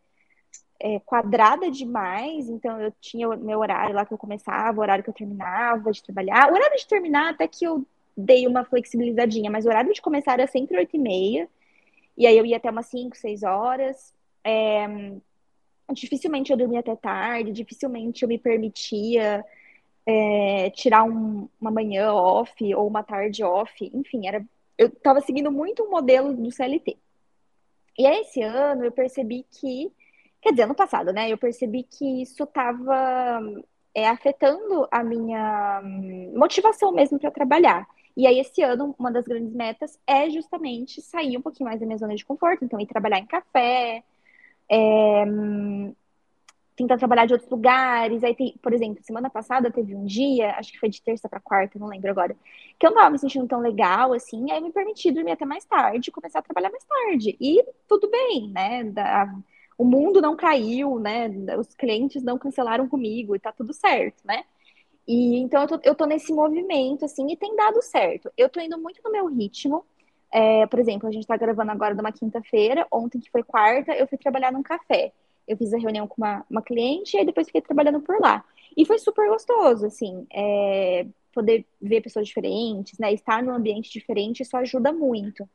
É, 0.82 0.98
quadrada 1.00 1.70
demais, 1.70 2.48
então 2.48 2.80
eu 2.80 2.90
tinha 3.02 3.28
o 3.28 3.36
meu 3.36 3.58
horário 3.58 3.94
lá 3.94 4.06
que 4.06 4.14
eu 4.14 4.18
começava, 4.18 4.78
o 4.78 4.80
horário 4.80 5.04
que 5.04 5.10
eu 5.10 5.14
terminava 5.14 5.92
de 5.92 6.02
trabalhar. 6.02 6.50
O 6.50 6.54
horário 6.54 6.74
de 6.78 6.86
terminar 6.86 7.34
até 7.34 7.46
que 7.46 7.66
eu 7.66 7.84
dei 8.16 8.46
uma 8.46 8.64
flexibilizadinha, 8.64 9.50
mas 9.50 9.66
o 9.66 9.68
horário 9.68 9.92
de 9.92 10.00
começar 10.00 10.32
era 10.32 10.46
sempre 10.46 10.78
oito 10.78 10.96
e 10.96 10.98
meia. 10.98 11.46
E 12.20 12.26
aí 12.26 12.36
eu 12.36 12.46
ia 12.46 12.58
até 12.58 12.70
umas 12.70 12.86
5, 12.86 13.16
6 13.16 13.42
horas. 13.42 14.14
É... 14.44 14.86
dificilmente 15.92 16.52
eu 16.52 16.56
dormia 16.56 16.80
até 16.80 16.94
tarde, 16.94 17.50
dificilmente 17.50 18.22
eu 18.22 18.28
me 18.28 18.38
permitia 18.38 19.44
é, 20.06 20.70
tirar 20.70 21.04
um, 21.04 21.48
uma 21.60 21.70
manhã 21.70 22.12
off 22.12 22.74
ou 22.74 22.86
uma 22.86 23.02
tarde 23.02 23.42
off, 23.44 23.90
enfim, 23.94 24.26
era, 24.26 24.44
eu 24.78 24.88
estava 24.88 25.20
seguindo 25.20 25.50
muito 25.52 25.82
o 25.82 25.90
modelo 25.90 26.34
do 26.34 26.50
CLT. 26.50 26.96
E 27.98 28.06
aí, 28.06 28.20
esse 28.20 28.42
ano 28.42 28.84
eu 28.84 28.92
percebi 28.92 29.46
que, 29.50 29.92
quer 30.40 30.50
dizer, 30.50 30.62
ano 30.64 30.74
passado, 30.74 31.12
né? 31.12 31.30
Eu 31.30 31.38
percebi 31.38 31.82
que 31.82 32.22
isso 32.22 32.44
estava 32.44 33.40
é, 33.94 34.08
afetando 34.08 34.88
a 34.90 35.02
minha 35.04 35.82
motivação 36.34 36.92
mesmo 36.92 37.18
para 37.18 37.30
trabalhar. 37.30 37.86
E 38.20 38.26
aí, 38.26 38.38
esse 38.38 38.60
ano, 38.62 38.94
uma 38.98 39.10
das 39.10 39.24
grandes 39.24 39.54
metas 39.54 39.98
é 40.06 40.28
justamente 40.28 41.00
sair 41.00 41.38
um 41.38 41.40
pouquinho 41.40 41.70
mais 41.70 41.80
da 41.80 41.86
minha 41.86 41.96
zona 41.96 42.14
de 42.14 42.22
conforto, 42.22 42.62
então 42.62 42.78
ir 42.78 42.84
trabalhar 42.84 43.18
em 43.18 43.24
café, 43.24 44.04
é, 44.68 45.24
tentar 46.76 46.98
trabalhar 46.98 47.24
de 47.24 47.32
outros 47.32 47.50
lugares. 47.50 48.22
Aí, 48.22 48.34
tem, 48.34 48.54
por 48.62 48.74
exemplo, 48.74 49.02
semana 49.02 49.30
passada 49.30 49.70
teve 49.70 49.94
um 49.96 50.04
dia, 50.04 50.50
acho 50.58 50.70
que 50.70 50.78
foi 50.78 50.90
de 50.90 51.00
terça 51.00 51.30
para 51.30 51.40
quarta, 51.40 51.78
não 51.78 51.86
lembro 51.86 52.10
agora, 52.10 52.36
que 52.78 52.86
eu 52.86 52.90
não 52.90 52.98
tava 52.98 53.08
me 53.08 53.18
sentindo 53.18 53.48
tão 53.48 53.58
legal, 53.58 54.12
assim, 54.12 54.50
aí 54.52 54.60
me 54.60 54.70
permiti 54.70 55.10
dormir 55.10 55.32
até 55.32 55.46
mais 55.46 55.64
tarde, 55.64 56.10
começar 56.10 56.40
a 56.40 56.42
trabalhar 56.42 56.70
mais 56.70 56.84
tarde. 56.84 57.38
E 57.40 57.64
tudo 57.88 58.10
bem, 58.10 58.50
né? 58.50 58.84
Da, 58.84 59.34
o 59.78 59.84
mundo 59.86 60.20
não 60.20 60.36
caiu, 60.36 60.98
né? 60.98 61.30
Os 61.58 61.74
clientes 61.74 62.22
não 62.22 62.36
cancelaram 62.38 62.86
comigo 62.86 63.34
e 63.34 63.38
tá 63.38 63.50
tudo 63.50 63.72
certo, 63.72 64.22
né? 64.26 64.44
E 65.10 65.38
então 65.38 65.62
eu 65.62 65.68
tô, 65.68 65.80
eu 65.84 65.94
tô 65.94 66.06
nesse 66.06 66.32
movimento, 66.32 67.04
assim, 67.04 67.30
e 67.30 67.36
tem 67.36 67.56
dado 67.56 67.82
certo. 67.82 68.30
Eu 68.36 68.48
tô 68.48 68.60
indo 68.60 68.78
muito 68.78 69.00
no 69.04 69.10
meu 69.10 69.26
ritmo. 69.26 69.84
É, 70.32 70.66
por 70.66 70.78
exemplo, 70.78 71.08
a 71.08 71.12
gente 71.12 71.26
tá 71.26 71.36
gravando 71.36 71.72
agora 71.72 71.94
numa 71.94 72.12
quinta-feira, 72.12 72.86
ontem 72.92 73.18
que 73.20 73.30
foi 73.30 73.42
quarta, 73.42 73.92
eu 73.92 74.06
fui 74.06 74.18
trabalhar 74.18 74.52
num 74.52 74.62
café 74.62 75.12
eu 75.50 75.56
fiz 75.56 75.74
a 75.74 75.78
reunião 75.78 76.06
com 76.06 76.22
uma, 76.22 76.46
uma 76.48 76.62
cliente 76.62 77.16
e 77.16 77.24
depois 77.24 77.48
fiquei 77.48 77.60
trabalhando 77.60 78.00
por 78.00 78.20
lá. 78.20 78.44
E 78.76 78.86
foi 78.86 78.98
super 79.00 79.28
gostoso, 79.28 79.84
assim, 79.84 80.24
é, 80.32 81.04
poder 81.34 81.66
ver 81.82 82.00
pessoas 82.00 82.28
diferentes, 82.28 82.96
né? 83.00 83.12
Estar 83.12 83.42
num 83.42 83.52
ambiente 83.52 83.90
diferente, 83.90 84.42
isso 84.42 84.56
ajuda 84.56 84.92
muito. 84.92 85.48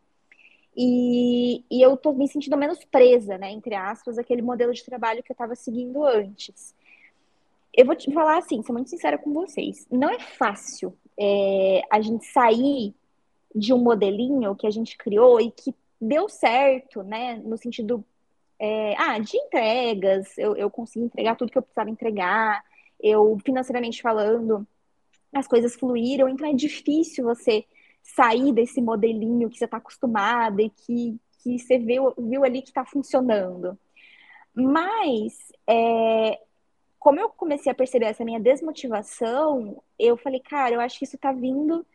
E, 0.75 1.63
e 1.71 1.81
eu 1.81 1.95
tô 1.95 2.11
me 2.11 2.27
sentindo 2.27 2.57
menos 2.57 2.83
presa, 2.83 3.37
né, 3.37 3.49
entre 3.49 3.73
aspas, 3.73 4.17
aquele 4.17 4.41
modelo 4.41 4.73
de 4.73 4.83
trabalho 4.83 5.23
que 5.23 5.31
eu 5.31 5.33
estava 5.33 5.55
seguindo 5.55 6.03
antes. 6.03 6.75
Eu 7.75 7.85
vou 7.85 7.95
te 7.95 8.11
falar 8.13 8.37
assim, 8.37 8.63
ser 8.63 8.71
muito 8.71 8.89
sincera 8.89 9.17
com 9.17 9.33
vocês, 9.33 9.85
não 9.91 10.09
é 10.09 10.19
fácil 10.19 10.97
é, 11.19 11.81
a 11.91 11.99
gente 11.99 12.25
sair 12.27 12.93
de 13.53 13.73
um 13.73 13.77
modelinho 13.77 14.55
que 14.55 14.67
a 14.67 14.71
gente 14.71 14.97
criou 14.97 15.39
e 15.41 15.51
que 15.51 15.73
deu 15.99 16.29
certo, 16.29 17.03
né, 17.03 17.35
no 17.43 17.57
sentido 17.57 18.03
é, 18.59 18.95
ah, 18.97 19.19
de 19.19 19.37
entregas, 19.37 20.37
eu, 20.37 20.55
eu 20.55 20.69
consegui 20.69 21.05
entregar 21.05 21.35
tudo 21.35 21.51
que 21.51 21.57
eu 21.57 21.61
precisava 21.61 21.89
entregar, 21.89 22.63
eu, 23.01 23.37
financeiramente 23.43 24.01
falando, 24.01 24.65
as 25.33 25.47
coisas 25.47 25.75
fluíram, 25.75 26.29
então 26.29 26.47
é 26.47 26.53
difícil 26.53 27.25
você 27.25 27.65
sair 28.01 28.53
desse 28.53 28.81
modelinho 28.81 29.49
que 29.49 29.57
você 29.57 29.65
está 29.65 29.77
acostumada 29.77 30.61
e 30.61 30.69
que, 30.69 31.19
que 31.43 31.59
você 31.59 31.77
viu, 31.77 32.13
viu 32.17 32.43
ali 32.43 32.61
que 32.61 32.69
está 32.69 32.85
funcionando. 32.85 33.77
Mas, 34.53 35.33
é, 35.67 36.39
como 37.05 37.19
eu 37.19 37.29
comecei 37.29 37.71
a 37.71 37.75
perceber 37.75 38.07
essa 38.07 38.25
minha 38.25 38.39
desmotivação, 38.39 39.79
eu 39.99 40.17
falei, 40.17 40.39
cara, 40.39 40.73
eu 40.73 40.79
acho 40.81 40.97
que 40.97 41.05
isso 41.05 41.17
está 41.17 41.31
vindo 41.31 41.85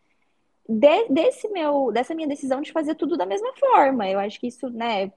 de, 0.68 1.08
desse 1.08 1.48
meu, 1.48 1.90
dessa 1.90 2.14
minha 2.14 2.28
decisão 2.28 2.60
de 2.60 2.70
fazer 2.70 2.94
tudo 2.94 3.16
da 3.16 3.26
mesma 3.26 3.52
forma. 3.58 4.08
Eu 4.08 4.20
acho 4.20 4.38
que 4.38 4.46
isso, 4.46 4.70
né, 4.70 5.10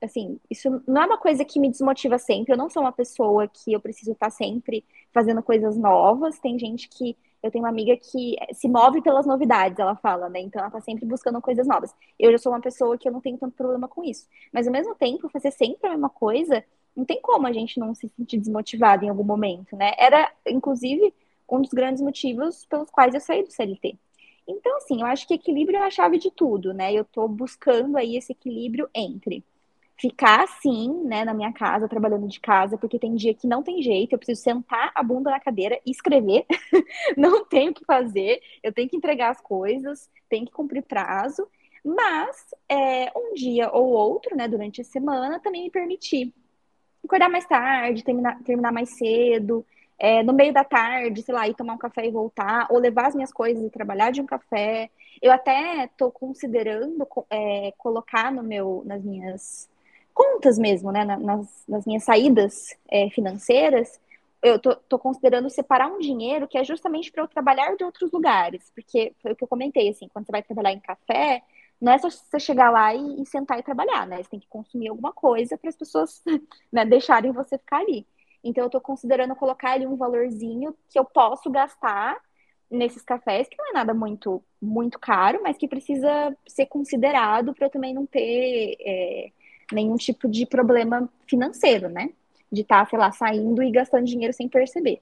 assim, 0.00 0.38
isso 0.48 0.80
não 0.86 1.02
é 1.02 1.06
uma 1.06 1.18
coisa 1.18 1.44
que 1.44 1.58
me 1.58 1.68
desmotiva 1.68 2.18
sempre. 2.18 2.52
Eu 2.52 2.56
não 2.56 2.70
sou 2.70 2.82
uma 2.82 2.92
pessoa 2.92 3.48
que 3.48 3.72
eu 3.72 3.80
preciso 3.80 4.12
estar 4.12 4.30
sempre 4.30 4.84
fazendo 5.12 5.42
coisas 5.42 5.76
novas. 5.76 6.38
Tem 6.38 6.56
gente 6.56 6.88
que. 6.88 7.16
Eu 7.42 7.50
tenho 7.50 7.64
uma 7.64 7.70
amiga 7.70 7.96
que 7.96 8.36
se 8.52 8.68
move 8.68 9.02
pelas 9.02 9.26
novidades, 9.26 9.78
ela 9.78 9.96
fala, 9.96 10.28
né? 10.28 10.38
Então 10.40 10.60
ela 10.60 10.70
tá 10.70 10.80
sempre 10.80 11.04
buscando 11.04 11.40
coisas 11.40 11.66
novas. 11.66 11.92
Eu 12.16 12.30
já 12.30 12.38
sou 12.38 12.52
uma 12.52 12.60
pessoa 12.60 12.96
que 12.96 13.08
eu 13.08 13.12
não 13.12 13.20
tenho 13.20 13.38
tanto 13.38 13.56
problema 13.56 13.88
com 13.88 14.04
isso. 14.04 14.28
Mas 14.52 14.68
ao 14.68 14.72
mesmo 14.72 14.94
tempo, 14.94 15.28
fazer 15.30 15.50
sempre 15.50 15.88
a 15.88 15.92
mesma 15.92 16.10
coisa, 16.10 16.64
não 16.96 17.04
tem 17.04 17.20
como 17.20 17.46
a 17.46 17.52
gente 17.52 17.78
não 17.78 17.94
se 17.94 18.08
sentir 18.08 18.38
desmotivado 18.38 19.04
em 19.04 19.08
algum 19.08 19.24
momento, 19.24 19.76
né? 19.76 19.92
Era, 19.98 20.30
inclusive, 20.46 21.14
um 21.48 21.60
dos 21.60 21.70
grandes 21.70 22.02
motivos 22.02 22.64
pelos 22.66 22.90
quais 22.90 23.14
eu 23.14 23.20
saí 23.20 23.42
do 23.42 23.52
CLT. 23.52 23.96
Então, 24.46 24.76
assim, 24.78 25.00
eu 25.00 25.06
acho 25.06 25.26
que 25.26 25.34
equilíbrio 25.34 25.78
é 25.78 25.86
a 25.86 25.90
chave 25.90 26.18
de 26.18 26.30
tudo, 26.30 26.74
né? 26.74 26.92
Eu 26.92 27.04
tô 27.04 27.28
buscando 27.28 27.96
aí 27.96 28.16
esse 28.16 28.32
equilíbrio 28.32 28.88
entre 28.94 29.44
ficar 30.00 30.44
assim, 30.44 30.88
né, 31.04 31.26
na 31.26 31.34
minha 31.34 31.52
casa, 31.52 31.86
trabalhando 31.86 32.26
de 32.26 32.40
casa, 32.40 32.78
porque 32.78 32.98
tem 32.98 33.14
dia 33.14 33.34
que 33.34 33.46
não 33.46 33.62
tem 33.62 33.82
jeito, 33.82 34.14
eu 34.14 34.18
preciso 34.18 34.40
sentar 34.40 34.90
a 34.94 35.02
bunda 35.02 35.30
na 35.30 35.38
cadeira 35.38 35.78
e 35.84 35.90
escrever, 35.90 36.46
não 37.18 37.44
tenho 37.44 37.70
o 37.70 37.74
que 37.74 37.84
fazer, 37.84 38.40
eu 38.62 38.72
tenho 38.72 38.88
que 38.88 38.96
entregar 38.96 39.28
as 39.30 39.42
coisas, 39.42 40.08
tenho 40.26 40.46
que 40.46 40.52
cumprir 40.52 40.82
prazo, 40.84 41.46
mas 41.84 42.54
é, 42.66 43.12
um 43.14 43.34
dia 43.34 43.70
ou 43.70 43.90
outro, 43.90 44.34
né, 44.34 44.48
durante 44.48 44.80
a 44.80 44.84
semana, 44.84 45.38
também 45.38 45.64
me 45.64 45.70
permitir 45.70 46.32
acordar 47.10 47.28
mais 47.28 47.44
tarde, 47.44 48.04
terminar, 48.04 48.38
terminar 48.44 48.72
mais 48.72 48.90
cedo, 48.90 49.66
é, 49.98 50.22
no 50.22 50.32
meio 50.32 50.52
da 50.52 50.62
tarde, 50.62 51.22
sei 51.22 51.34
lá, 51.34 51.48
ir 51.48 51.54
tomar 51.54 51.74
um 51.74 51.78
café 51.78 52.06
e 52.06 52.10
voltar, 52.10 52.68
ou 52.70 52.78
levar 52.78 53.08
as 53.08 53.14
minhas 53.14 53.32
coisas 53.32 53.62
e 53.64 53.70
trabalhar 53.70 54.12
de 54.12 54.20
um 54.20 54.26
café. 54.26 54.88
Eu 55.20 55.32
até 55.32 55.84
estou 55.84 56.10
considerando 56.12 57.06
é, 57.28 57.74
colocar 57.76 58.32
no 58.32 58.42
meu, 58.42 58.82
nas 58.86 59.02
minhas 59.02 59.68
contas 60.14 60.58
mesmo, 60.58 60.92
né, 60.92 61.04
nas, 61.04 61.64
nas 61.68 61.84
minhas 61.84 62.04
saídas 62.04 62.76
é, 62.90 63.10
financeiras, 63.10 64.00
eu 64.42 64.58
tô, 64.58 64.74
tô, 64.74 64.98
considerando 64.98 65.50
separar 65.50 65.88
um 65.88 65.98
dinheiro 65.98 66.48
que 66.48 66.56
é 66.56 66.64
justamente 66.64 67.12
para 67.12 67.22
eu 67.22 67.28
trabalhar 67.28 67.76
de 67.76 67.84
outros 67.84 68.10
lugares, 68.10 68.70
porque 68.74 69.12
foi 69.22 69.32
o 69.32 69.36
que 69.36 69.44
eu 69.44 69.48
comentei, 69.48 69.90
assim, 69.90 70.08
quando 70.08 70.26
você 70.26 70.32
vai 70.32 70.42
trabalhar 70.42 70.72
em 70.72 70.80
café, 70.80 71.42
não 71.80 71.92
é 71.92 71.98
só 71.98 72.10
você 72.10 72.38
chegar 72.38 72.70
lá 72.70 72.94
e, 72.94 73.22
e 73.22 73.26
sentar 73.26 73.58
e 73.58 73.62
trabalhar, 73.62 74.06
né? 74.06 74.22
Você 74.22 74.30
tem 74.30 74.40
que 74.40 74.48
consumir 74.48 74.88
alguma 74.88 75.12
coisa 75.12 75.56
para 75.56 75.70
as 75.70 75.76
pessoas 75.76 76.22
né, 76.70 76.84
deixarem 76.84 77.32
você 77.32 77.56
ficar 77.56 77.78
ali. 77.78 78.06
Então, 78.44 78.64
eu 78.64 78.66
estou 78.66 78.80
considerando 78.80 79.34
colocar 79.34 79.72
ali 79.72 79.86
um 79.86 79.96
valorzinho 79.96 80.74
que 80.88 80.98
eu 80.98 81.04
posso 81.04 81.50
gastar 81.50 82.16
nesses 82.70 83.02
cafés, 83.02 83.48
que 83.48 83.56
não 83.58 83.70
é 83.70 83.72
nada 83.72 83.92
muito, 83.92 84.42
muito 84.60 84.98
caro, 84.98 85.40
mas 85.42 85.56
que 85.56 85.66
precisa 85.66 86.36
ser 86.46 86.66
considerado 86.66 87.52
para 87.52 87.66
eu 87.66 87.70
também 87.70 87.92
não 87.92 88.06
ter 88.06 88.76
é, 88.80 89.30
nenhum 89.72 89.96
tipo 89.96 90.28
de 90.28 90.46
problema 90.46 91.08
financeiro, 91.26 91.88
né? 91.88 92.10
De 92.50 92.62
estar, 92.62 92.84
tá, 92.84 92.90
sei 92.90 92.98
lá, 92.98 93.10
saindo 93.12 93.62
e 93.62 93.70
gastando 93.70 94.04
dinheiro 94.04 94.32
sem 94.32 94.48
perceber. 94.48 95.00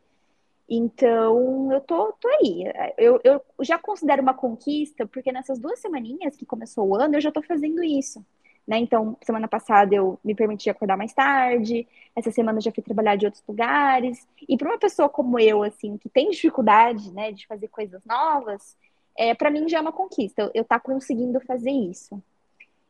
Então, 0.69 1.73
eu 1.73 1.81
tô, 1.81 2.13
tô 2.21 2.29
aí. 2.29 2.65
Eu, 2.99 3.21
eu 3.25 3.43
já 3.61 3.79
considero 3.79 4.21
uma 4.21 4.35
conquista, 4.35 5.07
porque 5.07 5.33
nessas 5.33 5.59
duas 5.59 5.81
semaninhas 5.81 6.37
que 6.37 6.45
começou 6.45 6.87
o 6.87 6.95
ano, 6.95 7.17
eu 7.17 7.21
já 7.21 7.33
tô 7.33 7.43
fazendo 7.43 7.83
isso. 7.83 8.25
Né? 8.67 8.77
Então, 8.77 9.17
semana 9.23 9.49
passada 9.49 9.95
eu 9.95 10.21
me 10.23 10.35
permiti 10.35 10.69
acordar 10.69 10.99
mais 10.99 11.15
tarde, 11.15 11.89
essa 12.15 12.31
semana 12.31 12.59
eu 12.59 12.63
já 12.63 12.71
fui 12.71 12.83
trabalhar 12.83 13.17
de 13.17 13.25
outros 13.25 13.43
lugares. 13.49 14.29
E 14.47 14.59
para 14.59 14.69
uma 14.69 14.79
pessoa 14.79 15.09
como 15.09 15.41
eu, 15.41 15.63
assim, 15.63 15.97
que 15.97 16.11
tem 16.11 16.29
dificuldade, 16.29 17.11
né, 17.13 17.33
de 17.33 17.47
fazer 17.47 17.69
coisas 17.69 18.05
novas, 18.05 18.77
é, 19.17 19.35
para 19.35 19.51
mim 19.51 19.67
já 19.71 19.79
é 19.79 19.81
uma 19.81 19.91
conquista, 19.91 20.43
eu, 20.43 20.51
eu 20.53 20.65
tá 20.65 20.79
conseguindo 20.79 21.41
fazer 21.41 21.71
isso. 21.71 22.23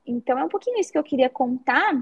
Então, 0.04 0.36
é 0.36 0.44
um 0.44 0.48
pouquinho 0.48 0.80
isso 0.80 0.90
que 0.90 0.98
eu 0.98 1.04
queria 1.04 1.30
contar. 1.30 1.94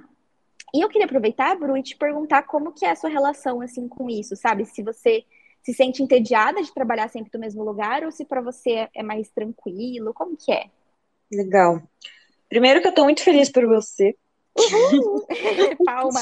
E 0.74 0.80
eu 0.80 0.88
queria 0.88 1.04
aproveitar, 1.04 1.54
Bru, 1.56 1.76
e 1.76 1.82
te 1.82 1.96
perguntar 1.96 2.44
como 2.44 2.72
que 2.72 2.86
é 2.86 2.92
a 2.92 2.96
sua 2.96 3.10
relação, 3.10 3.60
assim, 3.60 3.86
com 3.86 4.08
isso, 4.08 4.34
sabe? 4.36 4.64
Se 4.64 4.82
você 4.82 5.22
se 5.66 5.74
sente 5.74 6.00
entediada 6.00 6.62
de 6.62 6.72
trabalhar 6.72 7.08
sempre 7.08 7.28
no 7.34 7.40
mesmo 7.40 7.64
lugar 7.64 8.04
ou 8.04 8.12
se 8.12 8.24
para 8.24 8.40
você 8.40 8.88
é 8.94 9.02
mais 9.02 9.28
tranquilo, 9.30 10.14
como 10.14 10.36
que 10.36 10.52
é? 10.52 10.70
Legal. 11.28 11.82
Primeiro 12.48 12.80
que 12.80 12.86
eu 12.86 12.94
tô 12.94 13.02
muito 13.02 13.20
feliz 13.20 13.50
por 13.50 13.66
você. 13.66 14.14
Palma! 15.84 16.20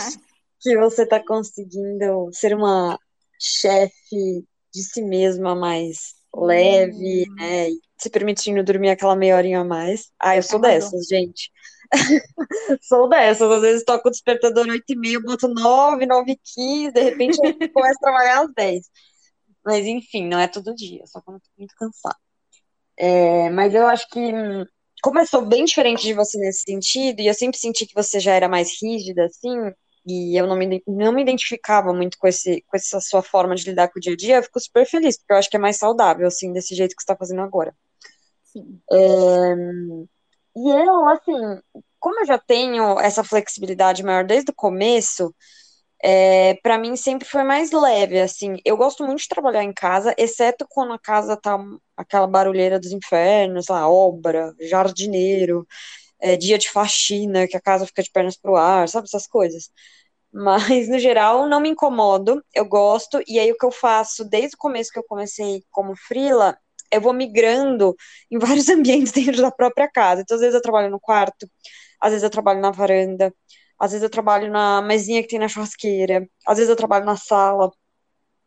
que 0.63 0.79
você 0.79 1.03
está 1.03 1.23
conseguindo 1.23 2.31
ser 2.33 2.57
uma 2.57 2.99
chefe 3.39 4.47
de 4.73 4.83
si 4.83 5.03
mesma 5.03 5.55
mais 5.55 6.15
leve, 6.35 7.27
hum. 7.29 7.35
né? 7.35 7.69
E 7.69 7.79
se 7.99 8.09
permitindo 8.09 8.65
dormir 8.65 8.89
aquela 8.89 9.15
meia 9.15 9.37
horinha 9.37 9.61
a 9.61 9.65
mais. 9.65 10.11
Ah, 10.19 10.37
eu 10.37 10.43
sou 10.43 10.59
Arrasou. 10.59 10.91
dessas, 10.91 11.07
gente. 11.07 11.53
sou 12.81 13.11
dessas. 13.11 13.51
Às 13.51 13.61
vezes 13.61 13.85
toco 13.85 14.09
o 14.09 14.11
despertador 14.11 14.67
8 14.67 14.85
e 14.89 14.97
meia, 14.97 15.21
boto 15.21 15.49
9, 15.49 16.07
9 16.07 16.33
e 16.33 16.41
15, 16.43 16.93
de 16.93 17.01
repente 17.03 17.37
começo 17.69 17.99
a 17.99 18.01
trabalhar 18.01 18.45
às 18.45 18.55
10. 18.55 18.91
Mas 19.65 19.87
enfim, 19.87 20.29
não 20.29 20.39
é 20.39 20.47
todo 20.49 20.75
dia, 20.75 21.07
só 21.07 21.21
quando 21.21 21.37
eu 21.37 21.41
tô 21.43 21.51
muito 21.59 21.75
cansada. 21.77 22.17
É, 22.97 23.51
mas 23.51 23.75
eu 23.75 23.87
acho 23.87 24.09
que 24.11 24.21
como 25.03 25.19
eu 25.21 25.27
sou 25.27 25.45
bem 25.45 25.65
diferente 25.67 26.03
de 26.03 26.15
você 26.15 26.39
nesse 26.39 26.63
sentido, 26.63 27.21
e 27.21 27.27
eu 27.27 27.35
sempre 27.35 27.59
senti 27.59 27.87
que 27.87 27.95
você 27.95 28.19
já 28.19 28.33
era 28.33 28.49
mais 28.49 28.81
rígida, 28.81 29.27
assim, 29.27 29.51
e 30.07 30.35
eu 30.39 30.47
não 30.47 30.57
me, 30.57 30.83
não 30.87 31.13
me 31.13 31.21
identificava 31.21 31.93
muito 31.93 32.17
com, 32.19 32.27
esse, 32.27 32.63
com 32.63 32.77
essa 32.77 33.01
sua 33.03 33.23
forma 33.23 33.55
de 33.55 33.65
lidar 33.69 33.89
com 33.89 33.99
o 33.99 34.01
dia 34.01 34.15
a 34.15 34.17
dia, 34.17 34.37
eu 34.37 34.43
fico 34.43 34.59
super 34.61 34.87
feliz, 34.87 35.19
porque 35.19 35.33
eu 35.35 35.37
acho 35.37 35.51
que 35.51 35.57
é 35.57 35.61
mais 35.61 35.77
saudável, 35.77 36.27
assim, 36.27 36.53
desse 36.55 36.75
jeito 36.75 36.97
que 36.97 37.03
você 37.03 37.05
está 37.05 37.17
fazendo 37.17 37.43
agora. 37.43 37.75
Sim. 38.45 38.81
É, 38.91 39.55
e 40.57 40.71
eu, 40.71 41.09
assim, 41.09 41.33
como 41.99 42.21
eu 42.21 42.27
já 42.27 42.39
tenho 42.39 42.99
essa 43.01 43.23
flexibilidade 43.23 44.03
maior 44.03 44.25
desde 44.25 44.53
o 44.53 44.55
começo, 44.55 45.35
é, 46.05 46.55
para 46.63 46.77
mim 46.79 46.97
sempre 46.97 47.27
foi 47.27 47.43
mais 47.45 47.73
leve, 47.73 48.21
assim. 48.21 48.59
Eu 48.65 48.77
gosto 48.77 49.05
muito 49.07 49.21
de 49.23 49.29
trabalhar 49.29 49.65
em 49.65 49.73
casa, 49.73 50.15
exceto 50.19 50.67
quando 50.69 50.93
a 50.93 50.99
casa 50.99 51.35
tá 51.37 51.59
aquela 51.97 52.27
barulheira 52.27 52.79
dos 52.79 52.93
infernos, 52.93 53.69
lá, 53.69 53.89
obra, 53.89 54.55
jardineiro, 54.61 55.67
é, 56.21 56.37
dia 56.37 56.59
de 56.59 56.71
faxina, 56.71 57.49
que 57.49 57.57
a 57.57 57.61
casa 57.61 57.87
fica 57.87 58.03
de 58.03 58.11
pernas 58.11 58.37
pro 58.37 58.57
ar, 58.57 58.89
sabe 58.89 59.07
essas 59.09 59.27
coisas. 59.27 59.71
Mas, 60.33 60.89
no 60.89 60.99
geral, 60.99 61.49
não 61.49 61.61
me 61.61 61.69
incomodo, 61.71 62.43
eu 62.55 62.65
gosto, 62.67 63.23
e 63.27 63.39
aí 63.39 63.53
o 63.53 63.57
que 63.57 63.67
eu 63.67 63.71
faço 63.73 64.25
desde 64.25 64.57
o 64.57 64.59
começo 64.59 64.91
que 64.93 64.99
eu 64.99 65.05
comecei 65.05 65.65
como 65.71 65.97
frila, 65.97 66.59
eu 66.93 67.01
vou 67.01 67.13
migrando 67.13 67.95
em 68.31 68.39
vários 68.39 68.69
ambientes 68.69 69.13
dentro 69.13 69.43
da 69.43 69.51
própria 69.53 69.89
casa. 69.91 70.23
Então, 70.23 70.35
às 70.37 70.41
vezes 70.41 70.55
eu 70.55 70.63
trabalho 70.63 70.91
no 70.91 71.01
quarto, 71.01 71.49
às 72.01 72.11
vezes 72.11 72.25
eu 72.25 72.31
trabalho 72.31 72.61
na 72.61 72.71
varanda, 72.73 73.33
às 73.79 73.93
vezes 73.93 74.03
eu 74.03 74.11
trabalho 74.11 74.51
na 74.51 74.83
mesinha 74.83 75.23
que 75.23 75.29
tem 75.29 75.39
na 75.39 75.49
churrasqueira, 75.49 76.29
às 76.47 76.57
vezes 76.59 76.71
eu 76.71 76.77
trabalho 76.77 77.05
na 77.05 77.17
sala. 77.17 77.71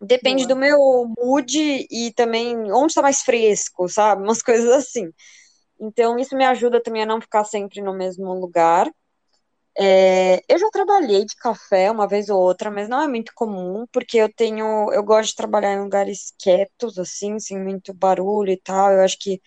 Depende 0.01 0.45
Boa. 0.45 0.55
do 0.55 0.55
meu 0.55 0.77
mood 1.17 1.87
e 1.89 2.13
também 2.13 2.55
onde 2.71 2.87
está 2.87 3.01
mais 3.01 3.21
fresco, 3.21 3.89
sabe? 3.89 4.23
Umas 4.23 4.41
coisas 4.41 4.69
assim. 4.71 5.11
Então, 5.79 6.17
isso 6.19 6.35
me 6.35 6.45
ajuda 6.45 6.81
também 6.81 7.03
a 7.03 7.05
não 7.05 7.21
ficar 7.21 7.43
sempre 7.45 7.81
no 7.81 7.93
mesmo 7.93 8.33
lugar. 8.33 8.89
É, 9.79 10.41
eu 10.49 10.57
já 10.57 10.69
trabalhei 10.71 11.23
de 11.25 11.35
café 11.35 11.91
uma 11.91 12.07
vez 12.07 12.29
ou 12.29 12.39
outra, 12.41 12.71
mas 12.71 12.89
não 12.89 13.01
é 13.01 13.07
muito 13.07 13.31
comum, 13.35 13.85
porque 13.91 14.17
eu 14.17 14.33
tenho, 14.33 14.91
eu 14.91 15.03
gosto 15.03 15.29
de 15.29 15.35
trabalhar 15.35 15.73
em 15.73 15.83
lugares 15.83 16.33
quietos, 16.39 16.97
assim, 16.97 17.39
sem 17.39 17.59
muito 17.63 17.93
barulho 17.93 18.51
e 18.51 18.57
tal. 18.61 18.91
Eu 18.91 19.01
acho 19.01 19.17
que, 19.19 19.39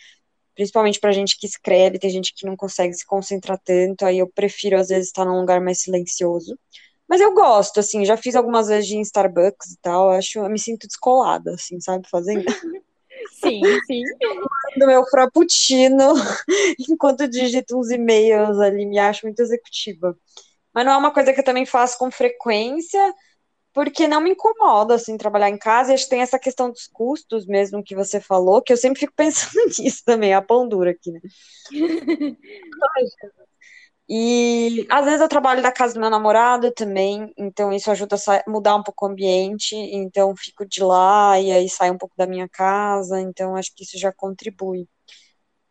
principalmente 0.61 1.01
pra 1.01 1.11
gente 1.11 1.39
que 1.39 1.47
escreve, 1.47 1.99
tem 1.99 2.11
gente 2.11 2.35
que 2.35 2.45
não 2.45 2.55
consegue 2.55 2.93
se 2.93 3.07
concentrar 3.07 3.59
tanto, 3.65 4.05
aí 4.05 4.19
eu 4.19 4.29
prefiro, 4.29 4.79
às 4.79 4.89
vezes, 4.89 5.07
estar 5.07 5.25
num 5.25 5.41
lugar 5.41 5.59
mais 5.59 5.81
silencioso. 5.81 6.55
Mas 7.09 7.19
eu 7.23 7.33
gosto, 7.33 7.81
assim, 7.81 8.05
já 8.05 8.15
fiz 8.15 8.37
algumas 8.37 8.69
vezes 8.69 8.87
de 8.87 8.97
em 8.97 9.01
Starbucks 9.01 9.73
e 9.73 9.79
tal, 9.81 10.11
eu 10.13 10.19
acho, 10.19 10.39
eu 10.39 10.51
me 10.51 10.59
sinto 10.59 10.87
descolada, 10.87 11.55
assim, 11.55 11.81
sabe, 11.81 12.07
fazendo. 12.11 12.45
Sim, 13.41 13.63
sim. 13.87 14.03
Do 14.77 14.87
meu 14.87 15.05
frappuccino, 15.07 16.13
enquanto 16.91 17.27
digito 17.27 17.79
uns 17.79 17.91
e-mails 17.91 18.59
ali, 18.59 18.85
me 18.85 18.99
acho 18.99 19.25
muito 19.25 19.41
executiva. 19.41 20.15
Mas 20.75 20.85
não 20.85 20.93
é 20.93 20.97
uma 20.97 21.13
coisa 21.13 21.33
que 21.33 21.41
eu 21.41 21.45
também 21.45 21.65
faço 21.65 21.97
com 21.99 22.11
frequência, 22.11 23.15
porque 23.73 24.09
não 24.09 24.21
me 24.21 24.31
incomoda, 24.31 24.95
assim, 24.95 25.17
trabalhar 25.17 25.49
em 25.49 25.59
casa. 25.59 25.93
E 25.93 25.95
acho 25.95 26.05
que 26.05 26.11
tem 26.11 26.23
essa 26.23 26.39
questão 26.39 26.71
dos 26.71 26.87
custos 26.89 27.47
mesmo 27.47 27.83
que 27.83 27.95
você 27.95 28.21
falou, 28.21 28.63
que 28.63 28.73
eu 28.73 28.77
sempre 28.77 29.01
fico 29.01 29.13
pensando 29.17 29.67
nisso 29.79 30.03
também, 30.05 30.35
a 30.35 30.43
pão 30.43 30.69
dura 30.69 30.91
aqui, 30.91 31.13
né? 31.13 31.21
E 34.13 34.85
às 34.91 35.05
vezes 35.05 35.21
eu 35.21 35.29
trabalho 35.29 35.63
da 35.63 35.71
casa 35.71 35.95
do 35.95 36.01
meu 36.01 36.11
namorado 36.11 36.73
também, 36.73 37.33
então 37.39 37.73
isso 37.73 37.89
ajuda 37.93 38.17
a 38.17 38.51
mudar 38.51 38.75
um 38.75 38.83
pouco 38.83 39.07
o 39.07 39.09
ambiente, 39.09 39.77
então 39.77 40.35
fico 40.37 40.67
de 40.67 40.83
lá 40.83 41.39
e 41.39 41.53
aí 41.53 41.69
saio 41.69 41.93
um 41.95 41.99
pouco 41.99 42.17
da 42.17 42.27
minha 42.27 42.49
casa, 42.49 43.21
então 43.21 43.55
acho 43.55 43.73
que 43.73 43.85
isso 43.85 43.97
já 43.97 44.13
contribui. 44.13 44.89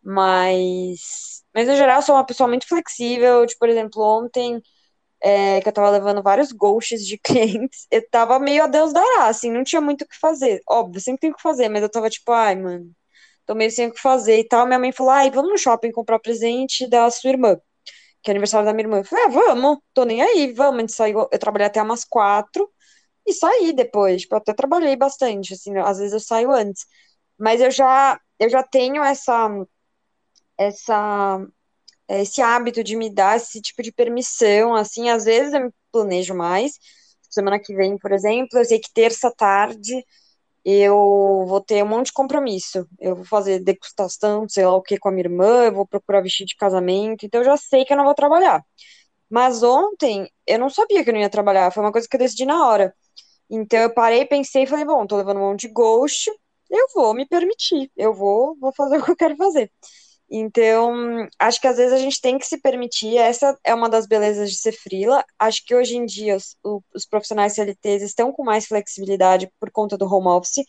Mas, 0.02 1.44
mas 1.54 1.68
no 1.68 1.76
geral, 1.76 1.98
eu 1.98 2.02
sou 2.02 2.16
uma 2.16 2.26
pessoa 2.26 2.48
muito 2.48 2.68
flexível, 2.68 3.46
tipo, 3.46 3.60
por 3.60 3.70
exemplo, 3.70 4.02
ontem 4.02 4.62
é, 5.22 5.62
que 5.62 5.68
eu 5.70 5.74
tava 5.74 5.90
levando 5.90 6.24
vários 6.24 6.52
ghosts 6.52 7.06
de 7.06 7.18
clientes, 7.24 7.88
eu 7.92 8.08
tava 8.10 8.40
meio 8.40 8.64
a 8.64 8.68
Deus 8.68 8.94
dará, 8.94 9.28
assim, 9.28 9.52
não 9.52 9.64
tinha 9.64 9.82
muito 9.82 10.04
o 10.04 10.08
que 10.08 10.18
fazer. 10.20 10.62
Óbvio, 10.68 11.02
sempre 11.02 11.22
tem 11.22 11.32
o 11.32 11.36
que 11.36 11.42
fazer, 11.42 11.70
mas 11.70 11.82
eu 11.84 11.90
tava 11.90 12.10
tipo, 12.10 12.32
ai, 12.32 12.56
mano, 12.56 12.92
tô 13.46 13.56
meio 13.56 13.72
sem 13.72 13.88
o 13.88 13.94
que 13.94 14.02
fazer 14.02 14.40
e 14.40 14.48
tal. 14.48 14.66
Minha 14.68 14.80
mãe 14.80 14.92
falou, 14.92 15.12
ai, 15.14 15.32
vamos 15.32 15.52
no 15.52 15.58
shopping 15.58 15.92
comprar 15.92 16.20
presente 16.20 16.88
da 16.88 17.10
sua 17.12 17.32
irmã 17.32 17.58
que 18.22 18.30
é 18.30 18.34
aniversário 18.34 18.66
da 18.66 18.74
minha 18.74 18.86
irmã. 18.86 18.98
Eu 19.00 19.06
falei, 19.06 19.26
ah, 19.26 19.30
vamos, 19.30 19.80
tô 19.94 20.04
nem 20.06 20.22
aí, 20.22 20.54
vamos. 20.54 20.78
A 20.78 20.82
gente 20.82 20.94
saiu, 20.94 21.28
eu 21.32 21.40
trabalhei 21.40 21.68
até 21.68 21.82
umas 21.82 22.04
quatro 22.06 22.70
e 23.26 23.34
saí 23.34 23.74
depois. 23.74 24.24
Tipo, 24.24 24.36
eu 24.36 24.40
até 24.40 24.54
trabalhei 24.54 24.96
bastante, 24.96 25.54
assim, 25.54 25.78
às 25.78 26.00
vezes 26.00 26.14
eu 26.14 26.20
saio 26.20 26.52
antes. 26.52 26.86
Mas 27.38 27.62
eu 27.62 27.72
já, 27.72 28.20
eu 28.40 28.50
já 28.50 28.64
tenho 28.64 29.04
essa, 29.04 29.50
essa, 30.58 31.40
esse 32.10 32.42
hábito 32.42 32.84
de 32.84 32.96
me 32.96 33.10
dar 33.14 33.38
esse 33.38 33.62
tipo 33.62 33.84
de 33.84 33.92
permissão, 33.92 34.76
assim, 34.76 35.10
às 35.10 35.26
vezes 35.26 35.54
eu 35.54 35.62
me 35.66 35.72
planejo 35.92 36.34
mais. 36.36 36.74
Semana 37.30 37.60
que 37.60 37.76
vem, 37.76 37.98
por 37.98 38.12
exemplo, 38.12 38.58
eu 38.60 38.66
sei 38.66 38.80
que 38.80 38.92
terça 38.94 39.32
tarde 39.36 40.04
eu 40.66 41.46
vou 41.48 41.62
ter 41.62 41.84
um 41.84 41.88
monte 41.88 42.08
de 42.08 42.14
compromisso. 42.14 42.88
Eu 43.00 43.16
vou 43.16 43.26
fazer 43.26 43.60
degustação, 43.60 44.48
sei 44.50 44.66
lá 44.66 44.76
o 44.76 44.82
que, 44.82 44.98
com 45.00 45.10
a 45.10 45.12
minha 45.12 45.24
irmã, 45.26 45.66
eu 45.66 45.74
vou 45.74 45.88
procurar 45.88 46.22
vestido 46.22 46.48
de 46.50 46.56
casamento, 46.58 47.26
então 47.26 47.42
eu 47.42 47.46
já 47.46 47.58
sei 47.58 47.86
que 47.86 47.94
eu 47.94 47.98
não 47.98 48.06
vou 48.06 48.16
trabalhar. 48.16 48.64
Mas 49.30 49.64
ontem 49.64 50.30
eu 50.48 50.60
não 50.60 50.70
sabia 50.70 51.04
que 51.04 51.10
eu 51.10 51.14
não 51.14 51.22
ia 51.22 51.30
trabalhar, 51.30 51.72
foi 51.72 51.84
uma 51.84 51.92
coisa 51.92 52.08
que 52.10 52.16
eu 52.16 52.20
decidi 52.20 52.46
na 52.46 52.66
hora. 52.68 52.94
Então 53.50 53.80
eu 53.82 53.94
parei, 53.94 54.26
pensei 54.26 54.64
e 54.64 54.68
falei, 54.68 54.86
bom, 54.86 55.08
tô 55.08 55.18
levando 55.18 55.38
um 55.40 55.50
monte 55.52 55.62
de 55.68 55.74
ghost, 55.74 56.32
eu 56.70 56.88
vou 56.96 57.14
me 57.14 57.28
permitir, 57.28 57.92
eu 57.98 58.14
vou, 58.14 58.58
vou 58.60 58.74
fazer 58.74 58.98
o 59.00 59.06
que 59.06 59.12
eu 59.12 59.16
quero 59.18 59.38
fazer. 59.38 59.72
Então, 60.32 61.28
acho 61.40 61.60
que 61.60 61.68
às 61.68 61.78
vezes 61.78 61.92
a 61.94 61.98
gente 61.98 62.22
tem 62.22 62.38
que 62.38 62.46
se 62.46 62.60
permitir, 62.60 63.18
essa 63.18 63.58
é 63.64 63.74
uma 63.74 63.90
das 63.90 64.06
belezas 64.06 64.52
de 64.52 64.58
ser 64.58 64.74
frila. 64.74 65.26
Acho 65.40 65.66
que 65.66 65.74
hoje 65.76 65.96
em 65.98 66.06
dia 66.06 66.36
os, 66.36 66.56
os 66.94 67.06
profissionais 67.06 67.54
CLTs 67.54 68.04
estão 68.04 68.32
com 68.32 68.44
mais 68.44 68.68
flexibilidade 68.68 69.52
por 69.60 69.72
conta 69.72 69.98
do 69.98 70.06
home 70.06 70.28
office, 70.28 70.64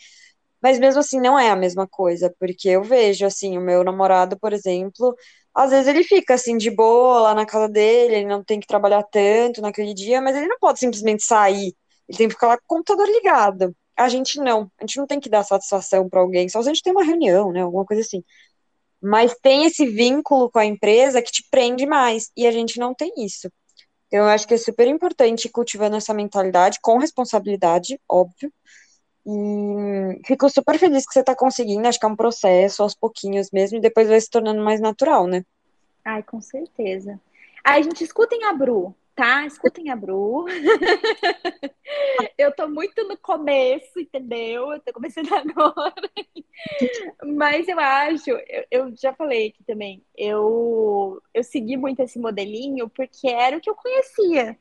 mas 0.62 0.78
mesmo 0.78 1.00
assim 1.00 1.20
não 1.20 1.38
é 1.38 1.50
a 1.50 1.56
mesma 1.56 1.86
coisa, 1.88 2.34
porque 2.38 2.68
eu 2.68 2.82
vejo 2.82 3.26
assim, 3.26 3.56
o 3.58 3.60
meu 3.60 3.84
namorado, 3.84 4.38
por 4.38 4.52
exemplo, 4.52 5.14
às 5.54 5.70
vezes 5.70 5.88
ele 5.88 6.04
fica 6.04 6.34
assim 6.34 6.56
de 6.58 6.70
boa 6.70 7.20
lá 7.20 7.34
na 7.34 7.46
casa 7.46 7.68
dele, 7.68 8.16
ele 8.16 8.26
não 8.26 8.44
tem 8.44 8.60
que 8.60 8.66
trabalhar 8.66 9.02
tanto 9.04 9.60
naquele 9.62 9.94
dia, 9.94 10.20
mas 10.22 10.36
ele 10.36 10.46
não 10.48 10.58
pode 10.58 10.78
simplesmente 10.78 11.22
sair, 11.24 11.74
ele 12.08 12.18
tem 12.18 12.28
que 12.28 12.34
ficar 12.34 12.48
lá 12.48 12.56
com 12.58 12.64
o 12.64 12.68
computador 12.78 13.06
ligado. 13.08 13.74
A 13.96 14.08
gente 14.08 14.38
não, 14.40 14.70
a 14.78 14.82
gente 14.84 14.96
não 14.98 15.06
tem 15.06 15.20
que 15.20 15.28
dar 15.28 15.44
satisfação 15.44 16.08
para 16.08 16.20
alguém, 16.20 16.48
só 16.48 16.62
se 16.62 16.68
a 16.70 16.72
gente 16.72 16.82
tem 16.82 16.92
uma 16.92 17.04
reunião, 17.04 17.52
né, 17.52 17.60
alguma 17.62 17.84
coisa 17.84 18.02
assim 18.02 18.22
mas 19.02 19.34
tem 19.42 19.64
esse 19.64 19.86
vínculo 19.86 20.50
com 20.50 20.58
a 20.58 20.64
empresa 20.64 21.22
que 21.22 21.32
te 21.32 21.44
prende 21.50 21.86
mais, 21.86 22.30
e 22.36 22.46
a 22.46 22.50
gente 22.52 22.78
não 22.78 22.94
tem 22.94 23.12
isso. 23.18 23.50
Então, 24.06 24.20
eu 24.20 24.26
acho 24.26 24.46
que 24.46 24.54
é 24.54 24.58
super 24.58 24.88
importante 24.88 25.46
ir 25.46 25.50
cultivando 25.50 25.96
essa 25.96 26.12
mentalidade, 26.12 26.78
com 26.82 26.98
responsabilidade, 26.98 28.00
óbvio, 28.08 28.52
e 29.24 30.20
fico 30.26 30.48
super 30.50 30.78
feliz 30.78 31.06
que 31.06 31.12
você 31.12 31.20
está 31.20 31.34
conseguindo, 31.34 31.86
acho 31.86 31.98
que 31.98 32.06
é 32.06 32.08
um 32.08 32.16
processo, 32.16 32.82
aos 32.82 32.94
pouquinhos 32.94 33.50
mesmo, 33.52 33.78
e 33.78 33.80
depois 33.80 34.08
vai 34.08 34.20
se 34.20 34.28
tornando 34.28 34.62
mais 34.62 34.80
natural, 34.80 35.26
né? 35.26 35.44
Ai, 36.04 36.22
com 36.22 36.40
certeza. 36.40 37.20
Ai, 37.62 37.82
gente, 37.82 38.02
escutem 38.02 38.44
a 38.44 38.52
Bru, 38.52 38.94
tá? 39.14 39.46
Escutem 39.46 39.90
a 39.90 39.96
Bru. 39.96 40.46
eu 42.38 42.54
tô 42.54 42.68
muito 42.68 43.06
no 43.06 43.16
começo, 43.16 43.98
entendeu? 43.98 44.72
Eu 44.72 44.80
tô 44.80 44.92
começando 44.92 45.28
agora. 45.34 46.10
Mas 47.24 47.68
eu 47.68 47.78
acho, 47.78 48.30
eu, 48.30 48.64
eu, 48.70 48.96
já 48.96 49.12
falei 49.14 49.48
aqui 49.48 49.64
também, 49.64 50.02
eu, 50.16 51.20
eu 51.32 51.42
segui 51.42 51.76
muito 51.76 52.00
esse 52.00 52.18
modelinho 52.18 52.88
porque 52.88 53.28
era 53.28 53.56
o 53.56 53.60
que 53.60 53.70
eu 53.70 53.74
conhecia. 53.74 54.58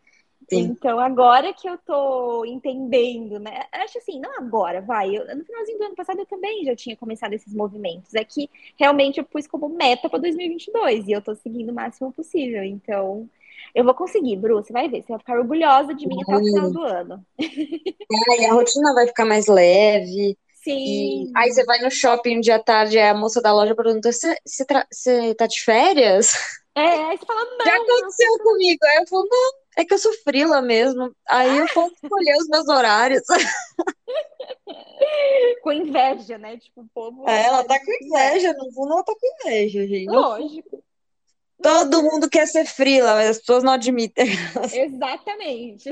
Sim. 0.50 0.62
Então, 0.62 1.00
agora 1.00 1.54
que 1.54 1.70
eu 1.70 1.78
tô 1.78 2.44
entendendo, 2.44 3.38
né? 3.40 3.66
Acho 3.72 4.00
assim, 4.00 4.20
não 4.20 4.36
agora, 4.38 4.82
vai. 4.82 5.16
Eu, 5.16 5.36
no 5.36 5.46
finalzinho 5.46 5.78
do 5.78 5.84
ano 5.86 5.96
passado 5.96 6.20
eu 6.20 6.26
também 6.26 6.66
já 6.66 6.76
tinha 6.76 6.98
começado 6.98 7.34
esses 7.34 7.54
movimentos. 7.54 8.16
É 8.16 8.24
que 8.24 8.50
realmente 8.76 9.20
eu 9.20 9.24
pus 9.24 9.46
como 9.46 9.70
meta 9.70 10.10
para 10.10 10.20
2022 10.20 11.08
e 11.08 11.12
eu 11.12 11.22
tô 11.22 11.36
seguindo 11.36 11.70
o 11.70 11.76
máximo 11.76 12.12
possível. 12.12 12.64
Então, 12.64 13.30
eu 13.74 13.84
vou 13.84 13.94
conseguir, 13.94 14.38
Bru, 14.38 14.56
você 14.56 14.74
vai 14.74 14.90
ver. 14.90 15.02
Você 15.02 15.10
vai 15.10 15.20
ficar 15.20 15.38
orgulhosa 15.38 15.94
de 15.94 16.08
mim 16.08 16.18
até 16.22 16.36
o 16.36 16.44
final 16.44 16.72
do 16.72 16.84
ano. 16.84 17.26
É, 18.40 18.48
a 18.48 18.54
rotina 18.54 18.94
vai 18.94 19.06
ficar 19.06 19.26
mais 19.26 19.46
leve. 19.46 20.36
Sim. 20.64 21.26
E 21.26 21.32
aí 21.36 21.52
você 21.52 21.64
vai 21.64 21.80
no 21.80 21.92
shopping 21.92 22.38
um 22.38 22.42
dia 22.42 22.56
à 22.56 22.60
tarde, 22.60 23.00
a 23.00 23.14
moça 23.14 23.42
da 23.42 23.54
loja 23.54 23.76
pergunta: 23.76 24.12
você, 24.12 24.36
você, 24.46 25.36
tá 25.36 25.48
de 25.48 25.64
férias? 25.64 26.32
É, 26.76 26.82
aí 26.82 27.18
você 27.18 27.26
fala, 27.26 27.46
não. 27.46 27.66
Já 27.66 27.76
aconteceu 27.76 28.38
não, 28.38 28.46
comigo. 28.46 28.80
Aí 28.86 28.98
eu 28.98 29.08
falo, 29.08 29.28
não, 29.30 29.52
é 29.78 29.86
que 29.86 29.94
eu 29.94 29.98
sou 29.98 30.14
frila 30.24 30.62
mesmo. 30.62 31.12
Aí 31.30 31.58
eu 31.58 31.68
posso 31.74 31.94
escolher 32.04 32.36
os 32.38 32.48
meus 32.48 32.68
horários. 32.68 33.24
com 35.62 35.72
inveja, 35.72 36.38
né? 36.38 36.58
Tipo, 36.58 36.82
o 36.82 36.90
povo. 36.94 37.30
É, 37.30 37.46
ela 37.46 37.64
tá 37.64 37.80
com 37.80 38.06
inveja, 38.06 38.54
no 38.54 38.72
fundo 38.74 38.94
ela 38.94 39.04
tá 39.04 39.14
com 39.14 39.48
inveja, 39.48 39.88
gente. 39.88 40.10
Lógico. 40.10 40.84
Todo 41.62 42.04
mundo 42.04 42.30
quer 42.30 42.48
ser 42.48 42.66
frila, 42.66 43.16
mas 43.16 43.30
as 43.32 43.40
pessoas 43.40 43.64
não 43.64 43.74
admitem. 43.74 44.28
Exatamente. 44.74 45.90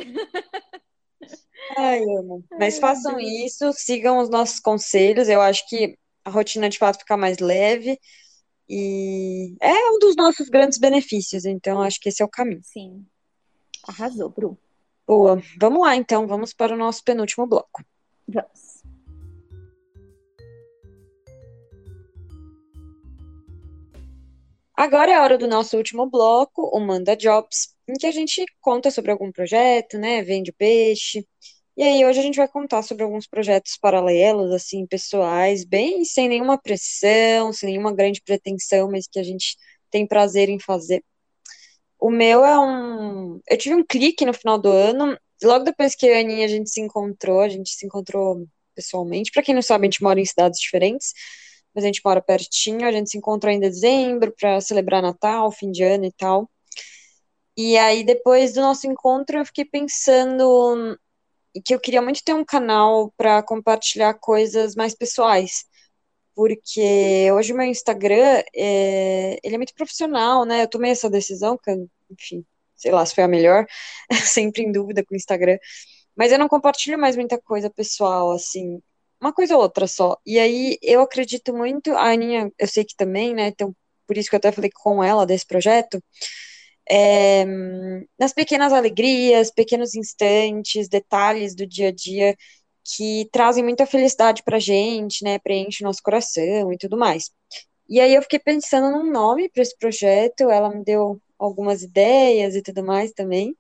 Ai, 1.78 2.02
amo. 2.02 2.44
Mas 2.58 2.80
façam 2.80 3.20
isso, 3.20 3.74
sigam 3.74 4.20
os 4.20 4.30
nossos 4.30 4.60
conselhos. 4.60 5.28
Eu 5.28 5.42
acho 5.42 5.68
que 5.68 5.98
a 6.24 6.30
rotina 6.30 6.70
de 6.70 6.78
fato 6.78 7.00
fica 7.00 7.18
mais 7.18 7.40
leve. 7.40 8.00
E 8.70 9.56
é 9.62 9.90
um 9.92 10.00
dos 10.00 10.16
nossos 10.16 10.50
grandes 10.50 10.78
benefícios, 10.78 11.46
então 11.46 11.82
acho 11.82 12.00
que 12.02 12.10
esse 12.10 12.22
é 12.22 12.26
o 12.26 12.30
caminho. 12.30 12.62
Sim. 12.64 13.06
Arrasou, 13.88 14.30
Bru. 14.30 14.58
Boa. 15.06 15.42
Vamos 15.60 15.82
lá, 15.82 15.96
então, 15.96 16.28
vamos 16.28 16.54
para 16.54 16.74
o 16.74 16.78
nosso 16.78 17.02
penúltimo 17.04 17.48
bloco. 17.48 17.82
Vamos. 18.28 18.67
Agora 24.78 25.12
é 25.12 25.16
a 25.16 25.24
hora 25.24 25.38
do 25.40 25.48
nosso 25.48 25.76
último 25.76 26.08
bloco, 26.08 26.62
o 26.72 26.80
Manda 26.80 27.16
Jobs. 27.18 27.76
em 27.88 27.94
que 27.96 28.06
a 28.06 28.12
gente 28.12 28.46
conta 28.62 28.92
sobre 28.92 29.10
algum 29.12 29.32
projeto, 29.32 29.98
né? 29.98 30.22
Vende 30.22 30.52
peixe. 30.54 31.26
E 31.76 31.84
aí 31.84 32.06
hoje 32.06 32.20
a 32.20 32.24
gente 32.24 32.38
vai 32.38 32.48
contar 32.48 32.84
sobre 32.84 33.04
alguns 33.04 33.28
projetos 33.28 33.78
paralelos, 33.78 34.52
assim, 34.54 34.86
pessoais, 34.86 35.66
bem 35.66 36.06
sem 36.06 36.30
nenhuma 36.30 36.60
pressão, 36.62 37.52
sem 37.54 37.70
nenhuma 37.72 37.94
grande 37.94 38.22
pretensão, 38.22 38.90
mas 38.92 39.08
que 39.08 39.20
a 39.20 39.24
gente 39.24 39.58
tem 39.90 40.08
prazer 40.08 40.48
em 40.50 40.60
fazer. 40.60 41.04
O 42.00 42.12
meu 42.12 42.46
é 42.46 42.60
um. 42.60 43.40
Eu 43.50 43.58
tive 43.58 43.76
um 43.76 43.86
clique 43.86 44.26
no 44.26 44.34
final 44.34 44.60
do 44.60 44.70
ano, 44.72 45.18
logo 45.44 45.66
depois 45.66 45.96
que 45.96 46.08
a 46.08 46.20
Aninha 46.20 46.46
a 46.46 46.48
gente 46.48 46.70
se 46.70 46.82
encontrou, 46.82 47.42
a 47.42 47.50
gente 47.50 47.72
se 47.72 47.86
encontrou 47.86 48.48
pessoalmente. 48.76 49.32
Para 49.32 49.44
quem 49.44 49.56
não 49.56 49.62
sabe, 49.64 49.88
a 49.88 49.90
gente 49.90 50.04
mora 50.04 50.20
em 50.20 50.26
cidades 50.26 50.60
diferentes, 50.60 51.14
mas 51.78 51.84
a 51.84 51.88
gente 51.88 52.02
mora 52.04 52.20
pertinho. 52.20 52.88
A 52.88 52.92
gente 52.92 53.12
se 53.12 53.20
encontrou 53.20 53.54
em 53.54 53.60
dezembro 53.60 54.34
para 54.36 54.60
celebrar 54.60 55.00
Natal, 55.00 55.52
fim 55.52 55.70
de 55.72 55.84
ano 55.84 56.06
e 56.06 56.12
tal. 56.12 56.50
E 57.56 57.78
aí, 57.78 58.04
depois 58.04 58.54
do 58.54 58.62
nosso 58.62 58.88
encontro, 58.88 59.38
eu 59.38 59.46
fiquei 59.46 59.64
pensando 59.64 60.98
que 61.64 61.76
eu 61.76 61.80
queria 61.80 62.02
muito 62.02 62.24
ter 62.24 62.34
um 62.34 62.44
canal 62.44 63.14
para 63.16 63.44
compartilhar 63.44 64.16
coisas 64.16 64.76
mais 64.76 64.96
pessoais. 64.96 65.66
Porque 66.36 67.32
hoje 67.32 67.54
o 67.54 67.58
meu 67.58 67.68
Instagram, 67.68 68.44
é, 68.56 69.40
ele 69.44 69.56
é 69.56 69.58
muito 69.58 69.76
profissional, 69.76 70.46
né? 70.46 70.64
Eu 70.64 70.70
tomei 70.70 70.92
essa 70.92 71.10
decisão, 71.12 71.60
que, 71.64 71.72
enfim, 72.10 72.44
sei 72.76 72.92
lá 72.92 73.06
se 73.06 73.14
foi 73.14 73.24
a 73.24 73.28
melhor, 73.28 73.68
sempre 74.26 74.64
em 74.64 74.72
dúvida 74.72 75.06
com 75.06 75.14
o 75.14 75.18
Instagram. 75.18 75.60
Mas 76.16 76.32
eu 76.32 76.40
não 76.40 76.48
compartilho 76.48 76.98
mais 76.98 77.16
muita 77.16 77.40
coisa 77.40 77.70
pessoal, 77.70 78.32
assim, 78.32 78.82
uma 79.22 79.34
coisa 79.34 79.56
ou 79.56 79.62
outra 79.62 79.88
só. 79.88 80.18
E 80.26 80.40
aí 80.40 80.78
eu 80.82 81.02
acredito 81.02 81.54
muito, 81.56 81.92
a 81.94 82.12
Aninha, 82.12 82.52
eu 82.58 82.68
sei 82.68 82.84
que 82.86 82.96
também, 82.96 83.34
né? 83.34 83.48
Então, 83.48 83.76
por 84.08 84.18
isso 84.18 84.30
que 84.30 84.36
eu 84.36 84.38
até 84.40 84.52
falei 84.52 84.72
com 84.74 85.04
ela 85.04 85.26
desse 85.26 85.46
projeto, 85.46 86.02
é, 86.90 87.46
nas 88.20 88.34
pequenas 88.34 88.74
alegrias, 88.74 89.52
pequenos 89.52 89.96
instantes, 89.96 90.88
detalhes 90.88 91.56
do 91.56 91.66
dia 91.68 91.90
a 91.90 91.92
dia 91.92 92.36
que 92.84 93.28
trazem 93.32 93.64
muita 93.64 93.86
felicidade 93.86 94.44
pra 94.44 94.60
gente, 94.60 95.24
né? 95.24 95.40
Preenche 95.40 95.84
nosso 95.84 96.02
coração 96.02 96.72
e 96.72 96.78
tudo 96.78 96.98
mais. 96.98 97.32
E 97.90 98.00
aí 98.00 98.14
eu 98.16 98.22
fiquei 98.22 98.40
pensando 98.40 98.92
num 98.92 99.12
nome 99.12 99.50
para 99.50 99.62
esse 99.64 99.78
projeto, 99.78 100.50
ela 100.50 100.70
me 100.70 100.84
deu 100.84 101.22
algumas 101.40 101.84
ideias 101.84 102.56
e 102.56 102.62
tudo 102.62 102.84
mais 102.84 103.12
também. 103.12 103.56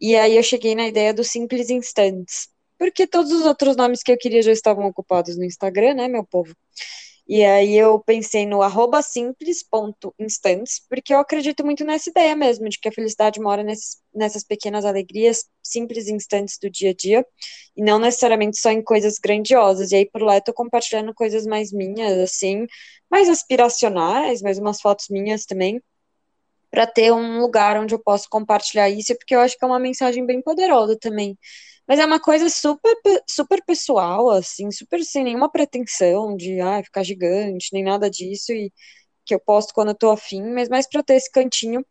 E 0.00 0.16
aí 0.16 0.36
eu 0.36 0.42
cheguei 0.42 0.74
na 0.74 0.86
ideia 0.86 1.14
do 1.14 1.24
Simples 1.24 1.70
Instantes, 1.70 2.48
porque 2.84 3.06
todos 3.06 3.32
os 3.32 3.46
outros 3.46 3.76
nomes 3.76 4.02
que 4.02 4.12
eu 4.12 4.18
queria 4.18 4.42
já 4.42 4.52
estavam 4.52 4.84
ocupados 4.86 5.38
no 5.38 5.44
Instagram, 5.44 5.94
né, 5.94 6.06
meu 6.06 6.22
povo? 6.22 6.54
E 7.26 7.42
aí 7.42 7.74
eu 7.74 7.98
pensei 7.98 8.44
no 8.44 8.60
arroba 8.60 9.00
simples.instantes, 9.00 10.82
porque 10.86 11.14
eu 11.14 11.18
acredito 11.18 11.64
muito 11.64 11.82
nessa 11.82 12.10
ideia 12.10 12.36
mesmo, 12.36 12.68
de 12.68 12.78
que 12.78 12.86
a 12.86 12.92
felicidade 12.92 13.40
mora 13.40 13.62
nesses, 13.62 14.02
nessas 14.14 14.44
pequenas 14.44 14.84
alegrias, 14.84 15.46
simples 15.62 16.08
instantes 16.08 16.58
do 16.58 16.68
dia 16.68 16.90
a 16.90 16.94
dia, 16.94 17.26
e 17.74 17.82
não 17.82 17.98
necessariamente 17.98 18.58
só 18.58 18.70
em 18.70 18.82
coisas 18.82 19.18
grandiosas. 19.18 19.90
E 19.90 19.96
aí 19.96 20.10
por 20.10 20.20
lá 20.20 20.36
eu 20.36 20.42
tô 20.42 20.52
compartilhando 20.52 21.14
coisas 21.14 21.46
mais 21.46 21.72
minhas, 21.72 22.18
assim, 22.18 22.66
mais 23.10 23.30
aspiracionais, 23.30 24.42
mais 24.42 24.58
umas 24.58 24.78
fotos 24.82 25.06
minhas 25.08 25.46
também, 25.46 25.80
para 26.70 26.86
ter 26.86 27.10
um 27.14 27.40
lugar 27.40 27.78
onde 27.78 27.94
eu 27.94 27.98
posso 27.98 28.28
compartilhar 28.28 28.90
isso, 28.90 29.16
porque 29.16 29.34
eu 29.34 29.40
acho 29.40 29.56
que 29.56 29.64
é 29.64 29.68
uma 29.68 29.78
mensagem 29.78 30.26
bem 30.26 30.42
poderosa 30.42 30.98
também 31.00 31.38
mas 31.88 31.98
é 32.00 32.06
uma 32.06 32.20
coisa 32.20 32.48
super, 32.50 32.94
super 33.28 33.62
pessoal, 33.64 34.30
assim, 34.30 34.70
super 34.70 35.02
sem 35.04 35.24
nenhuma 35.24 35.50
pretensão 35.50 36.36
de 36.36 36.60
ah, 36.60 36.82
ficar 36.82 37.02
gigante, 37.02 37.68
nem 37.72 37.84
nada 37.84 38.10
disso, 38.10 38.52
e 38.52 38.72
que 39.26 39.34
eu 39.34 39.40
posto 39.40 39.74
quando 39.74 39.88
eu 39.90 39.94
tô 39.94 40.10
afim, 40.10 40.42
mas 40.52 40.68
mais 40.68 40.88
pra 40.88 41.02
ter 41.02 41.14
esse 41.14 41.30
cantinho. 41.30 41.84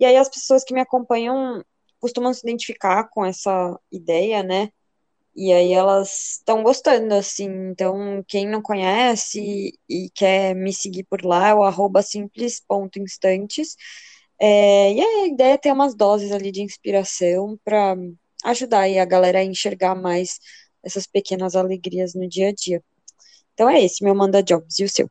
E 0.00 0.04
aí 0.06 0.16
as 0.16 0.28
pessoas 0.28 0.64
que 0.64 0.74
me 0.74 0.80
acompanham 0.80 1.62
costumam 2.00 2.32
se 2.34 2.40
identificar 2.44 3.08
com 3.10 3.24
essa 3.24 3.78
ideia, 3.92 4.42
né? 4.42 4.70
E 5.36 5.52
aí 5.52 5.72
elas 5.72 6.38
estão 6.38 6.62
gostando, 6.62 7.14
assim. 7.14 7.48
Então, 7.70 8.24
quem 8.28 8.46
não 8.48 8.62
conhece 8.62 9.72
e 9.88 10.10
quer 10.14 10.54
me 10.54 10.72
seguir 10.72 11.04
por 11.04 11.24
lá, 11.24 11.48
é 11.50 11.54
o 11.54 11.62
arroba 11.62 12.02
simples.instantes. 12.02 13.76
É, 14.40 14.92
e 14.94 15.00
a 15.00 15.26
ideia 15.28 15.54
é 15.54 15.58
ter 15.58 15.72
umas 15.72 15.94
doses 15.94 16.32
ali 16.32 16.50
de 16.52 16.62
inspiração 16.62 17.58
para 17.64 17.96
ajudar 18.44 18.80
aí 18.80 18.98
a 18.98 19.04
galera 19.04 19.40
a 19.40 19.44
enxergar 19.44 19.94
mais 19.94 20.38
essas 20.82 21.06
pequenas 21.06 21.54
alegrias 21.56 22.14
no 22.14 22.28
dia 22.28 22.48
a 22.48 22.52
dia. 22.52 22.82
Então 23.54 23.68
é 23.68 23.82
esse 23.82 24.04
meu 24.04 24.14
manda 24.14 24.42
jobs 24.42 24.78
e 24.78 24.84
o 24.84 24.88
seu. 24.88 25.10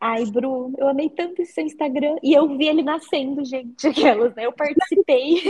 Ai, 0.00 0.26
Bru, 0.26 0.74
eu 0.76 0.86
amei 0.86 1.08
tanto 1.08 1.40
esse 1.40 1.54
seu 1.54 1.64
Instagram 1.64 2.16
e 2.22 2.34
eu 2.34 2.58
vi 2.58 2.66
ele 2.66 2.82
nascendo, 2.82 3.42
gente, 3.44 3.86
aquelas, 3.88 4.34
né? 4.34 4.44
Eu 4.44 4.52
participei. 4.52 5.40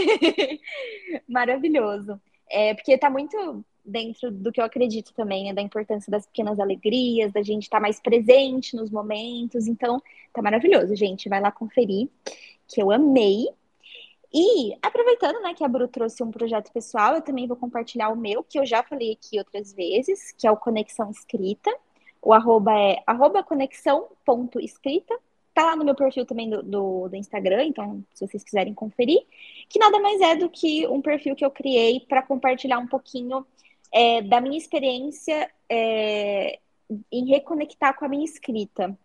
Maravilhoso. 1.27 2.21
É, 2.49 2.73
porque 2.73 2.97
tá 2.97 3.11
muito 3.11 3.65
dentro 3.85 4.31
do 4.31 4.53
que 4.53 4.61
eu 4.61 4.65
acredito 4.65 5.13
também, 5.13 5.47
né? 5.47 5.53
Da 5.53 5.61
importância 5.61 6.09
das 6.11 6.25
pequenas 6.27 6.61
alegrias, 6.61 7.33
da 7.33 7.43
gente 7.43 7.65
estar 7.65 7.79
tá 7.79 7.83
mais 7.83 7.99
presente 7.99 8.77
nos 8.77 8.91
momentos. 8.91 9.67
Então, 9.67 10.01
tá 10.33 10.41
maravilhoso, 10.41 10.95
gente. 10.95 11.29
Vai 11.29 11.41
lá 11.41 11.51
conferir, 11.51 12.09
que 12.69 12.81
eu 12.81 12.93
amei. 12.93 13.49
E 14.35 14.77
aproveitando, 14.83 15.41
né, 15.43 15.55
que 15.55 15.63
a 15.63 15.69
Bru 15.69 15.87
trouxe 15.87 16.21
um 16.21 16.31
projeto 16.33 16.73
pessoal, 16.73 17.15
eu 17.15 17.23
também 17.23 17.47
vou 17.47 17.57
compartilhar 17.57 18.09
o 18.09 18.17
meu, 18.17 18.43
que 18.43 18.59
eu 18.59 18.67
já 18.67 18.83
falei 18.83 19.13
aqui 19.13 19.39
outras 19.39 19.73
vezes, 19.73 20.33
que 20.33 20.45
é 20.45 20.51
o 20.51 20.57
Conexão 20.57 21.09
Escrita. 21.09 21.73
O 22.21 22.33
arroba 22.33 22.73
é 22.77 23.01
arroba 23.07 23.45
conexão.escrita. 23.45 25.17
Tá 25.55 25.67
lá 25.67 25.77
no 25.77 25.85
meu 25.85 25.95
perfil 25.95 26.27
também 26.27 26.51
do, 26.51 26.65
do, 26.65 27.09
do, 27.09 27.15
Instagram, 27.15 27.67
então 27.67 28.05
se 28.13 28.27
vocês 28.27 28.43
quiserem 28.43 28.75
conferir. 28.75 29.25
Que 29.69 29.79
nada 29.79 30.01
mais 30.01 30.21
é 30.21 30.35
do 30.35 30.51
que 30.51 30.85
um 30.89 31.01
perfil 31.01 31.37
que 31.37 31.45
eu 31.45 31.51
criei 31.51 32.01
para 32.01 32.23
compartilhar 32.23 32.79
um 32.79 32.89
pouquinho 32.89 33.47
é, 33.93 34.21
da 34.21 34.41
minha 34.41 34.59
experiência 34.59 35.49
é, 35.71 36.59
em 37.13 37.27
reconectar 37.27 37.97
com 37.97 38.05
a 38.05 38.09
minha 38.09 38.25
escrita. 38.25 38.99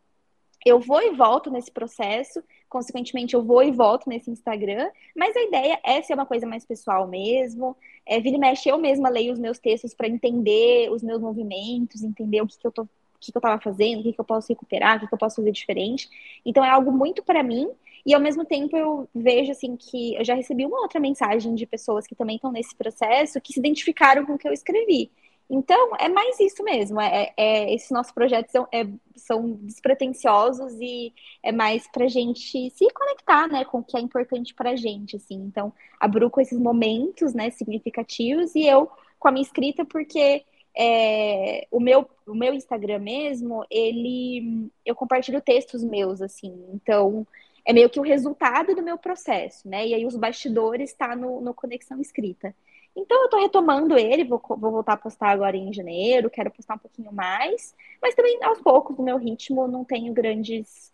Eu 0.66 0.80
vou 0.80 1.01
e 1.01 1.16
volto 1.16 1.49
nesse 1.49 1.72
processo, 1.72 2.43
consequentemente 2.68 3.34
eu 3.34 3.41
vou 3.41 3.64
e 3.64 3.72
volto 3.72 4.10
nesse 4.10 4.30
Instagram, 4.30 4.89
mas 5.16 5.36
a 5.36 5.43
ideia 5.43 5.80
é 5.84 6.01
ser 6.01 6.14
uma 6.14 6.26
coisa 6.26 6.45
mais 6.45 6.66
pessoal 6.66 7.07
mesmo. 7.07 7.76
É, 8.05 8.20
vira 8.20 8.36
e 8.36 8.39
mexe, 8.39 8.70
eu 8.70 8.78
mesma 8.78 9.10
leio 9.10 9.32
os 9.32 9.39
meus 9.39 9.60
textos 9.60 9.93
para 9.93 10.07
entender 10.07 10.91
os 10.91 11.01
meus 11.01 11.22
movimentos, 11.22 12.03
entender 12.03 12.41
o 12.41 12.47
que, 12.47 12.57
que 12.57 12.68
eu 12.68 12.72
tô 12.72 12.84
o 12.84 13.20
que, 13.20 13.34
que 13.34 13.38
eu 13.38 13.41
estava 13.41 13.62
fazendo, 13.62 13.99
o 13.99 14.03
que, 14.03 14.14
que 14.14 14.22
eu 14.22 14.24
posso 14.24 14.47
recuperar, 14.47 14.95
o 14.95 14.99
que, 15.01 15.07
que 15.07 15.14
eu 15.14 15.18
posso 15.18 15.36
fazer 15.36 15.51
diferente. 15.51 16.10
Então 16.45 16.64
é 16.64 16.70
algo 16.70 16.89
muito 16.89 17.22
para 17.22 17.43
mim 17.43 17.70
e 18.05 18.14
ao 18.14 18.22
mesmo 18.22 18.45
tempo 18.45 18.78
eu 18.78 19.10
vejo 19.14 19.51
assim 19.51 19.76
que 19.76 20.16
eu 20.16 20.24
já 20.24 20.34
recebi 20.34 20.66
uma 20.66 20.80
outra 20.82 20.99
mensagem 20.99 21.53
de 21.53 21.66
pessoas 21.66 22.07
que 22.07 22.16
também 22.16 22.38
estão 22.38 22.51
nesse 22.51 22.74
processo 22.76 23.41
que 23.41 23.53
se 23.53 23.60
identificaram 23.60 24.26
com 24.26 24.34
o 24.34 24.38
que 24.38 24.47
eu 24.47 24.53
escrevi. 24.53 25.12
Então, 25.50 25.95
é 25.97 26.08
mais 26.08 26.39
isso 26.39 26.64
mesmo. 26.64 27.02
É, 27.02 27.34
é 27.36 27.74
esses 27.74 27.89
nossos 27.89 28.12
projetos 28.12 28.52
são, 28.52 28.68
é, 28.72 28.86
são 29.16 29.52
despretensiosos 29.64 30.74
e 30.80 31.12
é 31.41 31.52
mais 31.52 31.88
para 31.88 32.06
a 32.06 32.08
gente 32.08 32.70
se 32.70 32.88
conectar, 32.93 33.47
né, 33.47 33.66
com 33.66 33.80
o 33.80 33.84
que 33.84 33.97
é 33.97 34.00
importante 34.00 34.54
para 34.54 34.72
a 34.72 34.76
gente, 34.76 35.16
assim. 35.16 35.36
Então, 35.36 35.74
abro 36.00 36.30
com 36.30 36.39
esses 36.39 36.60
momentos, 36.60 37.34
né, 37.34 37.50
significativos 37.50 38.54
e 38.54 38.68
eu 38.68 38.89
com 39.18 39.28
a 39.28 39.32
minha 39.32 39.43
escrita, 39.43 39.84
porque 39.84 40.45
é, 40.78 41.68
o, 41.72 41.80
meu, 41.80 42.08
o 42.28 42.36
meu 42.36 42.54
Instagram 42.54 43.00
mesmo, 43.00 43.66
ele 43.70 44.72
eu 44.86 44.95
compartilho 44.95 45.41
textos 45.41 45.84
meus, 45.84 46.22
assim. 46.22 46.54
Então, 46.74 47.26
é 47.66 47.74
meio 47.74 47.89
que 47.89 48.00
o 48.00 48.04
resultado 48.04 48.76
do 48.76 48.82
meu 48.82 48.97
processo, 48.97 49.68
né? 49.68 49.88
E 49.88 49.93
aí 49.93 50.06
os 50.06 50.16
bastidores 50.16 50.91
está 50.91 51.16
no, 51.16 51.41
no 51.41 51.54
Conexão 51.54 52.00
Escrita. 52.00 52.56
Então, 52.96 53.24
eu 53.24 53.30
tô 53.30 53.40
retomando 53.40 53.98
ele, 53.98 54.24
vou, 54.24 54.42
vou 54.48 54.72
voltar 54.72 54.94
a 54.94 54.98
postar 54.98 55.30
agora 55.30 55.56
em 55.56 55.74
janeiro, 55.74 56.30
quero 56.30 56.52
postar 56.52 56.76
um 56.76 56.80
pouquinho 56.80 57.12
mais, 57.14 57.74
mas 58.02 58.16
também 58.16 58.38
aos 58.44 58.62
poucos, 58.62 58.98
no 58.98 59.04
meu 59.04 59.18
ritmo, 59.18 59.68
não 59.68 59.84
tenho 59.84 60.14
grandes 60.14 60.92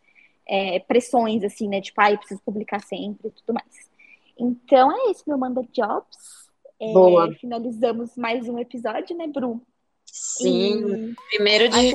é, 0.47 0.79
pressões, 0.79 1.43
assim, 1.43 1.67
né? 1.67 1.81
Tipo, 1.81 2.01
ai, 2.01 2.17
preciso 2.17 2.41
publicar 2.43 2.79
sempre 2.81 3.29
e 3.29 3.31
tudo 3.31 3.53
mais. 3.53 3.89
Então, 4.37 4.91
é 4.91 5.11
isso, 5.11 5.23
meu 5.27 5.37
Manda 5.37 5.65
Jobs. 5.71 6.45
É, 6.79 6.91
Boa. 6.91 7.33
Finalizamos 7.33 8.15
mais 8.17 8.47
um 8.49 8.59
episódio, 8.59 9.15
né, 9.15 9.27
Bru? 9.27 9.61
Sim, 10.05 11.11
e... 11.11 11.15
primeiro 11.29 11.69
de... 11.69 11.93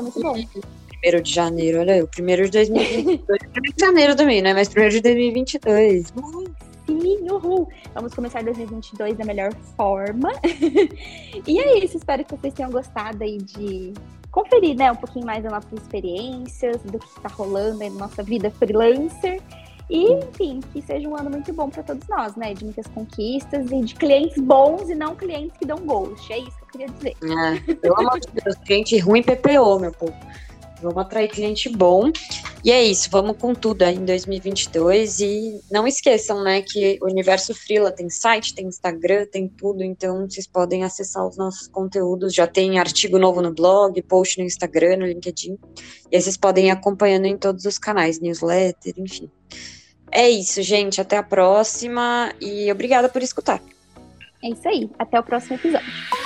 Primeiro 0.89 1.23
de 1.23 1.33
janeiro, 1.33 1.81
olha 1.81 1.95
aí, 1.95 2.03
o 2.03 2.09
primeiro 2.09 2.45
de 2.45 2.51
2022. 2.51 3.39
primeiro 3.39 3.75
de 3.75 3.81
janeiro 3.81 4.17
também, 4.17 4.43
né? 4.43 4.53
Mas 4.53 4.69
primeiro 4.69 4.95
de 4.95 5.01
2022. 5.01 6.13
Sim, 6.99 7.31
uhul! 7.31 7.69
Vamos 7.95 8.13
começar 8.15 8.43
2022 8.43 9.17
da 9.17 9.25
melhor 9.25 9.55
forma. 9.77 10.33
e 11.47 11.59
é 11.61 11.79
isso, 11.79 11.97
espero 11.97 12.25
que 12.25 12.35
vocês 12.35 12.53
tenham 12.53 12.71
gostado 12.71 13.23
aí 13.23 13.39
de 13.39 13.95
conferir, 14.31 14.77
né, 14.77 14.91
um 14.91 14.97
pouquinho 14.97 15.25
mais 15.25 15.43
das 15.43 15.53
nossas 15.53 15.73
experiências, 15.73 16.83
do 16.83 16.99
que 16.99 17.07
está 17.07 17.29
rolando 17.29 17.83
aí 17.83 17.91
na 17.91 18.01
nossa 18.01 18.23
vida 18.23 18.51
freelancer. 18.51 19.41
E, 19.89 20.13
enfim, 20.15 20.61
que 20.73 20.83
seja 20.83 21.09
um 21.09 21.17
ano 21.17 21.31
muito 21.31 21.53
bom 21.53 21.69
para 21.69 21.83
todos 21.83 22.07
nós, 22.09 22.37
né? 22.37 22.55
De 22.55 22.65
muitas 22.65 22.87
conquistas 22.87 23.73
e 23.73 23.81
de 23.83 23.95
clientes 23.97 24.41
bons 24.41 24.89
e 24.89 24.95
não 24.95 25.17
clientes 25.17 25.57
que 25.59 25.67
dão 25.67 25.79
ghost. 25.79 26.33
É 26.33 26.39
isso 26.39 26.57
que 26.59 26.63
eu 26.63 26.69
queria 26.69 26.89
dizer. 26.89 27.17
É, 27.69 27.75
pelo 27.75 27.99
amor 27.99 28.21
de 28.21 28.29
Deus, 28.33 28.57
cliente 28.59 28.97
ruim 28.99 29.21
PPO, 29.21 29.81
meu 29.81 29.91
povo. 29.91 30.15
Vamos 30.83 30.99
atrair 30.99 31.29
cliente 31.29 31.69
bom. 31.69 32.11
E 32.65 32.71
é 32.71 32.83
isso, 32.83 33.09
vamos 33.11 33.37
com 33.37 33.55
tudo 33.55 33.83
aí 33.83 33.97
em 33.97 34.05
2022. 34.05 35.21
E 35.21 35.61
não 35.71 35.87
esqueçam, 35.87 36.43
né, 36.43 36.63
que 36.63 36.99
o 37.01 37.07
Universo 37.07 37.55
Frila 37.55 37.91
tem 37.91 38.09
site, 38.09 38.55
tem 38.55 38.67
Instagram, 38.67 39.27
tem 39.27 39.49
tudo. 39.49 39.83
Então 39.83 40.29
vocês 40.29 40.47
podem 40.47 40.85
acessar 40.85 41.27
os 41.27 41.37
nossos 41.37 41.69
conteúdos. 41.69 42.35
Já 42.35 42.47
tem 42.47 42.79
artigo 42.79 43.19
novo 43.19 43.41
no 43.41 43.53
blog, 43.53 44.01
post 44.03 44.39
no 44.39 44.45
Instagram, 44.45 44.99
no 44.99 45.07
LinkedIn. 45.07 45.59
E 46.11 46.17
aí 46.17 46.23
vocês 46.23 46.37
podem 46.37 46.67
ir 46.67 46.71
acompanhando 46.71 47.27
em 47.27 47.37
todos 47.37 47.65
os 47.65 47.79
canais, 47.79 48.21
newsletter, 48.21 48.95
enfim. 48.97 49.31
É 50.13 50.29
isso, 50.29 50.61
gente. 50.63 51.01
Até 51.01 51.17
a 51.17 51.23
próxima 51.23 52.33
e 52.41 52.71
obrigada 52.71 53.09
por 53.09 53.23
escutar. 53.23 53.63
É 54.43 54.51
isso 54.51 54.69
aí. 54.69 54.91
Até 54.99 55.19
o 55.19 55.23
próximo 55.23 55.57
episódio. 55.57 56.20